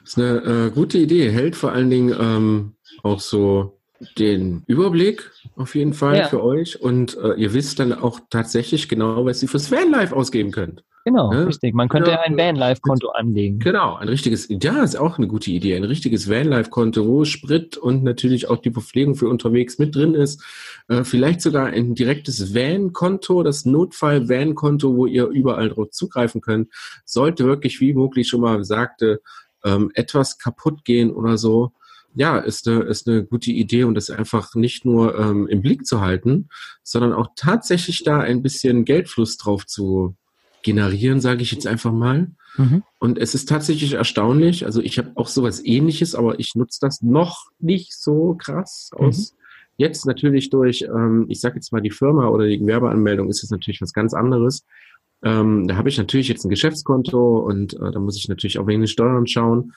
Ist 0.04 0.18
eine 0.18 0.66
äh, 0.66 0.70
gute 0.70 0.98
Idee. 0.98 1.30
Hält 1.30 1.56
vor 1.56 1.72
allen 1.72 1.90
Dingen 1.90 2.14
ähm, 2.18 2.72
auch 3.02 3.20
so 3.20 3.78
den 4.18 4.62
Überblick 4.66 5.30
auf 5.56 5.74
jeden 5.74 5.94
Fall 5.94 6.16
Ja. 6.18 6.28
für 6.28 6.42
euch 6.42 6.80
und 6.80 7.16
äh, 7.16 7.34
ihr 7.34 7.54
wisst 7.54 7.78
dann 7.78 7.92
auch 7.92 8.20
tatsächlich 8.30 8.88
genau, 8.88 9.24
was 9.24 9.42
ihr 9.42 9.48
fürs 9.48 9.70
Vanlife 9.70 10.14
ausgeben 10.14 10.50
könnt. 10.50 10.84
Genau, 11.06 11.30
Ja. 11.32 11.44
richtig. 11.44 11.74
Man 11.74 11.88
könnte 11.90 12.12
Ja. 12.12 12.20
ein 12.22 12.36
Vanlife-Konto 12.36 13.08
anlegen. 13.10 13.58
Genau, 13.58 13.94
ein 13.94 14.08
richtiges, 14.08 14.48
ja, 14.48 14.82
ist 14.82 14.96
auch 14.98 15.18
eine 15.18 15.28
gute 15.28 15.50
Idee. 15.50 15.76
Ein 15.76 15.84
richtiges 15.84 16.30
Vanlife-Konto, 16.30 17.06
wo 17.06 17.24
Sprit 17.26 17.76
und 17.76 18.02
natürlich 18.02 18.48
auch 18.48 18.56
die 18.58 18.70
Verpflegung 18.70 19.14
für 19.14 19.28
unterwegs 19.28 19.78
mit 19.78 19.94
drin 19.94 20.14
ist. 20.14 20.42
Äh, 20.88 21.04
vielleicht 21.04 21.42
sogar 21.42 21.66
ein 21.66 21.94
direktes 21.94 22.54
Van-Konto, 22.54 23.42
das 23.42 23.66
Notfall-Van-Konto, 23.66 24.96
wo 24.96 25.04
ihr 25.06 25.26
überall 25.26 25.68
drauf 25.68 25.90
zugreifen 25.90 26.40
könnt. 26.40 26.70
Sollte 27.04 27.44
wirklich, 27.44 27.80
wie 27.80 27.92
Mogli 27.94 28.24
schon 28.24 28.40
mal 28.40 28.64
sagte, 28.64 29.20
ähm, 29.64 29.90
etwas 29.94 30.38
kaputt 30.38 30.84
gehen 30.84 31.10
oder 31.10 31.38
so. 31.38 31.72
Ja, 32.14 32.38
ist 32.38 32.68
eine, 32.68 32.82
ist 32.84 33.08
eine 33.08 33.24
gute 33.24 33.50
Idee 33.50 33.84
und 33.84 33.94
das 33.96 34.10
einfach 34.10 34.54
nicht 34.54 34.84
nur 34.84 35.18
ähm, 35.18 35.48
im 35.48 35.62
Blick 35.62 35.84
zu 35.84 36.00
halten, 36.00 36.48
sondern 36.84 37.12
auch 37.12 37.28
tatsächlich 37.34 38.04
da 38.04 38.20
ein 38.20 38.42
bisschen 38.42 38.84
Geldfluss 38.84 39.36
drauf 39.36 39.66
zu 39.66 40.14
generieren, 40.62 41.20
sage 41.20 41.42
ich 41.42 41.50
jetzt 41.50 41.66
einfach 41.66 41.92
mal. 41.92 42.30
Mhm. 42.56 42.84
Und 42.98 43.18
es 43.18 43.34
ist 43.34 43.48
tatsächlich 43.48 43.94
erstaunlich. 43.94 44.64
Also 44.64 44.80
ich 44.80 44.98
habe 44.98 45.12
auch 45.16 45.28
sowas 45.28 45.64
ähnliches, 45.64 46.14
aber 46.14 46.38
ich 46.38 46.54
nutze 46.54 46.78
das 46.80 47.02
noch 47.02 47.50
nicht 47.58 47.92
so 47.92 48.36
krass 48.38 48.90
aus. 48.92 49.34
Jetzt 49.76 50.06
natürlich 50.06 50.50
durch, 50.50 50.82
ähm, 50.82 51.26
ich 51.28 51.40
sage 51.40 51.56
jetzt 51.56 51.72
mal 51.72 51.80
die 51.80 51.90
Firma 51.90 52.28
oder 52.28 52.46
die 52.46 52.58
Gewerbeanmeldung 52.58 53.28
ist 53.28 53.42
es 53.42 53.50
natürlich 53.50 53.80
was 53.80 53.92
ganz 53.92 54.14
anderes. 54.14 54.64
Ähm, 55.24 55.66
da 55.66 55.76
habe 55.76 55.88
ich 55.88 55.98
natürlich 55.98 56.28
jetzt 56.28 56.44
ein 56.44 56.50
Geschäftskonto 56.50 57.38
und 57.38 57.74
äh, 57.74 57.90
da 57.90 57.98
muss 57.98 58.16
ich 58.16 58.28
natürlich 58.28 58.58
auch 58.58 58.66
wegen 58.66 58.82
den 58.82 58.88
Steuern 58.88 59.26
schauen. 59.26 59.72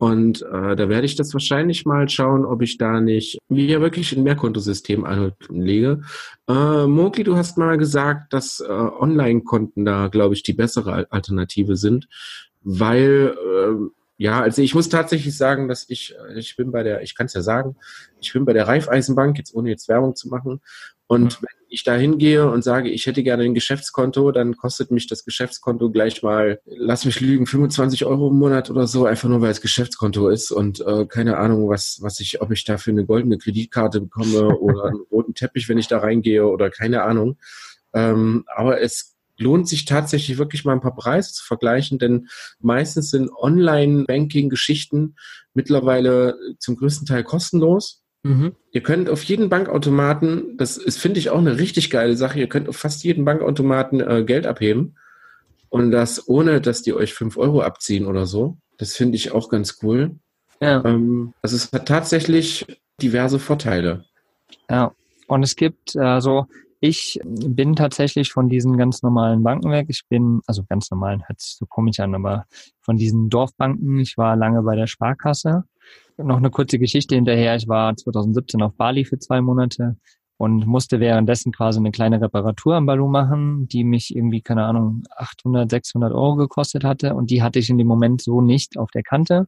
Und 0.00 0.42
äh, 0.42 0.76
da 0.76 0.88
werde 0.88 1.06
ich 1.06 1.16
das 1.16 1.32
wahrscheinlich 1.32 1.84
mal 1.84 2.08
schauen, 2.08 2.44
ob 2.44 2.62
ich 2.62 2.78
da 2.78 3.00
nicht 3.00 3.38
mir 3.48 3.80
wirklich 3.80 4.16
ein 4.16 4.22
Mehrkontosystem 4.22 5.04
anlege. 5.04 6.02
Äh, 6.48 6.86
Mogli, 6.86 7.24
du 7.24 7.36
hast 7.36 7.58
mal 7.58 7.78
gesagt, 7.78 8.32
dass 8.32 8.60
äh, 8.60 8.68
Online-Konten 8.68 9.84
da, 9.84 10.06
glaube 10.06 10.34
ich, 10.34 10.44
die 10.44 10.52
bessere 10.52 10.92
Al- 10.92 11.06
Alternative 11.10 11.76
sind, 11.76 12.08
weil 12.62 13.34
äh, 13.36 13.90
ja, 14.18 14.40
also 14.40 14.62
ich 14.62 14.74
muss 14.74 14.88
tatsächlich 14.88 15.36
sagen, 15.36 15.66
dass 15.68 15.88
ich, 15.88 16.14
äh, 16.28 16.38
ich 16.38 16.54
bin 16.56 16.70
bei 16.70 16.84
der, 16.84 17.02
ich 17.02 17.16
kann 17.16 17.26
es 17.26 17.34
ja 17.34 17.42
sagen, 17.42 17.74
ich 18.20 18.32
bin 18.32 18.44
bei 18.44 18.52
der 18.52 18.68
Raiffeisenbank, 18.68 19.36
jetzt 19.38 19.54
ohne 19.54 19.68
jetzt 19.68 19.88
Werbung 19.88 20.14
zu 20.14 20.28
machen. 20.28 20.60
Und 21.08 21.40
wenn 21.40 21.48
ich 21.70 21.84
da 21.84 21.94
hingehe 21.96 22.50
und 22.50 22.62
sage, 22.62 22.90
ich 22.90 23.06
hätte 23.06 23.22
gerne 23.22 23.42
ein 23.44 23.54
Geschäftskonto, 23.54 24.30
dann 24.30 24.56
kostet 24.56 24.90
mich 24.90 25.06
das 25.06 25.24
Geschäftskonto 25.24 25.90
gleich 25.90 26.22
mal, 26.22 26.60
lass 26.66 27.06
mich 27.06 27.20
lügen, 27.20 27.46
25 27.46 28.04
Euro 28.04 28.28
im 28.28 28.38
Monat 28.38 28.70
oder 28.70 28.86
so, 28.86 29.06
einfach 29.06 29.28
nur 29.28 29.40
weil 29.40 29.50
es 29.50 29.62
Geschäftskonto 29.62 30.28
ist 30.28 30.50
und 30.50 30.80
äh, 30.80 31.06
keine 31.06 31.38
Ahnung, 31.38 31.68
was, 31.70 31.98
was 32.02 32.20
ich, 32.20 32.42
ob 32.42 32.52
ich 32.52 32.64
dafür 32.64 32.92
eine 32.92 33.06
goldene 33.06 33.38
Kreditkarte 33.38 34.02
bekomme 34.02 34.48
oder 34.58 34.84
einen 34.84 35.00
roten 35.10 35.34
Teppich, 35.34 35.68
wenn 35.70 35.78
ich 35.78 35.88
da 35.88 35.98
reingehe 35.98 36.46
oder 36.46 36.68
keine 36.68 37.02
Ahnung. 37.02 37.38
Ähm, 37.94 38.44
aber 38.54 38.82
es 38.82 39.16
lohnt 39.38 39.66
sich 39.66 39.86
tatsächlich 39.86 40.36
wirklich 40.36 40.66
mal 40.66 40.72
ein 40.72 40.82
paar 40.82 40.94
Preise 40.94 41.32
zu 41.32 41.44
vergleichen, 41.44 41.98
denn 41.98 42.28
meistens 42.60 43.10
sind 43.10 43.30
Online-Banking-Geschichten 43.30 45.16
mittlerweile 45.54 46.36
zum 46.58 46.76
größten 46.76 47.06
Teil 47.06 47.24
kostenlos. 47.24 48.02
Mhm. 48.22 48.54
Ihr 48.72 48.82
könnt 48.82 49.08
auf 49.08 49.22
jeden 49.22 49.48
Bankautomaten, 49.48 50.56
das 50.56 50.76
ist, 50.76 50.98
finde 50.98 51.20
ich, 51.20 51.30
auch 51.30 51.38
eine 51.38 51.58
richtig 51.58 51.90
geile 51.90 52.16
Sache, 52.16 52.38
ihr 52.38 52.48
könnt 52.48 52.68
auf 52.68 52.76
fast 52.76 53.04
jeden 53.04 53.24
Bankautomaten 53.24 54.00
äh, 54.00 54.24
Geld 54.24 54.46
abheben 54.46 54.96
und 55.68 55.90
das 55.90 56.28
ohne, 56.28 56.60
dass 56.60 56.82
die 56.82 56.94
euch 56.94 57.14
fünf 57.14 57.36
Euro 57.36 57.62
abziehen 57.62 58.06
oder 58.06 58.26
so. 58.26 58.56
Das 58.76 58.94
finde 58.94 59.16
ich 59.16 59.32
auch 59.32 59.48
ganz 59.48 59.78
cool. 59.82 60.16
Ja. 60.60 60.84
Ähm, 60.84 61.32
also 61.42 61.56
es 61.56 61.72
hat 61.72 61.86
tatsächlich 61.86 62.66
diverse 63.00 63.38
Vorteile. 63.38 64.04
Ja, 64.70 64.92
und 65.26 65.42
es 65.42 65.56
gibt, 65.56 65.96
also 65.96 66.46
ich 66.80 67.20
bin 67.24 67.74
tatsächlich 67.74 68.32
von 68.32 68.48
diesen 68.48 68.76
ganz 68.76 69.02
normalen 69.02 69.42
Banken 69.42 69.70
weg. 69.70 69.86
Ich 69.88 70.06
bin, 70.08 70.40
also 70.46 70.64
ganz 70.68 70.90
normalen, 70.90 71.26
hört 71.26 71.40
sich 71.40 71.56
so 71.56 71.66
komisch 71.66 71.98
an, 72.00 72.14
aber 72.14 72.46
von 72.80 72.96
diesen 72.96 73.28
Dorfbanken. 73.28 73.98
Ich 73.98 74.16
war 74.16 74.36
lange 74.36 74.62
bei 74.62 74.76
der 74.76 74.86
Sparkasse. 74.86 75.64
Noch 76.18 76.36
eine 76.38 76.50
kurze 76.50 76.78
Geschichte 76.78 77.14
hinterher. 77.14 77.54
Ich 77.56 77.68
war 77.68 77.94
2017 77.96 78.60
auf 78.62 78.74
Bali 78.74 79.04
für 79.04 79.18
zwei 79.18 79.40
Monate 79.40 79.96
und 80.36 80.66
musste 80.66 80.98
währenddessen 81.00 81.52
quasi 81.52 81.78
eine 81.78 81.90
kleine 81.92 82.20
Reparatur 82.20 82.74
am 82.76 82.86
Balu 82.86 83.08
machen, 83.08 83.68
die 83.68 83.84
mich 83.84 84.14
irgendwie, 84.14 84.40
keine 84.42 84.64
Ahnung, 84.64 85.04
800, 85.16 85.70
600 85.70 86.12
Euro 86.12 86.36
gekostet 86.36 86.84
hatte. 86.84 87.14
Und 87.14 87.30
die 87.30 87.42
hatte 87.42 87.58
ich 87.60 87.70
in 87.70 87.78
dem 87.78 87.86
Moment 87.86 88.20
so 88.20 88.40
nicht 88.40 88.76
auf 88.78 88.90
der 88.90 89.02
Kante. 89.02 89.46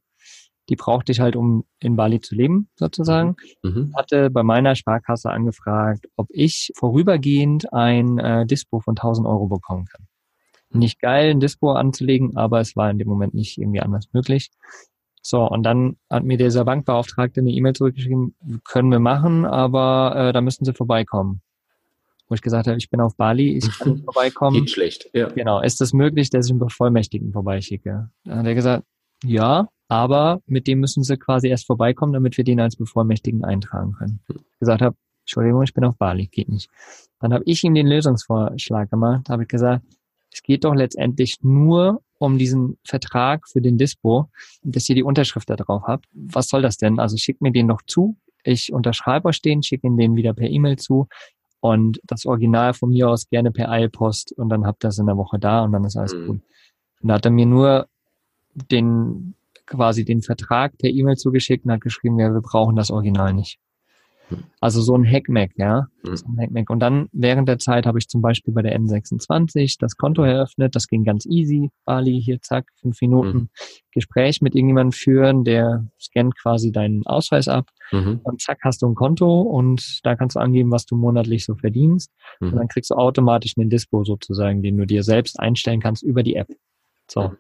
Die 0.69 0.77
brauchte 0.77 1.11
ich 1.11 1.19
halt, 1.19 1.35
um 1.35 1.65
in 1.81 1.97
Bali 1.97 2.21
zu 2.21 2.37
leben, 2.37 2.69
sozusagen 2.77 3.35
Mhm. 3.65 3.93
hatte 3.97 4.31
bei 4.31 4.45
meiner 4.45 4.77
Sparkasse 4.77 5.31
angefragt, 5.31 6.07
ob 6.17 6.29
ich 6.31 6.71
vorübergehend 6.77 7.73
ein 7.73 8.19
äh, 8.19 8.47
Dispo 8.47 8.79
von 8.79 8.95
1000 8.95 9.27
Euro 9.27 9.49
bekommen 9.49 9.87
kann. 9.87 10.07
Nicht 10.73 11.01
geil, 11.01 11.31
ein 11.31 11.41
Dispo 11.41 11.73
anzulegen, 11.73 12.37
aber 12.37 12.61
es 12.61 12.77
war 12.77 12.89
in 12.91 12.99
dem 12.99 13.09
Moment 13.09 13.35
nicht 13.35 13.59
irgendwie 13.59 13.81
anders 13.81 14.07
möglich. 14.13 14.51
So, 15.23 15.47
und 15.47 15.63
dann 15.63 15.97
hat 16.09 16.25
mir 16.25 16.39
dieser 16.39 16.65
Bankbeauftragte 16.65 17.41
eine 17.41 17.51
E-Mail 17.51 17.75
zurückgeschrieben, 17.75 18.35
können 18.65 18.91
wir 18.91 19.01
machen, 19.01 19.45
aber 19.45 20.15
äh, 20.17 20.33
da 20.33 20.41
müssen 20.41 20.65
Sie 20.65 20.73
vorbeikommen. 20.73 21.43
Wo 22.29 22.35
ich 22.35 22.43
gesagt 22.43 22.69
habe, 22.69 22.79
ich 22.79 22.89
bin 22.91 23.01
auf 23.01 23.17
Bali, 23.17 23.57
ich 23.57 23.69
kann 23.79 23.95
nicht 23.95 24.05
vorbeikommen. 24.05 24.61
Geht 24.61 24.71
schlecht. 24.71 25.11
Ja. 25.13 25.29
Genau, 25.29 25.61
ist 25.61 25.81
es 25.81 25.93
möglich, 25.93 26.31
dass 26.31 26.47
ich 26.47 26.53
einen 26.53 26.61
Bevollmächtigten 26.61 27.33
vorbeischicke? 27.33 28.11
Dann 28.25 28.39
hat 28.39 28.47
er 28.47 28.55
gesagt, 28.55 28.85
ja, 29.25 29.69
aber 29.89 30.41
mit 30.47 30.67
dem 30.67 30.81
müssen 30.81 31.03
sie 31.03 31.19
quasi 31.19 31.49
erst 31.49 31.67
vorbeikommen, 31.67 32.13
damit 32.13 32.37
wir 32.37 32.45
den 32.45 32.61
als 32.61 32.77
Bevollmächtigten 32.77 33.45
eintragen 33.45 33.93
können. 33.93 34.21
Ich 34.29 34.59
gesagt 34.61 34.81
habe, 34.81 34.97
Entschuldigung, 35.23 35.63
ich 35.63 35.75
bin 35.75 35.85
auf 35.85 35.97
Bali, 35.97 36.29
geht 36.29 36.49
nicht. 36.49 36.71
Dann 37.19 37.35
habe 37.35 37.45
ich 37.47 37.63
ihm 37.65 37.75
den 37.75 37.87
Lösungsvorschlag 37.87 38.91
gemacht, 38.91 39.29
habe 39.29 39.43
ich 39.43 39.49
gesagt, 39.49 39.85
es 40.33 40.43
geht 40.43 40.65
doch 40.65 40.75
letztendlich 40.75 41.39
nur 41.43 42.01
um 42.21 42.37
diesen 42.37 42.77
Vertrag 42.85 43.49
für 43.49 43.63
den 43.63 43.79
Dispo, 43.79 44.29
dass 44.63 44.89
ihr 44.91 44.95
die 44.95 45.03
Unterschrift 45.03 45.49
da 45.49 45.57
drauf 45.57 45.85
habt. 45.87 46.05
Was 46.13 46.49
soll 46.49 46.61
das 46.61 46.77
denn? 46.77 46.99
Also 47.01 47.17
schickt 47.17 47.41
mir 47.41 47.51
den 47.51 47.67
noch 47.67 47.81
zu, 47.87 48.17
ich 48.45 48.73
unterschreibe 48.73 49.29
euch 49.29 49.41
den, 49.41 49.63
schicke 49.63 49.87
ihn 49.87 49.97
den 49.97 50.17
wieder 50.17 50.35
per 50.35 50.49
E-Mail 50.49 50.77
zu 50.77 51.09
und 51.61 51.99
das 52.05 52.27
Original 52.27 52.75
von 52.75 52.91
mir 52.91 53.09
aus 53.09 53.29
gerne 53.29 53.51
per 53.51 53.71
Eilpost 53.71 54.33
und 54.33 54.51
dann 54.51 54.67
habt 54.67 54.85
ihr 54.85 54.89
das 54.89 54.99
in 54.99 55.07
der 55.07 55.17
Woche 55.17 55.39
da 55.39 55.63
und 55.65 55.73
dann 55.73 55.85
ist 55.85 55.97
alles 55.97 56.15
Mhm. 56.15 56.29
cool. 56.29 56.41
Und 57.01 57.09
da 57.09 57.15
hat 57.15 57.25
er 57.25 57.31
mir 57.31 57.47
nur 57.47 57.87
den 58.71 59.35
quasi 59.65 60.05
den 60.05 60.21
Vertrag 60.21 60.77
per 60.77 60.91
E-Mail 60.91 61.17
zugeschickt 61.17 61.65
und 61.65 61.73
hat 61.73 61.81
geschrieben, 61.81 62.19
ja, 62.19 62.31
wir 62.33 62.43
brauchen 62.43 62.77
das 62.77 62.91
Original 62.91 63.33
nicht. 63.33 63.59
Mhm. 64.31 64.45
Also 64.61 64.81
so 64.81 64.95
ein 64.97 65.05
Hackmack, 65.05 65.51
ja. 65.57 65.87
Mhm. 66.03 66.17
So 66.17 66.27
ein 66.27 66.39
Hackmack. 66.41 66.71
Und 66.71 66.81
dann 66.81 67.09
während 67.13 67.49
der 67.49 67.59
Zeit 67.59 67.87
habe 67.87 67.99
ich 67.99 68.09
zum 68.09 68.23
Beispiel 68.23 68.53
bei 68.55 68.63
der 68.63 68.79
N26 68.79 69.77
das 69.79 69.97
Konto 69.97 70.23
eröffnet. 70.23 70.75
Das 70.77 70.87
ging 70.87 71.05
ganz 71.05 71.27
easy. 71.27 71.71
Bali, 71.85 72.21
hier, 72.23 72.41
zack, 72.41 72.67
fünf 72.81 73.01
Minuten 73.01 73.37
Mhm. 73.39 73.49
Gespräch 73.93 74.41
mit 74.41 74.55
irgendjemandem 74.55 74.93
führen, 74.93 75.45
der 75.45 75.87
scannt 76.01 76.37
quasi 76.41 76.71
deinen 76.73 77.05
Ausweis 77.07 77.49
ab 77.49 77.69
Mhm. 77.93 78.21
und 78.23 78.41
zack, 78.41 78.59
hast 78.63 78.83
du 78.83 78.87
ein 78.87 78.95
Konto 78.95 79.41
und 79.43 80.01
da 80.05 80.15
kannst 80.15 80.37
du 80.37 80.41
angeben, 80.41 80.71
was 80.71 80.87
du 80.87 80.97
monatlich 80.97 81.45
so 81.45 81.55
verdienst. 81.57 82.13
Und 82.41 82.53
Mhm. 82.53 82.57
dann 82.57 82.69
kriegst 82.69 82.91
du 82.91 82.95
automatisch 82.95 83.55
einen 83.57 83.69
Dispo 83.71 84.05
sozusagen, 84.05 84.63
den 84.63 84.77
du 84.77 84.87
dir 84.87 85.03
selbst 85.03 85.41
einstellen 85.41 85.81
kannst 85.81 86.03
über 86.03 86.23
die 86.23 86.37
App. 86.37 86.49
So. 87.11 87.33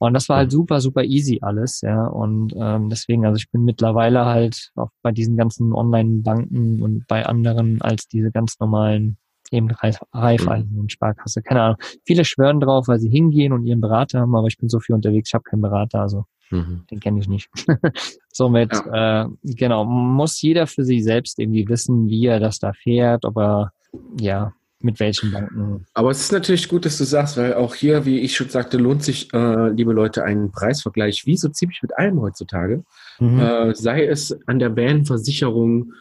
Mhm. 0.00 0.06
Und 0.06 0.14
das 0.14 0.28
war 0.28 0.38
halt 0.38 0.48
Mhm. 0.48 0.52
super, 0.56 0.80
super 0.80 1.04
easy 1.04 1.38
alles, 1.42 1.80
ja. 1.82 2.06
Und 2.06 2.54
ähm, 2.56 2.88
deswegen, 2.88 3.26
also 3.26 3.36
ich 3.36 3.50
bin 3.50 3.62
mittlerweile 3.64 4.24
halt 4.24 4.70
auch 4.76 4.90
bei 5.02 5.12
diesen 5.12 5.36
ganzen 5.36 5.72
Online-Banken 5.72 6.82
und 6.82 7.06
bei 7.06 7.26
anderen 7.26 7.80
als 7.82 8.08
diese 8.08 8.30
ganz 8.30 8.58
normalen 8.60 9.16
eben 9.52 9.68
Raiffeisen 10.12 10.78
und 10.78 10.92
Sparkasse. 10.92 11.42
Keine 11.42 11.62
Ahnung. 11.62 11.76
Viele 12.06 12.24
schwören 12.24 12.60
drauf, 12.60 12.86
weil 12.86 13.00
sie 13.00 13.08
hingehen 13.10 13.52
und 13.52 13.66
ihren 13.66 13.80
Berater 13.80 14.20
haben, 14.20 14.34
aber 14.36 14.46
ich 14.46 14.56
bin 14.58 14.68
so 14.68 14.78
viel 14.78 14.94
unterwegs, 14.94 15.30
ich 15.30 15.34
habe 15.34 15.42
keinen 15.44 15.60
Berater, 15.62 16.00
also 16.02 16.24
Mhm. 16.52 16.82
den 16.90 16.98
kenne 17.00 17.20
ich 17.20 17.28
nicht. 17.28 17.48
Somit, 18.32 18.72
äh, 18.92 19.24
genau, 19.44 19.84
muss 19.84 20.40
jeder 20.42 20.66
für 20.66 20.84
sich 20.84 21.04
selbst 21.04 21.38
irgendwie 21.38 21.68
wissen, 21.68 22.08
wie 22.08 22.26
er 22.26 22.40
das 22.40 22.58
da 22.58 22.72
fährt, 22.72 23.24
ob 23.24 23.36
er, 23.38 23.72
ja, 24.18 24.52
mit 24.80 24.98
welchen 25.00 25.30
Banken. 25.30 25.86
Aber 25.94 26.10
es 26.10 26.20
ist 26.20 26.32
natürlich 26.32 26.68
gut, 26.68 26.84
dass 26.84 26.98
du 26.98 27.04
sagst, 27.04 27.36
weil 27.36 27.54
auch 27.54 27.74
hier, 27.74 28.06
wie 28.06 28.20
ich 28.20 28.34
schon 28.34 28.48
sagte, 28.48 28.78
lohnt 28.78 29.04
sich, 29.04 29.32
äh, 29.32 29.68
liebe 29.68 29.92
Leute, 29.92 30.24
ein 30.24 30.50
Preisvergleich, 30.50 31.26
wie 31.26 31.36
so 31.36 31.48
ziemlich 31.48 31.82
mit 31.82 31.96
allem 31.96 32.20
heutzutage. 32.20 32.84
Mhm. 33.18 33.38
Äh, 33.38 33.74
sei 33.74 34.06
es 34.06 34.36
an 34.46 34.58
der 34.58 34.76
Van-Versicherung 34.76 35.92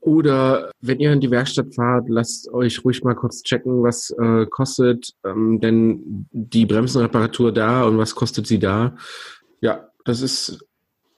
oder 0.00 0.70
wenn 0.80 1.00
ihr 1.00 1.12
in 1.12 1.20
die 1.20 1.30
Werkstatt 1.30 1.74
fahrt, 1.74 2.08
lasst 2.08 2.50
euch 2.52 2.84
ruhig 2.84 3.02
mal 3.02 3.14
kurz 3.14 3.42
checken, 3.42 3.82
was 3.82 4.10
äh, 4.10 4.46
kostet 4.46 5.12
ähm, 5.24 5.60
denn 5.60 6.26
die 6.30 6.66
Bremsenreparatur 6.66 7.52
da 7.52 7.84
und 7.84 7.98
was 7.98 8.14
kostet 8.14 8.46
sie 8.46 8.58
da. 8.58 8.96
Ja, 9.60 9.88
das 10.04 10.20
ist 10.20 10.64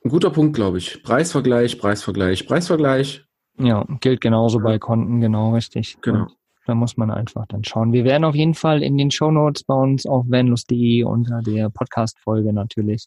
ein 0.04 0.10
guter 0.10 0.30
Punkt, 0.30 0.56
glaube 0.56 0.78
ich. 0.78 1.02
Preisvergleich, 1.02 1.78
Preisvergleich, 1.78 2.46
Preisvergleich. 2.46 3.24
Ja, 3.58 3.84
gilt 4.00 4.22
genauso 4.22 4.58
bei 4.60 4.78
Konten, 4.78 5.20
genau 5.20 5.54
richtig. 5.54 5.98
Genau. 6.00 6.22
Und 6.22 6.36
da 6.70 6.74
muss 6.76 6.96
man 6.96 7.10
einfach 7.10 7.46
dann 7.48 7.64
schauen. 7.64 7.92
Wir 7.92 8.04
werden 8.04 8.24
auf 8.24 8.36
jeden 8.36 8.54
Fall 8.54 8.82
in 8.82 8.96
den 8.96 9.10
Shownotes 9.10 9.64
bei 9.64 9.74
uns 9.74 10.06
auf 10.06 10.24
vanlust.de 10.28 11.02
unter 11.02 11.42
der 11.42 11.68
Podcast-Folge 11.68 12.52
natürlich 12.52 13.06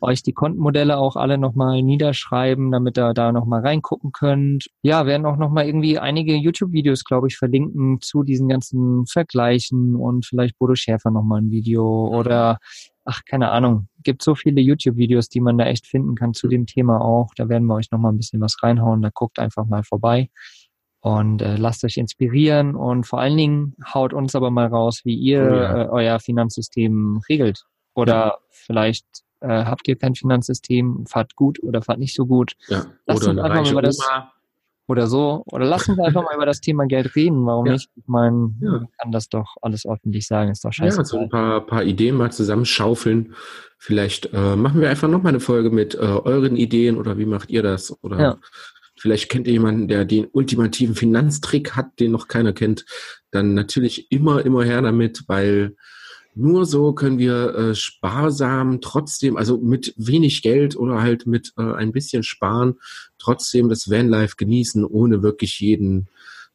euch 0.00 0.22
die 0.22 0.32
Kontenmodelle 0.32 0.96
auch 0.96 1.14
alle 1.14 1.36
nochmal 1.38 1.82
niederschreiben, 1.82 2.72
damit 2.72 2.98
ihr 2.98 3.12
da 3.12 3.32
nochmal 3.32 3.60
reingucken 3.60 4.12
könnt. 4.12 4.68
Ja, 4.80 5.06
werden 5.06 5.26
auch 5.26 5.36
nochmal 5.36 5.66
irgendwie 5.66 5.98
einige 5.98 6.34
YouTube-Videos, 6.34 7.04
glaube 7.04 7.28
ich, 7.28 7.36
verlinken 7.36 8.00
zu 8.00 8.22
diesen 8.22 8.48
ganzen 8.48 9.06
Vergleichen 9.06 9.94
und 9.94 10.24
vielleicht 10.24 10.58
Bodo 10.58 10.74
Schäfer 10.74 11.10
nochmal 11.10 11.42
ein 11.42 11.50
Video 11.50 12.08
oder 12.08 12.58
ach, 13.04 13.20
keine 13.26 13.50
Ahnung. 13.50 13.88
Gibt 14.02 14.22
so 14.22 14.34
viele 14.34 14.60
YouTube-Videos, 14.62 15.28
die 15.28 15.40
man 15.40 15.58
da 15.58 15.66
echt 15.66 15.86
finden 15.86 16.14
kann 16.14 16.34
zu 16.34 16.48
dem 16.48 16.66
Thema 16.66 17.00
auch. 17.00 17.28
Da 17.36 17.48
werden 17.48 17.66
wir 17.66 17.74
euch 17.74 17.90
nochmal 17.90 18.12
ein 18.12 18.16
bisschen 18.16 18.40
was 18.40 18.62
reinhauen. 18.62 19.02
Da 19.02 19.10
guckt 19.12 19.38
einfach 19.38 19.66
mal 19.66 19.84
vorbei 19.84 20.30
und 21.02 21.42
äh, 21.42 21.56
lasst 21.56 21.84
euch 21.84 21.96
inspirieren 21.98 22.74
und 22.74 23.04
vor 23.06 23.20
allen 23.20 23.36
Dingen 23.36 23.74
haut 23.92 24.12
uns 24.14 24.34
aber 24.34 24.50
mal 24.50 24.66
raus, 24.68 25.00
wie 25.04 25.14
ihr 25.16 25.42
Oh 25.42 25.54
ja. 25.54 25.82
äh, 25.82 25.88
euer 25.88 26.20
Finanzsystem 26.20 27.20
regelt. 27.28 27.64
Oder 27.94 28.12
Ja. 28.14 28.34
vielleicht 28.50 29.04
äh, 29.40 29.64
habt 29.64 29.88
ihr 29.88 29.96
kein 29.96 30.14
Finanzsystem, 30.14 31.04
fahrt 31.06 31.34
gut 31.34 31.60
oder 31.62 31.82
fahrt 31.82 31.98
nicht 31.98 32.14
so 32.14 32.24
gut 32.26 32.52
Ja. 32.68 32.86
Lass 33.06 33.20
Oder 33.22 33.30
uns 33.32 33.40
einfach 33.40 33.62
mal 33.64 33.70
über 33.72 33.82
das- 33.82 33.98
Oma. 33.98 34.32
oder 34.86 35.06
so. 35.08 35.42
Oder 35.46 35.64
lass 35.64 35.88
uns 35.88 35.98
einfach 35.98 36.22
mal 36.22 36.34
über 36.36 36.46
das 36.46 36.60
Thema 36.60 36.86
Geld 36.86 37.16
reden. 37.16 37.44
Warum 37.46 37.66
Ja. 37.66 37.72
nicht? 37.72 37.88
Ich 37.96 38.06
meine, 38.06 38.52
man 38.60 38.88
kann 39.00 39.10
das 39.10 39.28
doch 39.28 39.56
alles 39.60 39.84
öffentlich 39.86 40.26
sagen, 40.28 40.50
ist 40.52 40.64
doch 40.64 40.72
scheiße. 40.72 40.98
Ja, 40.98 41.04
so 41.04 41.18
ein 41.18 41.28
paar, 41.28 41.60
paar 41.66 41.82
Ideen 41.82 42.14
mal 42.16 42.30
zusammenschaufeln. 42.30 43.34
Vielleicht 43.78 44.32
äh, 44.32 44.54
machen 44.54 44.80
wir 44.80 44.88
einfach 44.88 45.08
nochmal 45.08 45.30
eine 45.30 45.40
Folge 45.40 45.70
mit 45.70 45.96
äh, 45.96 45.98
euren 45.98 46.54
Ideen 46.56 46.96
oder 46.96 47.18
wie 47.18 47.26
macht 47.26 47.50
ihr 47.50 47.64
das? 47.64 47.96
Oder 48.04 48.20
Ja. 48.20 48.36
Vielleicht 49.02 49.28
kennt 49.28 49.48
ihr 49.48 49.54
jemanden, 49.54 49.88
der 49.88 50.04
den 50.04 50.28
ultimativen 50.30 50.94
Finanztrick 50.94 51.74
hat, 51.74 51.98
den 51.98 52.12
noch 52.12 52.28
keiner 52.28 52.52
kennt. 52.52 52.86
Dann 53.32 53.52
natürlich 53.52 54.12
immer, 54.12 54.46
immer 54.46 54.62
her 54.62 54.80
damit, 54.80 55.24
weil 55.26 55.74
nur 56.36 56.66
so 56.66 56.92
können 56.92 57.18
wir 57.18 57.52
äh, 57.52 57.74
sparsam 57.74 58.80
trotzdem, 58.80 59.36
also 59.36 59.58
mit 59.58 59.92
wenig 59.96 60.42
Geld 60.42 60.76
oder 60.76 61.02
halt 61.02 61.26
mit 61.26 61.52
äh, 61.58 61.74
ein 61.74 61.90
bisschen 61.90 62.22
Sparen, 62.22 62.76
trotzdem 63.18 63.68
das 63.68 63.90
Vanlife 63.90 64.36
genießen, 64.36 64.84
ohne 64.84 65.24
wirklich 65.24 65.58
jeden 65.58 66.06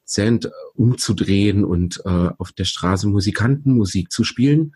Cent 0.06 0.46
äh, 0.46 0.50
umzudrehen 0.74 1.66
und 1.66 2.02
äh, 2.06 2.30
auf 2.38 2.54
der 2.54 2.64
Straße 2.64 3.10
Musikantenmusik 3.10 4.10
zu 4.10 4.24
spielen. 4.24 4.74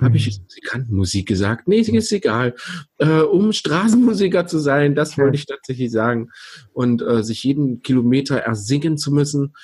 Habe 0.00 0.16
ich 0.16 0.24
Mhm. 0.24 0.30
jetzt 0.30 0.42
Musikantenmusik 0.42 1.28
gesagt? 1.28 1.68
Nee, 1.68 1.80
ist 1.80 2.12
egal. 2.12 2.54
Äh, 2.98 3.20
um 3.20 3.52
Straßenmusiker 3.52 4.46
zu 4.46 4.58
sein, 4.58 4.94
das 4.94 5.16
wollte 5.18 5.36
ich 5.36 5.46
tatsächlich 5.46 5.90
sagen. 5.92 6.30
Und 6.72 7.00
äh, 7.02 7.22
sich 7.22 7.44
jeden 7.44 7.82
Kilometer 7.82 8.38
ersingen 8.38 8.98
zu 8.98 9.12
müssen. 9.12 9.54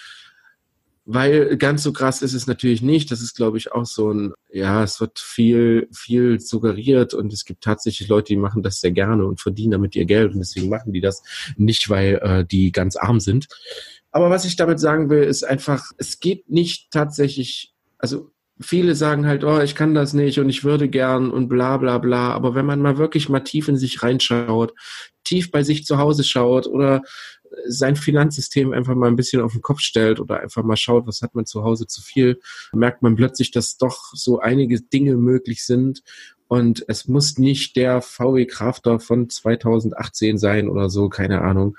Weil 1.07 1.57
ganz 1.57 1.83
so 1.83 1.93
krass 1.93 2.22
ist 2.22 2.35
es 2.35 2.47
natürlich 2.47 2.83
nicht. 2.83 3.11
Das 3.11 3.20
ist, 3.20 3.35
glaube 3.35 3.59
ich, 3.59 3.72
auch 3.72 3.87
so 3.87 4.12
ein, 4.12 4.33
ja, 4.53 4.85
es 4.85 5.01
wird 5.01 5.18
viel, 5.18 5.89
viel 5.93 6.39
suggeriert 6.39 7.14
und 7.14 7.33
es 7.33 7.45
gibt 7.45 7.64
tatsächlich 7.64 8.09
Leute, 8.09 8.28
die 8.28 8.37
machen 8.37 8.62
das 8.62 8.81
sehr 8.81 8.93
gerne 8.93 9.26
und 9.26 9.41
verdienen 9.41 9.72
damit 9.72 9.97
ihr 9.97 10.05
Geld 10.05 10.33
und 10.33 10.39
deswegen 10.39 10.68
machen 10.68 10.93
die 10.93 11.01
das 11.01 11.24
nicht, 11.57 11.89
weil 11.89 12.20
äh, 12.22 12.45
die 12.45 12.70
ganz 12.70 12.95
arm 12.95 13.18
sind. 13.18 13.49
Aber 14.12 14.31
was 14.31 14.45
ich 14.45 14.55
damit 14.55 14.78
sagen 14.78 15.11
will, 15.11 15.24
ist 15.24 15.43
einfach, 15.43 15.91
es 15.97 16.20
geht 16.20 16.49
nicht 16.49 16.93
tatsächlich, 16.93 17.72
also 17.99 18.31
viele 18.61 18.95
sagen 18.95 19.27
halt, 19.27 19.45
oh, 19.45 19.61
ich 19.61 19.75
kann 19.75 19.95
das 19.95 20.13
nicht 20.13 20.39
und 20.39 20.49
ich 20.49 20.65
würde 20.65 20.89
gern 20.89 21.31
und 21.31 21.49
bla 21.49 21.77
bla 21.77 21.99
bla. 21.99 22.33
Aber 22.33 22.55
wenn 22.55 22.67
man 22.67 22.81
mal 22.81 22.99
wirklich 22.99 23.29
mal 23.29 23.41
tief 23.41 23.69
in 23.69 23.77
sich 23.77 24.03
reinschaut, 24.03 24.75
tief 25.25 25.51
bei 25.51 25.63
sich 25.63 25.85
zu 25.85 25.99
Hause 25.99 26.25
schaut 26.25 26.67
oder 26.67 27.03
sein 27.67 27.97
Finanzsystem 27.97 28.73
einfach 28.73 28.95
mal 28.95 29.09
ein 29.09 29.17
bisschen 29.17 29.43
auf 29.43 29.53
den 29.53 29.63
Kopf 29.63 29.81
stellt 29.81 30.21
oder 30.21 30.41
einfach 30.41 30.63
mal 30.63 30.77
schaut, 30.77 31.07
was 31.07 31.23
hat 31.23 31.35
man 31.35 31.47
zu 31.47 31.65
Hause 31.65 31.87
zu 31.87 32.01
viel, 32.01 32.41
merkt 32.73 33.03
man 33.03 33.17
plötzlich, 33.17 33.51
dass 33.51 33.77
doch 33.77 34.13
so 34.15 34.39
einige 34.39 34.81
Dinge 34.81 35.17
möglich 35.17 35.65
sind. 35.65 36.03
Und 36.51 36.84
es 36.88 37.07
muss 37.07 37.38
nicht 37.38 37.76
der 37.76 38.03
VW 38.03 38.44
Crafter 38.44 38.98
von 38.98 39.30
2018 39.30 40.36
sein 40.36 40.68
oder 40.68 40.90
so, 40.90 41.09
keine 41.09 41.42
Ahnung. 41.42 41.76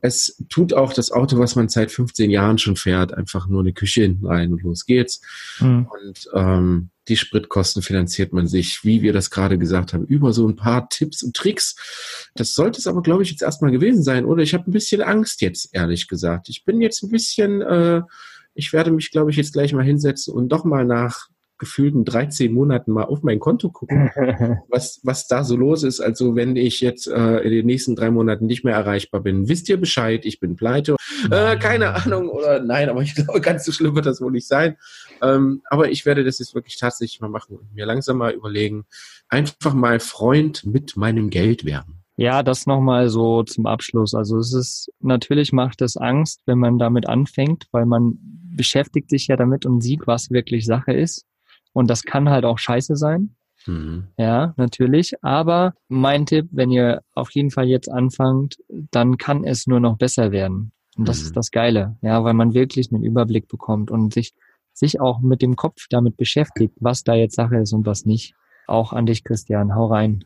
Es 0.00 0.42
tut 0.48 0.72
auch 0.72 0.94
das 0.94 1.12
Auto, 1.12 1.38
was 1.38 1.56
man 1.56 1.68
seit 1.68 1.92
15 1.92 2.30
Jahren 2.30 2.56
schon 2.56 2.76
fährt, 2.76 3.12
einfach 3.12 3.48
nur 3.48 3.60
eine 3.60 3.74
Küche 3.74 4.00
hinten 4.00 4.26
rein 4.26 4.54
und 4.54 4.62
los 4.62 4.86
geht's. 4.86 5.20
Mhm. 5.60 5.88
Und 5.92 6.30
ähm, 6.32 6.88
die 7.06 7.18
Spritkosten 7.18 7.82
finanziert 7.82 8.32
man 8.32 8.46
sich, 8.46 8.82
wie 8.82 9.02
wir 9.02 9.12
das 9.12 9.30
gerade 9.30 9.58
gesagt 9.58 9.92
haben, 9.92 10.06
über 10.06 10.32
so 10.32 10.48
ein 10.48 10.56
paar 10.56 10.88
Tipps 10.88 11.22
und 11.22 11.36
Tricks. 11.36 11.76
Das 12.34 12.54
sollte 12.54 12.78
es 12.78 12.86
aber, 12.86 13.02
glaube 13.02 13.24
ich, 13.24 13.30
jetzt 13.30 13.42
erstmal 13.42 13.72
gewesen 13.72 14.02
sein. 14.02 14.24
Oder 14.24 14.42
ich 14.42 14.54
habe 14.54 14.70
ein 14.70 14.72
bisschen 14.72 15.02
Angst 15.02 15.42
jetzt, 15.42 15.68
ehrlich 15.72 16.08
gesagt. 16.08 16.48
Ich 16.48 16.64
bin 16.64 16.80
jetzt 16.80 17.02
ein 17.02 17.10
bisschen, 17.10 17.60
äh, 17.60 18.00
ich 18.54 18.72
werde 18.72 18.90
mich, 18.90 19.10
glaube 19.10 19.32
ich, 19.32 19.36
jetzt 19.36 19.52
gleich 19.52 19.74
mal 19.74 19.84
hinsetzen 19.84 20.32
und 20.32 20.48
doch 20.48 20.64
mal 20.64 20.86
nach 20.86 21.28
gefühlten 21.58 22.04
13 22.04 22.52
Monaten 22.52 22.92
mal 22.92 23.04
auf 23.04 23.22
mein 23.22 23.38
Konto 23.38 23.70
gucken, 23.70 24.10
was, 24.68 25.00
was 25.02 25.26
da 25.28 25.44
so 25.44 25.56
los 25.56 25.82
ist. 25.82 26.00
Also 26.00 26.34
wenn 26.34 26.56
ich 26.56 26.80
jetzt 26.80 27.06
äh, 27.06 27.38
in 27.38 27.50
den 27.50 27.66
nächsten 27.66 27.96
drei 27.96 28.10
Monaten 28.10 28.46
nicht 28.46 28.64
mehr 28.64 28.74
erreichbar 28.74 29.20
bin, 29.20 29.48
wisst 29.48 29.68
ihr 29.68 29.78
Bescheid, 29.78 30.24
ich 30.24 30.40
bin 30.40 30.56
pleite. 30.56 30.96
Äh, 31.30 31.56
keine 31.58 31.94
Ahnung 31.94 32.28
oder 32.28 32.60
nein, 32.60 32.88
aber 32.88 33.02
ich 33.02 33.14
glaube, 33.14 33.40
ganz 33.40 33.64
so 33.64 33.72
schlimm 33.72 33.94
wird 33.94 34.06
das 34.06 34.20
wohl 34.20 34.32
nicht 34.32 34.48
sein. 34.48 34.76
Ähm, 35.22 35.62
aber 35.70 35.90
ich 35.90 36.04
werde 36.06 36.24
das 36.24 36.38
jetzt 36.38 36.54
wirklich 36.54 36.78
tatsächlich 36.78 37.20
mal 37.20 37.28
machen 37.28 37.56
und 37.56 37.74
mir 37.74 37.86
langsam 37.86 38.18
mal 38.18 38.32
überlegen, 38.32 38.84
einfach 39.28 39.74
mal 39.74 40.00
Freund 40.00 40.64
mit 40.66 40.96
meinem 40.96 41.30
Geld 41.30 41.64
werden. 41.64 42.04
Ja, 42.16 42.44
das 42.44 42.66
nochmal 42.66 43.08
so 43.08 43.42
zum 43.42 43.66
Abschluss. 43.66 44.14
Also 44.14 44.38
es 44.38 44.52
ist, 44.54 44.92
natürlich 45.00 45.52
macht 45.52 45.82
es 45.82 45.96
Angst, 45.96 46.42
wenn 46.46 46.58
man 46.58 46.78
damit 46.78 47.08
anfängt, 47.08 47.66
weil 47.72 47.86
man 47.86 48.18
beschäftigt 48.56 49.10
sich 49.10 49.26
ja 49.26 49.36
damit 49.36 49.66
und 49.66 49.80
sieht, 49.80 50.06
was 50.06 50.30
wirklich 50.30 50.64
Sache 50.64 50.92
ist. 50.92 51.26
Und 51.74 51.90
das 51.90 52.02
kann 52.04 52.30
halt 52.30 52.46
auch 52.46 52.58
scheiße 52.58 52.96
sein. 52.96 53.34
Mhm. 53.66 54.08
Ja, 54.16 54.54
natürlich. 54.56 55.12
Aber 55.22 55.74
mein 55.88 56.24
Tipp, 56.24 56.48
wenn 56.52 56.70
ihr 56.70 57.02
auf 57.14 57.30
jeden 57.32 57.50
Fall 57.50 57.66
jetzt 57.66 57.90
anfangt, 57.90 58.56
dann 58.68 59.18
kann 59.18 59.44
es 59.44 59.66
nur 59.66 59.80
noch 59.80 59.98
besser 59.98 60.32
werden. 60.32 60.72
Und 60.96 61.06
das 61.08 61.18
Mhm. 61.20 61.24
ist 61.26 61.36
das 61.36 61.50
Geile. 61.50 61.96
Ja, 62.00 62.24
weil 62.24 62.34
man 62.34 62.54
wirklich 62.54 62.90
einen 62.92 63.02
Überblick 63.02 63.48
bekommt 63.48 63.90
und 63.90 64.14
sich, 64.14 64.32
sich 64.72 65.00
auch 65.00 65.20
mit 65.20 65.42
dem 65.42 65.56
Kopf 65.56 65.86
damit 65.90 66.16
beschäftigt, 66.16 66.74
was 66.80 67.04
da 67.04 67.14
jetzt 67.14 67.34
Sache 67.36 67.56
ist 67.58 67.72
und 67.72 67.84
was 67.86 68.06
nicht. 68.06 68.34
Auch 68.66 68.92
an 68.92 69.04
dich, 69.06 69.24
Christian. 69.24 69.74
Hau 69.74 69.86
rein. 69.86 70.24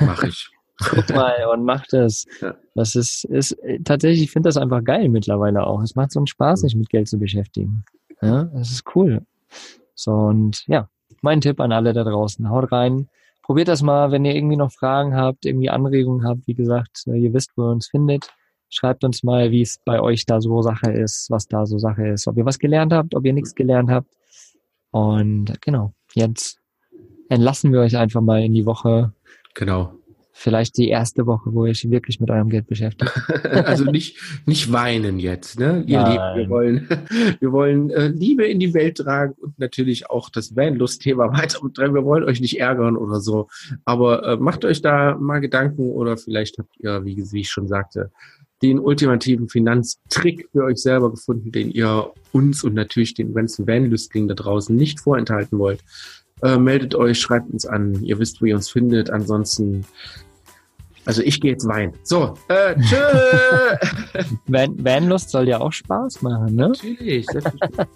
Mach 0.00 0.22
ich. 0.24 0.50
Guck 0.90 1.08
mal 1.10 1.32
und 1.54 1.64
mach 1.64 1.86
das. 1.86 2.26
Ja. 2.42 2.54
Das 2.74 2.94
ist, 2.96 3.24
ist 3.24 3.56
tatsächlich, 3.84 4.24
ich 4.24 4.30
finde 4.30 4.48
das 4.48 4.58
einfach 4.58 4.84
geil 4.84 5.08
mittlerweile 5.08 5.66
auch. 5.66 5.80
Es 5.82 5.94
macht 5.94 6.10
so 6.12 6.18
einen 6.20 6.26
Spaß, 6.26 6.60
Mhm. 6.62 6.66
sich 6.66 6.76
mit 6.76 6.88
Geld 6.90 7.08
zu 7.08 7.18
beschäftigen. 7.18 7.84
Ja, 8.20 8.44
das 8.44 8.70
ist 8.72 8.84
cool. 8.94 9.24
So, 9.96 10.12
und 10.12 10.64
ja, 10.66 10.88
mein 11.22 11.40
Tipp 11.40 11.60
an 11.60 11.72
alle 11.72 11.92
da 11.92 12.04
draußen. 12.04 12.48
Haut 12.48 12.70
rein. 12.70 13.08
Probiert 13.42 13.68
das 13.68 13.82
mal, 13.82 14.12
wenn 14.12 14.24
ihr 14.24 14.34
irgendwie 14.34 14.56
noch 14.56 14.70
Fragen 14.70 15.16
habt, 15.16 15.46
irgendwie 15.46 15.70
Anregungen 15.70 16.26
habt. 16.26 16.46
Wie 16.46 16.54
gesagt, 16.54 17.04
äh, 17.06 17.16
ihr 17.16 17.32
wisst, 17.32 17.52
wo 17.56 17.62
ihr 17.62 17.72
uns 17.72 17.88
findet. 17.88 18.28
Schreibt 18.68 19.04
uns 19.04 19.22
mal, 19.22 19.50
wie 19.50 19.62
es 19.62 19.78
bei 19.84 20.00
euch 20.00 20.26
da 20.26 20.40
so 20.40 20.60
Sache 20.62 20.90
ist, 20.90 21.30
was 21.30 21.46
da 21.46 21.66
so 21.66 21.78
Sache 21.78 22.08
ist. 22.08 22.26
Ob 22.26 22.36
ihr 22.36 22.44
was 22.44 22.58
gelernt 22.58 22.92
habt, 22.92 23.14
ob 23.14 23.24
ihr 23.24 23.32
nichts 23.32 23.54
gelernt 23.54 23.90
habt. 23.90 24.08
Und 24.90 25.60
genau, 25.60 25.92
jetzt 26.14 26.58
entlassen 27.28 27.72
wir 27.72 27.80
euch 27.80 27.96
einfach 27.96 28.20
mal 28.20 28.42
in 28.42 28.52
die 28.52 28.66
Woche. 28.66 29.12
Genau. 29.54 29.92
Vielleicht 30.38 30.76
die 30.76 30.90
erste 30.90 31.26
Woche, 31.26 31.54
wo 31.54 31.64
ihr 31.64 31.70
euch 31.70 31.90
wirklich 31.90 32.20
mit 32.20 32.30
eurem 32.30 32.50
Geld 32.50 32.66
beschäftigt. 32.66 33.10
Also 33.66 33.84
nicht, 33.84 34.18
nicht 34.44 34.70
weinen 34.70 35.18
jetzt, 35.18 35.58
ne? 35.58 35.82
Ihr. 35.86 35.98
Lieben, 36.04 36.36
wir 36.36 36.48
wollen, 36.50 36.88
wir 37.40 37.52
wollen 37.52 37.90
äh, 37.90 38.08
Liebe 38.08 38.44
in 38.44 38.60
die 38.60 38.74
Welt 38.74 38.98
tragen 38.98 39.32
und 39.40 39.58
natürlich 39.58 40.10
auch 40.10 40.28
das 40.28 40.54
Vanlust-Thema 40.54 41.32
weiter. 41.32 41.60
Wir 41.62 42.04
wollen 42.04 42.24
euch 42.24 42.40
nicht 42.40 42.60
ärgern 42.60 42.98
oder 42.98 43.20
so. 43.20 43.48
Aber 43.86 44.24
äh, 44.24 44.36
macht 44.36 44.66
euch 44.66 44.82
da 44.82 45.16
mal 45.16 45.40
Gedanken 45.40 45.90
oder 45.90 46.18
vielleicht 46.18 46.58
habt 46.58 46.76
ihr, 46.80 47.04
wie, 47.06 47.16
wie 47.32 47.40
ich 47.40 47.48
schon 47.48 47.66
sagte, 47.66 48.12
den 48.62 48.78
ultimativen 48.78 49.48
Finanztrick 49.48 50.48
für 50.52 50.64
euch 50.64 50.78
selber 50.78 51.10
gefunden, 51.10 51.50
den 51.50 51.70
ihr 51.70 52.12
uns 52.32 52.62
und 52.62 52.74
natürlich 52.74 53.14
den 53.14 53.32
ganzen 53.32 53.66
Vanlüstlingen 53.66 54.28
da 54.28 54.34
draußen 54.34 54.76
nicht 54.76 55.00
vorenthalten 55.00 55.58
wollt. 55.58 55.82
Äh, 56.42 56.58
meldet 56.58 56.94
euch, 56.94 57.18
schreibt 57.18 57.50
uns 57.50 57.64
an. 57.64 58.02
Ihr 58.04 58.18
wisst, 58.18 58.42
wo 58.42 58.44
ihr 58.44 58.56
uns 58.56 58.68
findet. 58.68 59.08
Ansonsten, 59.08 59.86
also 61.06 61.22
ich 61.22 61.40
gehe 61.40 61.52
jetzt 61.52 61.66
weinen. 61.66 61.92
So, 62.02 62.34
äh, 62.48 62.74
tschö! 62.80 62.96
Van 64.46 64.84
Vanlust 64.84 65.30
soll 65.30 65.48
ja 65.48 65.60
auch 65.60 65.72
Spaß 65.72 66.22
machen, 66.22 66.54
ne? 66.54 66.68
Natürlich. 66.68 67.26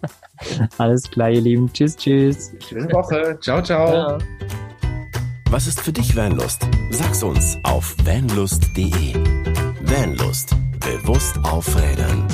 Alles 0.78 1.11
klar, 1.11 1.30
ihr 1.30 1.40
Lieben. 1.40 1.72
Tschüss, 1.72 1.96
tschüss. 1.96 2.52
Schöne 2.66 2.90
Woche. 2.92 3.38
Ciao, 3.40 3.62
ciao. 3.62 3.92
Ja. 3.92 4.18
Was 5.50 5.66
ist 5.66 5.80
für 5.80 5.92
dich 5.92 6.14
Vanlust? 6.14 6.66
Sag's 6.90 7.22
uns 7.22 7.58
auf 7.64 7.96
vanlust.de. 8.04 9.14
Vanlust. 9.82 10.54
Bewusst 10.78 11.36
aufrädern. 11.42 12.26